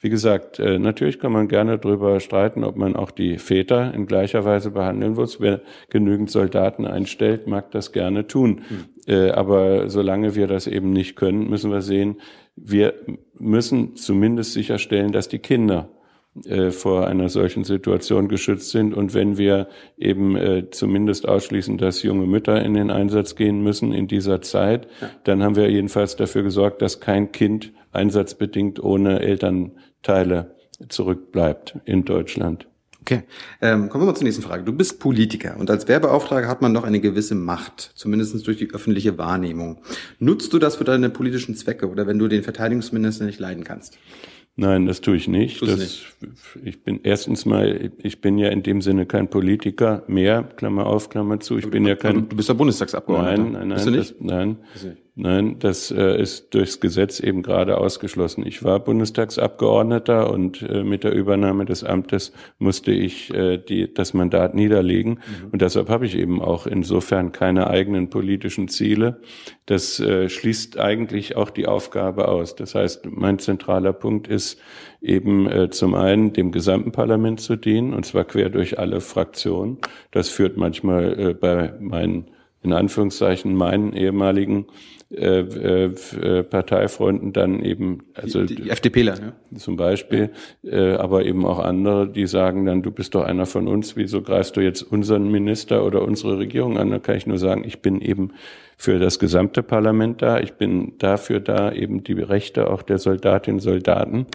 Wie 0.00 0.10
gesagt, 0.10 0.58
äh, 0.58 0.78
natürlich 0.78 1.20
kann 1.20 1.32
man 1.32 1.48
gerne 1.48 1.78
darüber 1.78 2.18
streiten, 2.20 2.64
ob 2.64 2.76
man 2.76 2.96
auch 2.96 3.10
die 3.10 3.38
Väter 3.38 3.94
in 3.94 4.06
gleicher 4.06 4.44
Weise 4.44 4.72
behandeln 4.72 5.14
muss. 5.14 5.40
Wer 5.40 5.60
genügend 5.88 6.30
Soldaten 6.30 6.84
einstellt, 6.84 7.46
mag 7.46 7.70
das 7.70 7.92
gerne 7.92 8.26
tun. 8.26 8.62
Mhm. 8.68 8.96
Aber 9.34 9.88
solange 9.88 10.34
wir 10.34 10.48
das 10.48 10.66
eben 10.66 10.90
nicht 10.90 11.14
können, 11.14 11.48
müssen 11.48 11.70
wir 11.70 11.80
sehen, 11.80 12.16
wir 12.56 12.94
müssen 13.38 13.94
zumindest 13.94 14.52
sicherstellen, 14.52 15.12
dass 15.12 15.28
die 15.28 15.38
Kinder 15.38 15.90
äh, 16.44 16.70
vor 16.70 17.06
einer 17.06 17.28
solchen 17.28 17.64
Situation 17.64 18.28
geschützt 18.28 18.70
sind. 18.70 18.94
Und 18.94 19.14
wenn 19.14 19.38
wir 19.38 19.68
eben 19.96 20.36
äh, 20.36 20.70
zumindest 20.70 21.26
ausschließen, 21.26 21.78
dass 21.78 22.02
junge 22.02 22.26
Mütter 22.26 22.62
in 22.62 22.74
den 22.74 22.90
Einsatz 22.90 23.36
gehen 23.36 23.62
müssen 23.62 23.92
in 23.92 24.06
dieser 24.06 24.42
Zeit, 24.42 24.86
dann 25.24 25.42
haben 25.42 25.56
wir 25.56 25.70
jedenfalls 25.70 26.16
dafür 26.16 26.42
gesorgt, 26.42 26.82
dass 26.82 27.00
kein 27.00 27.32
Kind 27.32 27.72
einsatzbedingt 27.92 28.82
ohne 28.82 29.20
Elternteile 29.20 30.54
zurückbleibt 30.88 31.78
in 31.84 32.04
Deutschland. 32.04 32.66
Okay, 33.08 33.22
ähm, 33.62 33.88
kommen 33.88 34.02
wir 34.02 34.08
mal 34.08 34.16
zur 34.16 34.24
nächsten 34.24 34.42
Frage. 34.42 34.64
Du 34.64 34.72
bist 34.72 34.98
Politiker 34.98 35.56
und 35.58 35.70
als 35.70 35.86
Werbeauftrager 35.86 36.48
hat 36.48 36.60
man 36.60 36.74
doch 36.74 36.82
eine 36.82 36.98
gewisse 36.98 37.36
Macht, 37.36 37.92
zumindest 37.94 38.44
durch 38.44 38.56
die 38.56 38.74
öffentliche 38.74 39.16
Wahrnehmung. 39.16 39.78
Nutzt 40.18 40.52
du 40.52 40.58
das 40.58 40.74
für 40.74 40.82
deine 40.82 41.08
politischen 41.08 41.54
Zwecke 41.54 41.88
oder 41.88 42.08
wenn 42.08 42.18
du 42.18 42.26
den 42.26 42.42
Verteidigungsminister 42.42 43.24
nicht 43.24 43.38
leiden 43.38 43.62
kannst? 43.62 43.96
Nein, 44.58 44.86
das 44.86 45.02
tue 45.02 45.16
ich 45.16 45.28
nicht. 45.28 45.60
Das, 45.60 45.78
nicht. 45.78 46.16
Ich 46.64 46.82
bin 46.82 47.00
erstens 47.02 47.44
mal, 47.44 47.90
ich 47.98 48.22
bin 48.22 48.38
ja 48.38 48.48
in 48.48 48.62
dem 48.62 48.80
Sinne 48.80 49.04
kein 49.04 49.28
Politiker 49.28 50.02
mehr, 50.06 50.44
Klammer 50.44 50.86
auf, 50.86 51.10
Klammer 51.10 51.40
zu. 51.40 51.58
Ich 51.58 51.68
bin 51.68 51.86
ja 51.86 51.94
kein. 51.94 52.26
Du 52.28 52.36
bist 52.36 52.48
ja 52.48 52.54
Bundestagsabgeordneter. 52.54 53.42
Nein, 53.42 53.52
nein, 53.52 53.68
nein. 53.68 53.74
Bist 53.74 53.86
du 53.86 53.90
nicht? 53.90 54.10
Das, 54.12 54.20
nein. 54.20 54.56
Nein, 55.18 55.58
das 55.60 55.90
äh, 55.90 56.20
ist 56.20 56.52
durchs 56.52 56.78
Gesetz 56.78 57.20
eben 57.20 57.42
gerade 57.42 57.78
ausgeschlossen. 57.78 58.46
Ich 58.46 58.62
war 58.62 58.80
Bundestagsabgeordneter 58.80 60.30
und 60.30 60.60
äh, 60.60 60.84
mit 60.84 61.04
der 61.04 61.12
Übernahme 61.14 61.64
des 61.64 61.84
Amtes 61.84 62.34
musste 62.58 62.92
ich 62.92 63.32
äh, 63.32 63.56
die, 63.56 63.94
das 63.94 64.12
Mandat 64.12 64.54
niederlegen. 64.54 65.12
Mhm. 65.12 65.48
Und 65.52 65.62
deshalb 65.62 65.88
habe 65.88 66.04
ich 66.04 66.18
eben 66.18 66.42
auch 66.42 66.66
insofern 66.66 67.32
keine 67.32 67.68
eigenen 67.70 68.10
politischen 68.10 68.68
Ziele. 68.68 69.22
Das 69.64 69.98
äh, 70.00 70.28
schließt 70.28 70.78
eigentlich 70.78 71.34
auch 71.34 71.48
die 71.48 71.66
Aufgabe 71.66 72.28
aus. 72.28 72.54
Das 72.54 72.74
heißt, 72.74 73.06
mein 73.10 73.38
zentraler 73.38 73.94
Punkt 73.94 74.28
ist 74.28 74.60
eben 75.00 75.50
äh, 75.50 75.70
zum 75.70 75.94
einen 75.94 76.34
dem 76.34 76.52
gesamten 76.52 76.92
Parlament 76.92 77.40
zu 77.40 77.56
dienen, 77.56 77.94
und 77.94 78.04
zwar 78.04 78.24
quer 78.24 78.50
durch 78.50 78.78
alle 78.78 79.00
Fraktionen. 79.00 79.78
Das 80.10 80.28
führt 80.28 80.58
manchmal 80.58 81.18
äh, 81.18 81.32
bei 81.32 81.72
meinen 81.80 82.26
in 82.66 82.72
Anführungszeichen 82.72 83.54
meinen 83.54 83.92
ehemaligen 83.92 84.66
äh, 85.08 85.40
äh, 85.40 86.42
Parteifreunden 86.42 87.32
dann 87.32 87.62
eben, 87.62 88.06
also 88.14 88.42
die, 88.42 88.56
die 88.56 88.70
FDPler, 88.70 89.14
ja? 89.14 89.56
zum 89.56 89.76
Beispiel, 89.76 90.30
äh, 90.64 90.94
aber 90.94 91.24
eben 91.24 91.46
auch 91.46 91.60
andere, 91.60 92.08
die 92.08 92.26
sagen 92.26 92.66
dann, 92.66 92.82
du 92.82 92.90
bist 92.90 93.14
doch 93.14 93.22
einer 93.22 93.46
von 93.46 93.68
uns, 93.68 93.96
wieso 93.96 94.20
greifst 94.20 94.56
du 94.56 94.60
jetzt 94.62 94.82
unseren 94.82 95.30
Minister 95.30 95.84
oder 95.84 96.02
unsere 96.02 96.38
Regierung 96.38 96.76
an? 96.76 96.90
Da 96.90 96.98
kann 96.98 97.16
ich 97.16 97.26
nur 97.28 97.38
sagen, 97.38 97.62
ich 97.64 97.82
bin 97.82 98.00
eben 98.00 98.32
für 98.76 98.98
das 98.98 99.20
gesamte 99.20 99.62
Parlament 99.62 100.22
da, 100.22 100.40
ich 100.40 100.54
bin 100.54 100.94
dafür 100.98 101.38
da, 101.38 101.70
eben 101.70 102.02
die 102.02 102.14
Rechte 102.14 102.68
auch 102.68 102.82
der 102.82 102.98
Soldatinnen 102.98 103.58
und 103.58 103.62
Soldaten 103.62 104.26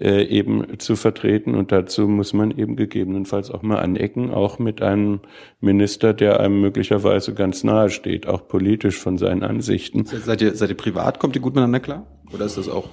äh, 0.00 0.24
eben 0.24 0.78
zu 0.78 0.96
vertreten. 0.96 1.54
Und 1.54 1.72
dazu 1.72 2.08
muss 2.08 2.32
man 2.32 2.50
eben 2.50 2.76
gegebenenfalls 2.76 3.50
auch 3.50 3.62
mal 3.62 3.78
anecken, 3.78 4.30
auch 4.30 4.58
mit 4.58 4.82
einem 4.82 5.20
Minister, 5.60 6.12
der 6.12 6.40
einem 6.40 6.60
möglicherweise 6.60 7.34
ganz 7.34 7.64
nahe 7.64 7.90
steht, 7.90 8.26
auch 8.26 8.46
politisch 8.46 8.98
von 8.98 9.18
seinen 9.18 9.42
Ansichten. 9.42 10.04
Seid 10.04 10.42
ihr, 10.42 10.54
seid 10.54 10.70
ihr 10.70 10.76
privat, 10.76 11.18
kommt 11.18 11.36
ihr 11.36 11.42
gut 11.42 11.54
miteinander 11.54 11.80
klar? 11.80 12.06
Oder 12.32 12.46
ist 12.46 12.58
das 12.58 12.68
auch? 12.68 12.88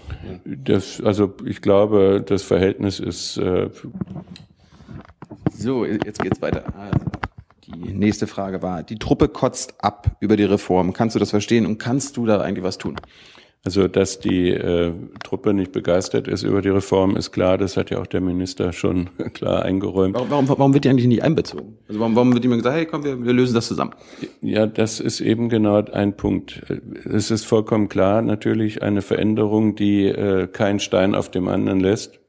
Ja. 0.46 0.56
Das, 0.64 1.02
also 1.02 1.34
ich 1.46 1.62
glaube, 1.62 2.24
das 2.26 2.44
Verhältnis 2.44 3.00
ist. 3.00 3.38
Äh 3.38 3.70
so, 5.52 5.86
jetzt 5.86 6.22
geht's 6.22 6.42
weiter. 6.42 6.66
Also, 6.78 7.00
die 7.66 7.94
nächste 7.94 8.28
Frage 8.28 8.62
war: 8.62 8.84
Die 8.84 8.98
Truppe 8.98 9.28
kotzt 9.28 9.84
ab 9.84 10.18
über 10.20 10.38
die 10.38 10.44
Reform. 10.44 10.94
Kannst 10.94 11.16
du 11.16 11.20
das 11.20 11.32
verstehen 11.32 11.66
und 11.66 11.80
kannst 11.80 12.18
du 12.18 12.26
da 12.26 12.42
eigentlich 12.42 12.64
was 12.64 12.78
tun? 12.78 12.96
Also, 13.66 13.88
dass 13.88 14.20
die 14.20 14.50
äh, 14.50 14.92
Truppe 15.24 15.54
nicht 15.54 15.72
begeistert 15.72 16.28
ist 16.28 16.44
über 16.44 16.62
die 16.62 16.68
Reform, 16.70 17.16
ist 17.16 17.32
klar. 17.32 17.58
Das 17.58 17.78
hat 17.78 17.92
ja 17.92 18.00
auch 18.02 18.08
der 18.08 18.20
Minister 18.20 18.74
schon 18.74 19.10
klar 19.34 19.64
eingeräumt. 19.64 20.16
Warum, 20.16 20.30
warum, 20.30 20.50
warum 20.50 20.74
wird 20.74 20.84
die 20.84 20.90
eigentlich 20.90 21.08
nicht 21.08 21.24
einbezogen? 21.24 21.78
Also 21.88 22.00
warum, 22.02 22.16
warum 22.16 22.34
wird 22.34 22.44
immer 22.44 22.58
gesagt, 22.58 22.76
hey, 22.76 22.86
komm, 22.86 23.06
wir, 23.06 23.24
wir 23.24 23.32
lösen 23.32 23.54
das 23.54 23.68
zusammen? 23.68 23.92
Ja, 24.42 24.68
das 24.68 25.00
ist 25.00 25.22
eben 25.22 25.48
genau 25.48 25.82
ein 25.82 26.18
Punkt. 26.18 26.62
Es 27.06 27.32
ist 27.32 27.46
vollkommen 27.46 27.88
klar, 27.88 28.22
natürlich 28.22 28.82
eine 28.82 29.02
Veränderung, 29.02 29.76
die 29.76 30.08
äh, 30.08 30.48
keinen 30.48 30.80
Stein 30.80 31.16
auf 31.16 31.32
dem 31.32 31.48
anderen 31.48 31.80
lässt 31.80 32.20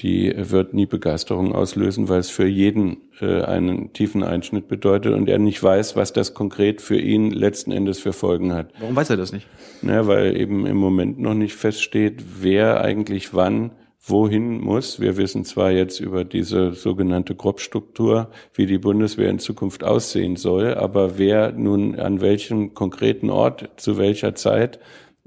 die 0.00 0.32
wird 0.36 0.74
nie 0.74 0.86
Begeisterung 0.86 1.54
auslösen, 1.54 2.08
weil 2.08 2.18
es 2.20 2.30
für 2.30 2.46
jeden 2.46 2.96
äh, 3.20 3.42
einen 3.42 3.92
tiefen 3.92 4.24
Einschnitt 4.24 4.66
bedeutet 4.66 5.14
und 5.14 5.28
er 5.28 5.38
nicht 5.38 5.62
weiß, 5.62 5.94
was 5.94 6.12
das 6.12 6.34
konkret 6.34 6.82
für 6.82 6.98
ihn 6.98 7.30
letzten 7.30 7.70
Endes 7.70 8.00
für 8.00 8.12
Folgen 8.12 8.52
hat. 8.52 8.72
Warum 8.80 8.96
weiß 8.96 9.10
er 9.10 9.16
das 9.16 9.32
nicht? 9.32 9.46
Naja, 9.82 10.06
weil 10.06 10.36
eben 10.36 10.66
im 10.66 10.76
Moment 10.76 11.20
noch 11.20 11.34
nicht 11.34 11.54
feststeht, 11.54 12.24
wer 12.40 12.80
eigentlich 12.80 13.34
wann 13.34 13.70
wohin 14.06 14.60
muss. 14.60 15.00
Wir 15.00 15.16
wissen 15.16 15.44
zwar 15.44 15.70
jetzt 15.70 15.98
über 16.00 16.24
diese 16.24 16.72
sogenannte 16.72 17.34
Grobstruktur, 17.34 18.30
wie 18.52 18.66
die 18.66 18.78
Bundeswehr 18.78 19.30
in 19.30 19.38
Zukunft 19.38 19.82
aussehen 19.82 20.36
soll, 20.36 20.74
aber 20.74 21.16
wer 21.16 21.52
nun 21.52 21.98
an 21.98 22.20
welchem 22.20 22.74
konkreten 22.74 23.30
Ort 23.30 23.70
zu 23.76 23.96
welcher 23.96 24.34
Zeit 24.34 24.78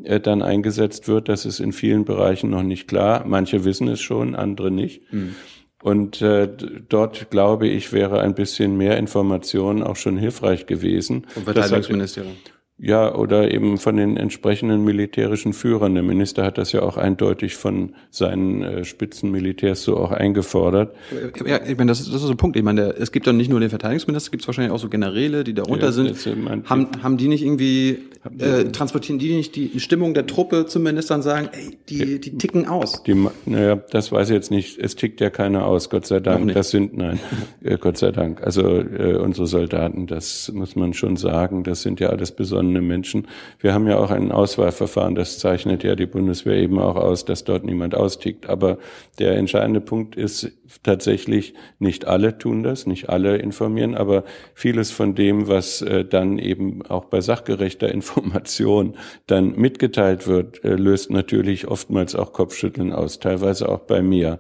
äh, 0.04 0.20
dann 0.20 0.42
eingesetzt 0.42 1.08
wird, 1.08 1.30
das 1.30 1.46
ist 1.46 1.60
in 1.60 1.74
vielen 1.74 2.06
Bereichen 2.06 2.50
noch 2.50 2.64
nicht 2.64 2.88
klar. 2.88 3.24
Manche 3.26 3.64
wissen 3.66 3.88
es 3.88 4.02
schon, 4.02 4.36
andere 4.36 4.72
nicht. 4.72 5.02
Mhm. 5.12 5.36
Und 5.82 6.22
äh, 6.22 6.50
dort, 6.90 7.30
glaube 7.30 7.68
ich, 7.68 7.94
wäre 7.94 8.22
ein 8.22 8.34
bisschen 8.34 8.78
mehr 8.78 8.98
Information 8.98 9.84
auch 9.84 9.96
schon 9.96 10.18
hilfreich 10.18 10.66
gewesen. 10.66 11.28
Vom 11.30 11.44
Verteidigungsministerium. 11.44 12.34
Ja, 12.80 13.16
oder 13.16 13.52
eben 13.52 13.80
von 13.80 13.98
den 13.98 14.18
entsprechenden 14.18 14.84
militärischen 14.84 15.54
Führern. 15.54 15.96
Der 15.96 16.04
Minister 16.04 16.44
hat 16.44 16.60
das 16.60 16.72
ja 16.74 16.84
auch 16.84 16.96
eindeutig 16.96 17.56
von 17.56 17.96
seinen 18.12 18.62
äh, 18.62 18.86
Spitzenmilitärs 18.86 19.82
so 19.82 19.98
auch 19.98 20.12
eingefordert. 20.12 20.96
Ja, 21.44 21.60
ich 21.66 21.76
meine, 21.76 21.90
das 21.90 22.02
ist, 22.02 22.10
das 22.10 22.18
ist 22.18 22.22
so 22.28 22.30
ein 22.30 22.38
Punkt. 22.38 22.56
Ich 22.56 22.62
meine, 22.62 22.94
es 22.96 23.12
gibt 23.12 23.26
doch 23.26 23.34
nicht 23.34 23.50
nur 23.50 23.60
den 23.60 23.72
Verteidigungsminister, 23.72 24.28
es 24.28 24.32
gibt 24.32 24.46
wahrscheinlich 24.48 24.72
auch 24.72 24.78
so 24.78 24.90
Generäle, 24.90 25.44
die 25.44 25.56
darunter 25.56 25.88
ja, 25.88 25.92
sind. 25.92 26.16
Haben, 26.70 26.90
haben 27.02 27.18
die 27.18 27.28
nicht 27.30 27.44
irgendwie, 27.44 27.98
äh, 28.38 28.66
transportieren 28.66 29.18
die 29.18 29.34
nicht 29.34 29.56
die 29.56 29.80
Stimmung 29.80 30.14
der 30.14 30.28
Truppe 30.28 30.68
zumindest 30.68 31.10
dann 31.10 31.24
sagen, 31.24 31.50
ey, 31.54 31.80
die, 31.90 32.20
die 32.20 32.38
ticken 32.38 32.68
aus? 32.68 33.02
Die, 33.02 33.16
naja, 33.48 33.76
das 33.90 34.12
weiß 34.12 34.30
ich 34.30 34.36
jetzt 34.36 34.52
nicht. 34.52 34.78
Es 34.78 34.96
tickt 34.96 35.20
ja 35.20 35.32
keiner 35.32 35.66
aus, 35.66 35.90
Gott 35.90 36.06
sei 36.06 36.20
Dank. 36.20 36.54
Das 36.54 36.70
sind, 36.70 36.96
nein, 36.96 37.20
äh, 37.64 37.80
Gott 37.80 37.98
sei 37.98 38.12
Dank. 38.12 38.44
Also 38.44 38.62
äh, 38.62 39.16
unsere 39.16 39.48
Soldaten, 39.48 40.06
das 40.06 40.52
muss 40.54 40.76
man 40.76 40.94
schon 40.94 41.18
sagen, 41.18 41.64
das 41.64 41.82
sind 41.82 42.00
ja 42.00 42.10
alles 42.10 42.32
besonders 42.32 42.67
gewonnene 42.68 42.82
Menschen. 42.82 43.28
Wir 43.60 43.74
haben 43.74 43.88
ja 43.88 43.98
auch 43.98 44.12
ein 44.12 44.32
Auswahlverfahren, 44.32 45.16
das 45.16 45.40
zeichnet 45.40 45.84
ja 45.84 45.96
die 45.96 46.06
Bundeswehr 46.06 46.58
eben 46.58 46.80
auch 46.80 46.96
aus, 46.96 47.26
dass 47.26 47.44
dort 47.44 47.64
niemand 47.64 47.96
austickt. 47.96 48.48
Aber 48.48 48.78
der 49.20 49.38
entscheidende 49.38 49.82
Punkt 49.82 50.16
ist 50.16 50.52
tatsächlich, 50.84 51.54
nicht 51.80 52.06
alle 52.06 52.38
tun 52.38 52.64
das, 52.64 52.86
nicht 52.86 53.10
alle 53.10 53.38
informieren, 53.38 53.96
aber 53.96 54.24
vieles 54.54 54.92
von 54.92 55.16
dem, 55.16 55.48
was 55.48 55.82
äh, 55.82 56.04
dann 56.04 56.40
eben 56.40 56.86
auch 56.86 57.06
bei 57.06 57.22
sachgerechter 57.22 57.92
Information 57.94 58.94
dann 59.28 59.56
mitgeteilt 59.56 60.28
wird, 60.28 60.64
äh, 60.64 60.76
löst 60.76 61.10
natürlich 61.10 61.68
oftmals 61.68 62.16
auch 62.16 62.34
Kopfschütteln 62.34 62.92
aus, 62.92 63.20
teilweise 63.20 63.70
auch 63.70 63.80
bei 63.80 64.02
mir. 64.02 64.40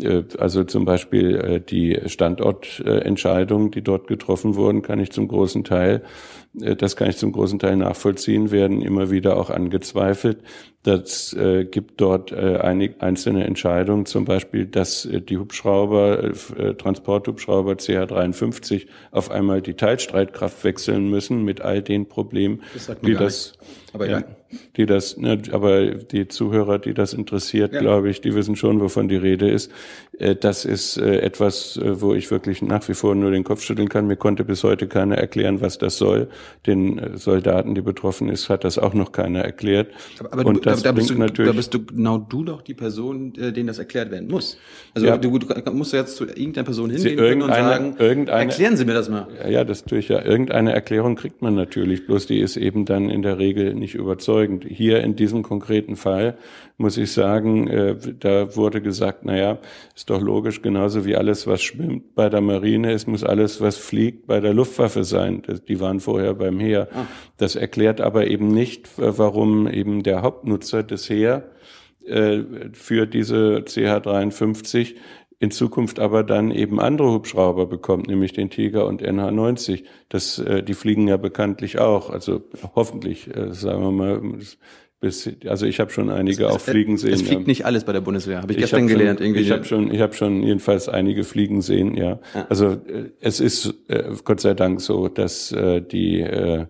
Äh, 0.00 0.22
also 0.38 0.64
zum 0.64 0.84
Beispiel 0.84 1.60
die 1.68 2.00
Standortentscheidungen, 2.06 3.70
die 3.70 3.82
dort 3.82 4.06
getroffen 4.06 4.54
wurden, 4.54 4.82
kann 4.82 5.00
ich 5.00 5.10
zum 5.10 5.28
großen 5.28 5.64
Teil 5.64 6.02
das 6.56 6.96
kann 6.96 7.10
ich 7.10 7.16
zum 7.16 7.32
großen 7.32 7.58
Teil 7.58 7.76
nachvollziehen, 7.76 8.50
werden 8.50 8.80
immer 8.80 9.10
wieder 9.10 9.36
auch 9.36 9.50
angezweifelt. 9.50 10.38
Das 10.82 11.32
äh, 11.32 11.64
gibt 11.64 12.00
dort 12.00 12.32
äh, 12.32 12.58
einige 12.58 13.00
einzelne 13.02 13.44
Entscheidungen, 13.44 14.06
zum 14.06 14.24
Beispiel, 14.24 14.66
dass 14.66 15.04
äh, 15.04 15.20
die 15.20 15.36
Hubschrauber, 15.36 16.22
äh, 16.24 16.74
Transporthubschrauber 16.74 17.74
CH-53 17.74 18.86
auf 19.10 19.30
einmal 19.30 19.62
die 19.62 19.74
Teilstreitkraft 19.74 20.62
wechseln 20.64 21.10
müssen 21.10 21.44
mit 21.44 21.60
all 21.60 21.82
den 21.82 22.08
Problemen, 22.08 22.62
das 22.72 22.90
die 23.04 23.14
das, 23.14 23.52
aber 23.96 24.08
ja, 24.08 24.22
die 24.76 24.86
das, 24.86 25.16
ne, 25.16 25.40
aber 25.52 25.86
die 25.86 26.28
Zuhörer, 26.28 26.78
die 26.78 26.94
das 26.94 27.14
interessiert, 27.14 27.72
ja. 27.72 27.80
glaube 27.80 28.10
ich, 28.10 28.20
die 28.20 28.34
wissen 28.34 28.54
schon, 28.54 28.80
wovon 28.80 29.08
die 29.08 29.16
Rede 29.16 29.48
ist. 29.48 29.72
Äh, 30.18 30.36
das 30.36 30.64
ist 30.64 30.98
äh, 30.98 31.20
etwas, 31.20 31.76
äh, 31.76 32.00
wo 32.00 32.14
ich 32.14 32.30
wirklich 32.30 32.62
nach 32.62 32.86
wie 32.88 32.94
vor 32.94 33.14
nur 33.14 33.30
den 33.30 33.44
Kopf 33.44 33.62
schütteln 33.62 33.88
kann. 33.88 34.06
Mir 34.06 34.16
konnte 34.16 34.44
bis 34.44 34.62
heute 34.64 34.86
keiner 34.86 35.16
erklären, 35.16 35.60
was 35.60 35.78
das 35.78 35.96
soll. 35.96 36.28
Den 36.66 37.16
Soldaten, 37.16 37.74
die 37.74 37.80
betroffen 37.80 38.28
ist, 38.28 38.48
hat 38.48 38.64
das 38.64 38.78
auch 38.78 38.94
noch 38.94 39.12
keiner 39.12 39.40
erklärt. 39.40 39.90
Aber, 40.20 40.32
aber 40.32 40.46
Und 40.46 40.66
das 40.66 40.82
da, 40.82 40.92
bist 40.92 41.10
du, 41.10 41.14
natürlich, 41.14 41.50
da 41.50 41.56
bist 41.56 41.72
du 41.72 41.84
genau 41.84 42.18
du 42.18 42.44
doch 42.44 42.62
die 42.62 42.74
Person, 42.74 43.32
denen 43.32 43.66
das 43.66 43.78
erklärt 43.78 44.10
werden 44.10 44.28
muss. 44.28 44.58
Also 44.94 45.06
ja. 45.06 45.16
du, 45.16 45.38
du 45.38 45.72
musst 45.72 45.92
jetzt 45.92 46.16
zu 46.16 46.24
irgendeiner 46.24 46.64
Person 46.64 46.90
hingehen 46.90 47.42
und 47.42 47.48
sagen, 47.50 47.96
erklären 47.96 48.76
Sie 48.76 48.84
mir 48.84 48.94
das 48.94 49.08
mal. 49.08 49.26
Ja, 49.48 49.64
das 49.64 49.84
tue 49.84 49.98
ich 49.98 50.08
ja. 50.08 50.22
Irgendeine 50.22 50.72
Erklärung 50.72 51.16
kriegt 51.16 51.40
man 51.42 51.54
natürlich, 51.54 52.06
bloß 52.06 52.26
die 52.26 52.40
ist 52.40 52.56
eben 52.56 52.84
dann 52.84 53.10
in 53.10 53.22
der 53.22 53.38
Regel 53.38 53.74
nicht 53.74 53.85
überzeugend. 53.94 54.64
Hier 54.68 55.02
in 55.02 55.16
diesem 55.16 55.42
konkreten 55.42 55.96
Fall 55.96 56.36
muss 56.76 56.96
ich 56.96 57.12
sagen, 57.12 57.68
äh, 57.68 57.96
da 58.18 58.56
wurde 58.56 58.82
gesagt, 58.82 59.20
na 59.24 59.36
ja, 59.36 59.58
ist 59.94 60.10
doch 60.10 60.20
logisch, 60.20 60.62
genauso 60.62 61.04
wie 61.04 61.16
alles, 61.16 61.46
was 61.46 61.62
schwimmt 61.62 62.14
bei 62.14 62.28
der 62.28 62.40
Marine, 62.40 62.92
es 62.92 63.06
muss 63.06 63.24
alles, 63.24 63.60
was 63.60 63.76
fliegt, 63.76 64.26
bei 64.26 64.40
der 64.40 64.54
Luftwaffe 64.54 65.04
sein. 65.04 65.42
Die 65.68 65.80
waren 65.80 66.00
vorher 66.00 66.34
beim 66.34 66.58
Heer. 66.58 66.88
Ah. 66.92 67.06
Das 67.36 67.56
erklärt 67.56 68.00
aber 68.00 68.26
eben 68.26 68.48
nicht, 68.48 68.88
warum 68.96 69.68
eben 69.68 70.02
der 70.02 70.22
Hauptnutzer 70.22 70.82
des 70.82 71.08
Heer 71.08 71.50
äh, 72.06 72.42
für 72.72 73.06
diese 73.06 73.64
CH-53 73.64 74.94
in 75.38 75.50
Zukunft 75.50 75.98
aber 75.98 76.24
dann 76.24 76.50
eben 76.50 76.80
andere 76.80 77.12
Hubschrauber 77.12 77.66
bekommt, 77.66 78.08
nämlich 78.08 78.32
den 78.32 78.48
Tiger 78.48 78.86
und 78.86 79.02
NH-90. 79.02 79.84
Das, 80.08 80.38
äh, 80.38 80.62
die 80.62 80.74
fliegen 80.74 81.08
ja 81.08 81.16
bekanntlich 81.18 81.78
auch, 81.78 82.10
also 82.10 82.42
hoffentlich, 82.74 83.34
äh, 83.34 83.52
sagen 83.52 83.82
wir 83.82 83.92
mal, 83.92 84.22
bis, 84.98 85.30
also 85.46 85.66
ich 85.66 85.78
habe 85.78 85.90
schon 85.90 86.08
einige 86.08 86.48
auch 86.48 86.58
fliegen 86.58 86.96
sehen. 86.96 87.12
Es 87.12 87.22
fliegt 87.22 87.42
ja. 87.42 87.46
nicht 87.46 87.66
alles 87.66 87.84
bei 87.84 87.92
der 87.92 88.00
Bundeswehr, 88.00 88.40
habe 88.40 88.52
ich, 88.52 88.58
ich 88.58 88.62
gestern 88.62 88.84
hab 88.84 88.88
gelernt. 88.88 89.18
Schon, 89.18 89.26
irgendwie. 89.26 89.42
Ich 89.42 89.50
habe 89.50 89.64
schon, 89.64 89.92
ich 89.92 90.00
habe 90.00 90.14
schon 90.14 90.42
jedenfalls 90.42 90.88
einige 90.88 91.24
fliegen 91.24 91.60
sehen. 91.60 91.96
Ja, 91.96 92.18
ja. 92.34 92.46
also 92.48 92.70
äh, 92.70 93.10
es 93.20 93.40
ist 93.40 93.74
äh, 93.88 94.04
Gott 94.24 94.40
sei 94.40 94.54
Dank 94.54 94.80
so, 94.80 95.08
dass 95.08 95.52
äh, 95.52 95.82
die 95.82 96.20
äh, 96.20 96.66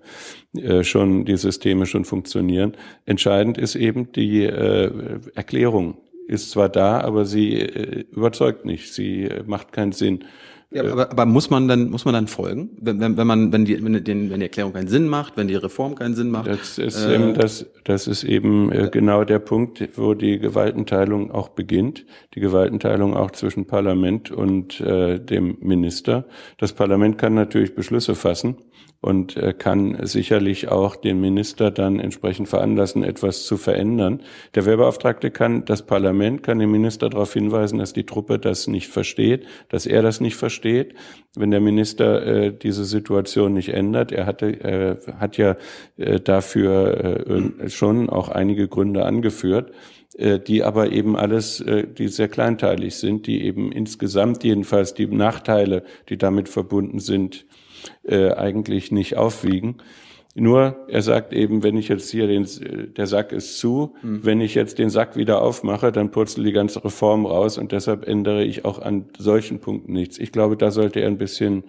äh, 0.55 0.82
schon 0.82 1.24
die 1.24 1.36
Systeme 1.36 1.86
schon 1.86 2.05
funktionieren. 2.05 2.76
Entscheidend 3.05 3.59
ist 3.59 3.76
eben 3.76 4.11
die 4.12 4.43
äh, 4.43 4.90
Erklärung 5.34 5.99
ist 6.27 6.51
zwar 6.51 6.68
da, 6.68 7.01
aber 7.01 7.24
sie 7.24 7.61
äh, 7.61 8.05
überzeugt 8.12 8.64
nicht. 8.64 8.93
Sie 8.93 9.24
äh, 9.24 9.43
macht 9.47 9.72
keinen 9.72 9.93
Sinn. 9.93 10.24
Ja, 10.70 10.83
aber, 10.83 11.12
aber 11.12 11.27
muss 11.27 11.49
man 11.49 11.68
dann 11.68 11.91
muss 11.91 12.05
man 12.05 12.12
dann 12.12 12.27
folgen, 12.27 12.70
wenn, 12.81 12.99
wenn, 12.99 13.16
wenn 13.16 13.27
man 13.27 13.53
wenn 13.53 13.64
die 13.64 13.83
wenn, 13.85 13.93
die 13.93 14.31
wenn 14.31 14.41
die 14.41 14.47
Erklärung 14.47 14.72
keinen 14.72 14.89
Sinn 14.89 15.09
macht, 15.09 15.37
wenn 15.37 15.47
die 15.47 15.55
Reform 15.55 15.95
keinen 15.95 16.14
Sinn 16.14 16.29
macht? 16.29 16.49
Das 16.49 16.79
ist 16.79 17.05
äh, 17.05 17.14
eben 17.14 17.35
das 17.35 17.66
das 17.85 18.09
ist 18.09 18.24
eben 18.24 18.72
äh, 18.72 18.91
genau 18.91 19.22
der 19.22 19.39
Punkt, 19.39 19.89
wo 19.97 20.14
die 20.14 20.41
Gewaltenteilung 20.41 21.31
auch 21.31 21.51
beginnt. 21.51 22.05
Die 22.35 22.41
Gewaltenteilung 22.41 23.16
auch 23.16 23.31
zwischen 23.31 23.66
Parlament 23.66 24.33
und 24.33 24.81
äh, 24.81 25.20
dem 25.20 25.57
Minister. 25.61 26.27
Das 26.59 26.72
Parlament 26.72 27.16
kann 27.16 27.35
natürlich 27.35 27.77
Beschlüsse 27.77 28.16
fassen 28.16 28.57
und 29.07 29.36
äh, 29.36 29.54
kann 29.57 29.98
sicherlich 30.02 30.66
auch 30.66 30.96
den 30.96 31.20
Minister 31.20 31.70
dann 31.70 32.00
entsprechend 32.00 32.48
veranlassen, 32.48 33.04
etwas 33.04 33.44
zu 33.44 33.57
verändern. 33.57 34.20
Der 34.57 34.66
Wehrbeauftragte 34.66 35.30
kann, 35.30 35.64
das 35.64 35.86
Parlament 35.86 36.42
kann 36.42 36.59
den 36.59 36.72
Minister 36.72 37.09
darauf 37.09 37.32
hinweisen, 37.32 37.78
dass 37.78 37.92
die 37.92 38.04
Truppe 38.04 38.40
das 38.40 38.66
nicht 38.66 38.88
versteht, 38.88 39.46
dass 39.68 39.86
er 39.86 40.02
das 40.02 40.20
nicht 40.20 40.34
versteht. 40.34 40.94
Wenn 41.36 41.52
der 41.52 41.61
Minister 41.61 42.26
äh, 42.26 42.52
diese 42.52 42.84
Situation 42.84 43.52
nicht 43.52 43.68
ändert, 43.68 44.11
er 44.11 44.26
hatte, 44.26 44.48
äh, 44.48 44.96
hat 45.20 45.36
ja 45.36 45.57
äh, 45.98 46.18
dafür 46.18 47.28
äh, 47.28 47.70
schon 47.70 48.11
auch 48.11 48.28
einige 48.28 48.66
Gründe 48.66 49.04
angeführt, 49.04 49.70
äh, 50.18 50.40
die 50.40 50.64
aber 50.64 50.90
eben 50.90 51.16
alles, 51.16 51.61
äh, 51.61 51.86
die 51.86 52.09
sehr 52.09 52.26
kleinteilig 52.26 52.96
sind, 52.96 53.28
die 53.28 53.44
eben 53.44 53.70
insgesamt 53.70 54.42
jedenfalls 54.42 54.94
die 54.94 55.07
Nachteile, 55.07 55.84
die 56.09 56.18
damit 56.18 56.48
verbunden 56.48 56.98
sind, 56.98 57.46
äh, 58.05 58.30
eigentlich 58.30 58.93
nicht 58.93 59.16
aufwiegen. 59.16 59.76
Nur, 60.39 60.84
er 60.89 61.01
sagt 61.01 61.32
eben, 61.32 61.62
wenn 61.62 61.78
ich 61.78 61.89
jetzt 61.89 62.11
hier 62.11 62.26
den, 62.26 62.47
der 62.95 63.07
Sack 63.07 63.32
ist 63.32 63.59
zu, 63.59 63.95
mhm. 64.03 64.20
wenn 64.22 64.43
ich 64.43 64.55
jetzt 64.55 64.78
den 64.78 64.91
Sack 64.91 65.16
wieder 65.16 65.41
aufmache, 65.41 65.93
dann 65.93 66.11
purzelt 66.11 66.47
die 66.47 66.53
ganze 66.53 66.84
Reform 66.84 67.24
raus 67.24 67.57
und 67.57 67.72
deshalb 67.72 68.07
ändere 68.07 68.45
ich 68.45 68.66
auch 68.66 68.78
an 68.78 69.07
solchen 69.16 69.61
Punkten 69.61 69.95
nichts. 69.95 70.18
Ich 70.18 70.32
glaube, 70.32 70.59
da 70.59 70.70
sollte 70.70 71.01
er 71.01 71.07
ein 71.07 71.16
bisschen 71.16 71.64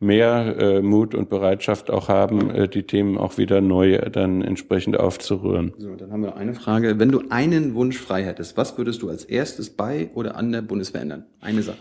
mehr 0.00 0.56
äh, 0.58 0.82
Mut 0.82 1.14
und 1.14 1.28
Bereitschaft 1.28 1.90
auch 1.90 2.08
haben, 2.08 2.50
äh, 2.50 2.68
die 2.68 2.82
Themen 2.82 3.16
auch 3.16 3.38
wieder 3.38 3.60
neu 3.60 3.98
dann 3.98 4.42
entsprechend 4.42 4.98
aufzurühren. 4.98 5.72
So, 5.78 5.94
dann 5.94 6.10
haben 6.10 6.22
wir 6.22 6.36
eine 6.36 6.54
Frage. 6.54 6.98
Wenn 6.98 7.10
du 7.10 7.22
einen 7.28 7.74
Wunsch 7.74 7.98
frei 7.98 8.24
hättest, 8.24 8.56
was 8.56 8.76
würdest 8.76 9.02
du 9.02 9.08
als 9.08 9.24
erstes 9.24 9.70
bei 9.70 10.10
oder 10.14 10.36
an 10.36 10.52
der 10.52 10.62
Bundeswehr 10.62 11.02
ändern? 11.02 11.24
Eine 11.40 11.62
Sache. 11.62 11.78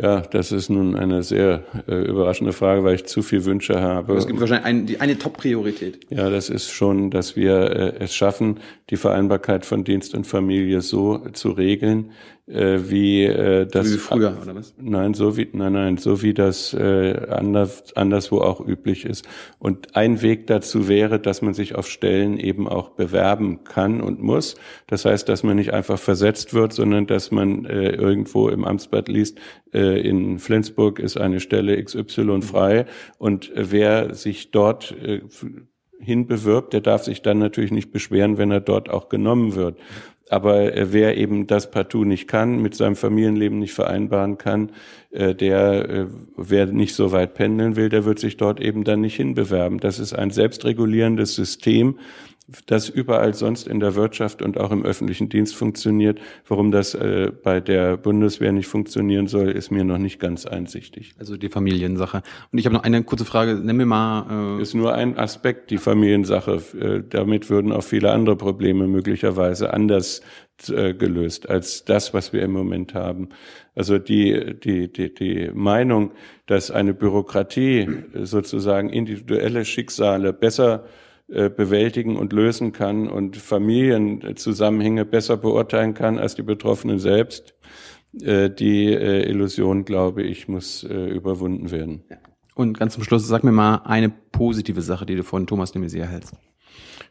Ja, 0.00 0.20
das 0.22 0.52
ist 0.52 0.70
nun 0.70 0.96
eine 0.96 1.22
sehr 1.22 1.64
äh, 1.86 1.94
überraschende 1.94 2.54
Frage, 2.54 2.82
weil 2.82 2.94
ich 2.94 3.04
zu 3.04 3.22
viel 3.22 3.44
Wünsche 3.44 3.80
habe. 3.80 4.14
Es 4.14 4.26
gibt 4.26 4.40
wahrscheinlich 4.40 4.64
ein, 4.64 4.86
die, 4.86 5.00
eine 5.00 5.18
Top-Priorität. 5.18 6.00
Ja, 6.08 6.30
das 6.30 6.48
ist 6.48 6.70
schon, 6.70 7.10
dass 7.10 7.36
wir 7.36 7.70
äh, 7.70 7.94
es 7.98 8.14
schaffen, 8.14 8.60
die 8.88 8.96
Vereinbarkeit 8.96 9.66
von 9.66 9.84
Dienst 9.84 10.14
und 10.14 10.26
Familie 10.26 10.80
so 10.80 11.18
zu 11.32 11.50
regeln, 11.50 12.12
äh, 12.52 12.90
wie 12.90 13.24
äh, 13.24 13.66
das 13.66 13.92
wie 13.92 13.98
früher 13.98 14.36
oder 14.42 14.54
was? 14.54 14.74
Nein, 14.78 15.14
so 15.14 15.36
wie 15.36 15.48
nein, 15.52 15.72
nein, 15.72 15.96
so 15.96 16.22
wie 16.22 16.34
das 16.34 16.74
äh, 16.74 17.26
anders 17.28 17.94
anderswo 17.96 18.40
auch 18.40 18.60
üblich 18.60 19.04
ist. 19.04 19.26
Und 19.58 19.96
ein 19.96 20.22
Weg 20.22 20.46
dazu 20.46 20.88
wäre, 20.88 21.18
dass 21.18 21.42
man 21.42 21.54
sich 21.54 21.74
auf 21.74 21.88
Stellen 21.88 22.38
eben 22.38 22.68
auch 22.68 22.90
bewerben 22.90 23.64
kann 23.64 24.00
und 24.00 24.22
muss. 24.22 24.56
Das 24.86 25.04
heißt, 25.04 25.28
dass 25.28 25.42
man 25.42 25.56
nicht 25.56 25.72
einfach 25.72 25.98
versetzt 25.98 26.54
wird, 26.54 26.72
sondern 26.72 27.06
dass 27.06 27.30
man 27.30 27.64
äh, 27.64 27.90
irgendwo 27.90 28.48
im 28.48 28.64
Amtsblatt 28.64 29.08
liest, 29.08 29.38
äh, 29.72 30.00
in 30.00 30.38
Flensburg 30.38 30.98
ist 30.98 31.16
eine 31.16 31.40
Stelle 31.40 31.82
XY 31.82 32.42
frei 32.42 32.86
und 33.18 33.54
äh, 33.56 33.70
wer 33.70 34.14
sich 34.14 34.50
dort 34.50 34.94
äh, 35.02 35.22
hinbewirbt, 36.02 36.72
der 36.72 36.80
darf 36.80 37.04
sich 37.04 37.22
dann 37.22 37.38
natürlich 37.38 37.70
nicht 37.70 37.92
beschweren, 37.92 38.36
wenn 38.36 38.50
er 38.50 38.60
dort 38.60 38.90
auch 38.90 39.08
genommen 39.08 39.54
wird. 39.54 39.78
Aber 40.30 40.74
äh, 40.74 40.92
wer 40.92 41.16
eben 41.16 41.46
das 41.46 41.70
partout 41.70 42.04
nicht 42.04 42.28
kann, 42.28 42.62
mit 42.62 42.74
seinem 42.74 42.96
Familienleben 42.96 43.58
nicht 43.58 43.74
vereinbaren 43.74 44.38
kann, 44.38 44.70
äh, 45.10 45.34
der, 45.34 45.88
äh, 45.88 46.06
wer 46.36 46.66
nicht 46.66 46.94
so 46.94 47.12
weit 47.12 47.34
pendeln 47.34 47.76
will, 47.76 47.88
der 47.88 48.04
wird 48.04 48.18
sich 48.18 48.36
dort 48.36 48.60
eben 48.60 48.84
dann 48.84 49.00
nicht 49.00 49.16
hinbewerben. 49.16 49.78
Das 49.78 49.98
ist 49.98 50.14
ein 50.14 50.30
selbstregulierendes 50.30 51.34
System, 51.34 51.98
das 52.66 52.88
überall 52.88 53.34
sonst 53.34 53.66
in 53.66 53.80
der 53.80 53.94
Wirtschaft 53.94 54.42
und 54.42 54.58
auch 54.58 54.70
im 54.70 54.84
öffentlichen 54.84 55.28
Dienst 55.28 55.54
funktioniert. 55.54 56.20
Warum 56.46 56.70
das 56.70 56.94
äh, 56.94 57.30
bei 57.42 57.60
der 57.60 57.96
Bundeswehr 57.96 58.52
nicht 58.52 58.66
funktionieren 58.66 59.26
soll, 59.26 59.50
ist 59.50 59.70
mir 59.70 59.84
noch 59.84 59.98
nicht 59.98 60.18
ganz 60.20 60.46
einsichtig. 60.46 61.14
Also 61.18 61.36
die 61.36 61.48
Familiensache. 61.48 62.22
Und 62.50 62.58
ich 62.58 62.66
habe 62.66 62.74
noch 62.74 62.82
eine 62.82 63.02
kurze 63.04 63.24
Frage. 63.24 63.54
Nimm 63.54 63.76
mir 63.76 63.86
mal. 63.86 64.58
Äh 64.58 64.62
ist 64.62 64.74
nur 64.74 64.94
ein 64.94 65.18
Aspekt 65.18 65.70
die 65.70 65.78
Familiensache. 65.78 66.62
Äh, 66.78 67.02
damit 67.08 67.50
würden 67.50 67.72
auch 67.72 67.84
viele 67.84 68.12
andere 68.12 68.36
Probleme 68.36 68.86
möglicherweise 68.86 69.72
anders 69.72 70.22
äh, 70.68 70.94
gelöst 70.94 71.48
als 71.48 71.84
das, 71.84 72.14
was 72.14 72.32
wir 72.32 72.42
im 72.42 72.52
Moment 72.52 72.94
haben. 72.94 73.30
Also 73.74 73.98
die, 73.98 74.54
die, 74.58 74.92
die, 74.92 75.14
die 75.14 75.50
Meinung, 75.54 76.12
dass 76.46 76.70
eine 76.70 76.94
Bürokratie 76.94 77.88
sozusagen 78.22 78.90
individuelle 78.90 79.64
Schicksale 79.64 80.32
besser 80.32 80.84
äh, 80.84 80.88
bewältigen 81.32 82.16
und 82.16 82.32
lösen 82.32 82.72
kann 82.72 83.08
und 83.08 83.38
Familienzusammenhänge 83.38 85.06
besser 85.06 85.38
beurteilen 85.38 85.94
kann 85.94 86.18
als 86.18 86.34
die 86.34 86.42
Betroffenen 86.42 86.98
selbst. 86.98 87.54
Äh, 88.20 88.50
die 88.50 88.92
äh, 88.92 89.28
Illusion, 89.28 89.84
glaube 89.84 90.22
ich, 90.22 90.48
muss 90.48 90.82
überwunden 90.82 91.70
werden. 91.70 92.04
Und 92.54 92.78
ganz 92.78 92.94
zum 92.94 93.04
Schluss, 93.04 93.26
sag 93.26 93.44
mir 93.44 93.52
mal 93.52 93.76
eine 93.84 94.10
positive 94.10 94.82
Sache, 94.82 95.06
die 95.06 95.16
du 95.16 95.24
von 95.24 95.46
Thomas 95.46 95.72
de 95.72 95.80
Maizière 95.80 96.06
hältst. 96.06 96.34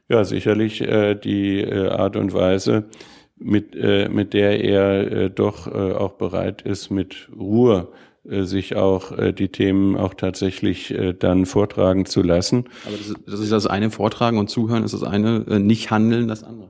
Ja, 0.07 0.23
sicherlich 0.23 0.79
die 0.79 1.65
Art 1.71 2.15
und 2.15 2.33
Weise, 2.33 2.89
mit, 3.37 3.73
mit 3.73 4.33
der 4.33 4.63
er 4.63 5.29
doch 5.29 5.67
auch 5.67 6.13
bereit 6.13 6.61
ist, 6.61 6.91
mit 6.91 7.29
Ruhe 7.35 7.87
äh, 7.91 8.10
sich 8.23 8.75
auch 8.75 9.17
äh, 9.17 9.33
die 9.33 9.49
Themen 9.49 9.97
auch 9.97 10.13
tatsächlich 10.13 10.91
äh, 10.91 11.13
dann 11.13 11.45
vortragen 11.45 12.05
zu 12.05 12.21
lassen. 12.21 12.65
Aber 12.85 12.97
das 12.97 13.07
ist, 13.07 13.15
das 13.25 13.39
ist 13.39 13.51
das 13.51 13.67
eine 13.67 13.89
Vortragen 13.89 14.37
und 14.37 14.49
Zuhören 14.49 14.83
ist 14.83 14.93
das 14.93 15.03
eine, 15.03 15.59
nicht 15.59 15.89
handeln 15.91 16.27
das 16.27 16.43
andere. 16.43 16.69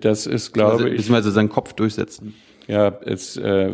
Das 0.00 0.26
ist, 0.26 0.52
glaube 0.52 0.88
ich. 0.88 0.96
Beziehungsweise 0.96 1.30
seinen 1.30 1.50
Kopf 1.50 1.74
durchsetzen. 1.74 2.34
Ja, 2.66 2.88
es, 3.04 3.36
äh, 3.36 3.72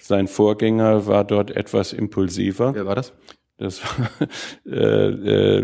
sein 0.00 0.28
Vorgänger 0.28 1.06
war 1.06 1.24
dort 1.24 1.50
etwas 1.50 1.92
impulsiver. 1.92 2.74
Wer 2.74 2.86
war 2.86 2.96
das? 2.96 3.12
Das 3.58 3.82
war 3.82 4.10
äh, 4.72 5.58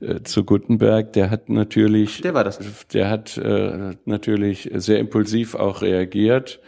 äh, 0.00 0.22
zu 0.24 0.44
Gutenberg, 0.44 1.12
der 1.12 1.30
hat 1.30 1.48
natürlich, 1.48 2.22
der 2.22 2.32
war 2.32 2.44
das. 2.44 2.58
Der 2.92 3.10
hat 3.10 3.36
äh, 3.36 3.96
natürlich 4.06 4.70
sehr 4.74 4.98
impulsiv 4.98 5.54
auch 5.54 5.82
reagiert 5.82 6.60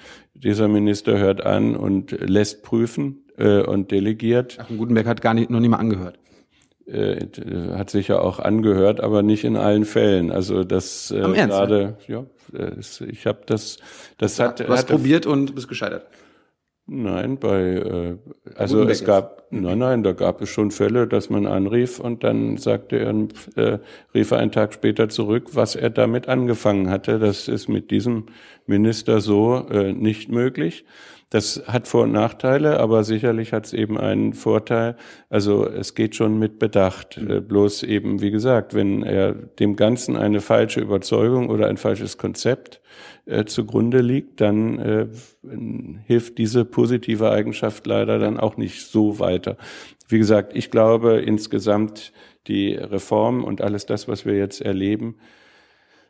dieser 0.42 0.68
Minister 0.68 1.18
hört 1.18 1.44
an 1.44 1.76
und 1.76 2.12
lässt 2.12 2.62
prüfen 2.62 3.24
äh, 3.36 3.62
und 3.62 3.90
delegiert. 3.90 4.58
Ach, 4.60 4.68
Gutenberg 4.68 5.06
hat 5.06 5.20
gar 5.20 5.34
nicht, 5.34 5.50
noch 5.50 5.60
nie 5.60 5.68
mal 5.68 5.78
angehört. 5.78 6.18
Äh, 6.86 7.26
hat 7.76 7.90
sicher 7.90 8.22
auch 8.22 8.40
angehört, 8.40 9.00
aber 9.00 9.22
nicht 9.22 9.44
in 9.44 9.56
allen 9.56 9.84
Fällen. 9.84 10.32
Also 10.32 10.64
das 10.64 11.10
äh, 11.10 11.20
gerade, 11.20 11.96
ja, 12.08 12.24
ich 13.06 13.26
habe 13.26 13.42
das, 13.46 13.78
das 14.18 14.40
hat. 14.40 14.60
Du 14.60 14.68
hast 14.68 14.88
probiert 14.88 15.24
und 15.24 15.54
bist 15.54 15.68
gescheitert. 15.68 16.06
Nein, 16.86 17.38
bei 17.38 17.60
äh, 17.60 18.18
also 18.56 18.82
es 18.82 19.04
gab 19.04 19.46
nein, 19.50 19.78
nein, 19.78 20.02
da 20.02 20.12
gab 20.12 20.42
es 20.42 20.48
schon 20.48 20.72
Fälle, 20.72 21.06
dass 21.06 21.30
man 21.30 21.46
anrief 21.46 22.00
und 22.00 22.24
dann 22.24 22.56
sagte 22.56 22.98
er, 22.98 23.14
äh, 23.56 23.78
rief 24.14 24.32
er 24.32 24.38
einen 24.38 24.50
Tag 24.50 24.74
später 24.74 25.08
zurück, 25.08 25.50
was 25.52 25.76
er 25.76 25.90
damit 25.90 26.28
angefangen 26.28 26.90
hatte. 26.90 27.20
Das 27.20 27.46
ist 27.46 27.68
mit 27.68 27.92
diesem 27.92 28.26
Minister 28.66 29.20
so 29.20 29.68
äh, 29.70 29.92
nicht 29.92 30.28
möglich. 30.30 30.84
Das 31.32 31.62
hat 31.66 31.88
Vor- 31.88 32.02
und 32.02 32.12
Nachteile, 32.12 32.78
aber 32.78 33.04
sicherlich 33.04 33.54
hat 33.54 33.64
es 33.64 33.72
eben 33.72 33.96
einen 33.96 34.34
Vorteil. 34.34 34.96
Also 35.30 35.66
es 35.66 35.94
geht 35.94 36.14
schon 36.14 36.38
mit 36.38 36.58
Bedacht. 36.58 37.16
Äh, 37.16 37.40
bloß 37.40 37.84
eben, 37.84 38.20
wie 38.20 38.30
gesagt, 38.30 38.74
wenn 38.74 39.02
er 39.02 39.32
dem 39.32 39.74
Ganzen 39.74 40.18
eine 40.18 40.42
falsche 40.42 40.82
Überzeugung 40.82 41.48
oder 41.48 41.68
ein 41.68 41.78
falsches 41.78 42.18
Konzept 42.18 42.82
äh, 43.24 43.46
zugrunde 43.46 44.02
liegt, 44.02 44.42
dann 44.42 44.78
äh, 44.78 45.06
hilft 46.04 46.36
diese 46.36 46.66
positive 46.66 47.30
Eigenschaft 47.30 47.86
leider 47.86 48.18
dann 48.18 48.38
auch 48.38 48.58
nicht 48.58 48.82
so 48.86 49.18
weiter. 49.18 49.56
Wie 50.08 50.18
gesagt, 50.18 50.54
ich 50.54 50.70
glaube 50.70 51.14
insgesamt 51.20 52.12
die 52.46 52.74
Reform 52.74 53.42
und 53.42 53.62
alles 53.62 53.86
das, 53.86 54.06
was 54.06 54.26
wir 54.26 54.36
jetzt 54.36 54.60
erleben, 54.60 55.16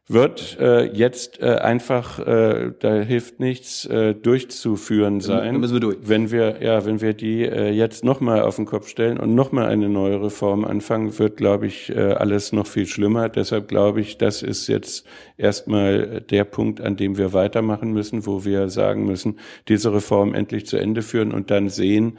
wird 0.08 0.58
äh, 0.60 0.84
jetzt 0.92 1.40
äh, 1.40 1.56
einfach, 1.56 2.18
äh, 2.18 2.72
da 2.78 2.94
hilft 3.00 3.38
nichts, 3.38 3.84
äh, 3.86 4.14
durchzuführen 4.14 5.20
sein. 5.20 5.60
Müssen 5.60 5.74
wir 5.74 5.80
durch. 5.80 5.98
Wenn 6.02 6.30
wir, 6.30 6.60
ja, 6.60 6.84
wenn 6.84 7.00
wir 7.00 7.14
die 7.14 7.44
äh, 7.44 7.70
jetzt 7.70 8.04
nochmal 8.04 8.42
auf 8.42 8.56
den 8.56 8.66
Kopf 8.66 8.88
stellen 8.88 9.18
und 9.18 9.34
nochmal 9.34 9.66
eine 9.66 9.88
neue 9.88 10.20
Reform 10.20 10.64
anfangen, 10.64 11.18
wird, 11.18 11.36
glaube 11.36 11.66
ich, 11.66 11.90
äh, 11.90 12.14
alles 12.14 12.52
noch 12.52 12.66
viel 12.66 12.86
schlimmer. 12.86 13.28
Deshalb 13.28 13.68
glaube 13.68 14.00
ich, 14.00 14.18
das 14.18 14.42
ist 14.42 14.66
jetzt 14.66 15.06
erstmal 15.36 16.20
der 16.20 16.44
Punkt, 16.44 16.80
an 16.80 16.96
dem 16.96 17.16
wir 17.16 17.32
weitermachen 17.32 17.92
müssen, 17.92 18.26
wo 18.26 18.44
wir 18.44 18.68
sagen 18.68 19.06
müssen, 19.06 19.38
diese 19.68 19.94
Reform 19.94 20.34
endlich 20.34 20.66
zu 20.66 20.78
Ende 20.78 21.02
führen 21.02 21.32
und 21.32 21.50
dann 21.50 21.68
sehen, 21.68 22.18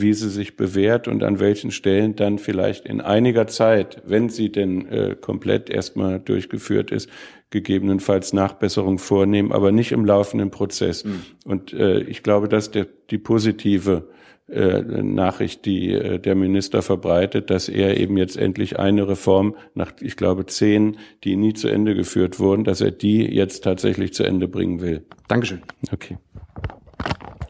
wie 0.00 0.12
sie 0.12 0.28
sich 0.28 0.56
bewährt 0.56 1.06
und 1.06 1.22
an 1.22 1.38
welchen 1.38 1.70
Stellen 1.70 2.16
dann 2.16 2.38
vielleicht 2.38 2.86
in 2.86 3.00
einiger 3.00 3.46
Zeit, 3.46 4.02
wenn 4.04 4.28
sie 4.28 4.50
denn 4.50 4.86
äh, 4.88 5.16
komplett 5.20 5.70
erstmal 5.70 6.18
durchgeführt 6.18 6.90
ist, 6.90 7.08
gegebenenfalls 7.50 8.32
Nachbesserung 8.32 8.98
vornehmen, 8.98 9.52
aber 9.52 9.70
nicht 9.70 9.92
im 9.92 10.04
laufenden 10.04 10.50
Prozess. 10.50 11.04
Mhm. 11.04 11.22
Und 11.44 11.72
äh, 11.72 12.00
ich 12.00 12.24
glaube, 12.24 12.48
dass 12.48 12.72
der, 12.72 12.88
die 13.10 13.18
positive 13.18 14.08
äh, 14.48 14.82
Nachricht, 14.82 15.64
die 15.64 15.92
äh, 15.92 16.18
der 16.18 16.34
Minister 16.34 16.82
verbreitet, 16.82 17.50
dass 17.50 17.68
er 17.68 17.98
eben 17.98 18.16
jetzt 18.16 18.36
endlich 18.36 18.78
eine 18.78 19.06
Reform 19.06 19.54
nach, 19.74 19.92
ich 20.00 20.16
glaube, 20.16 20.46
zehn, 20.46 20.98
die 21.22 21.36
nie 21.36 21.54
zu 21.54 21.68
Ende 21.68 21.94
geführt 21.94 22.40
wurden, 22.40 22.64
dass 22.64 22.80
er 22.80 22.90
die 22.90 23.24
jetzt 23.24 23.62
tatsächlich 23.62 24.12
zu 24.12 24.24
Ende 24.24 24.48
bringen 24.48 24.80
will. 24.80 25.06
Dankeschön. 25.28 25.62
Okay. 25.92 26.18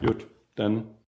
Gut, 0.01 0.27
dann 0.55 0.85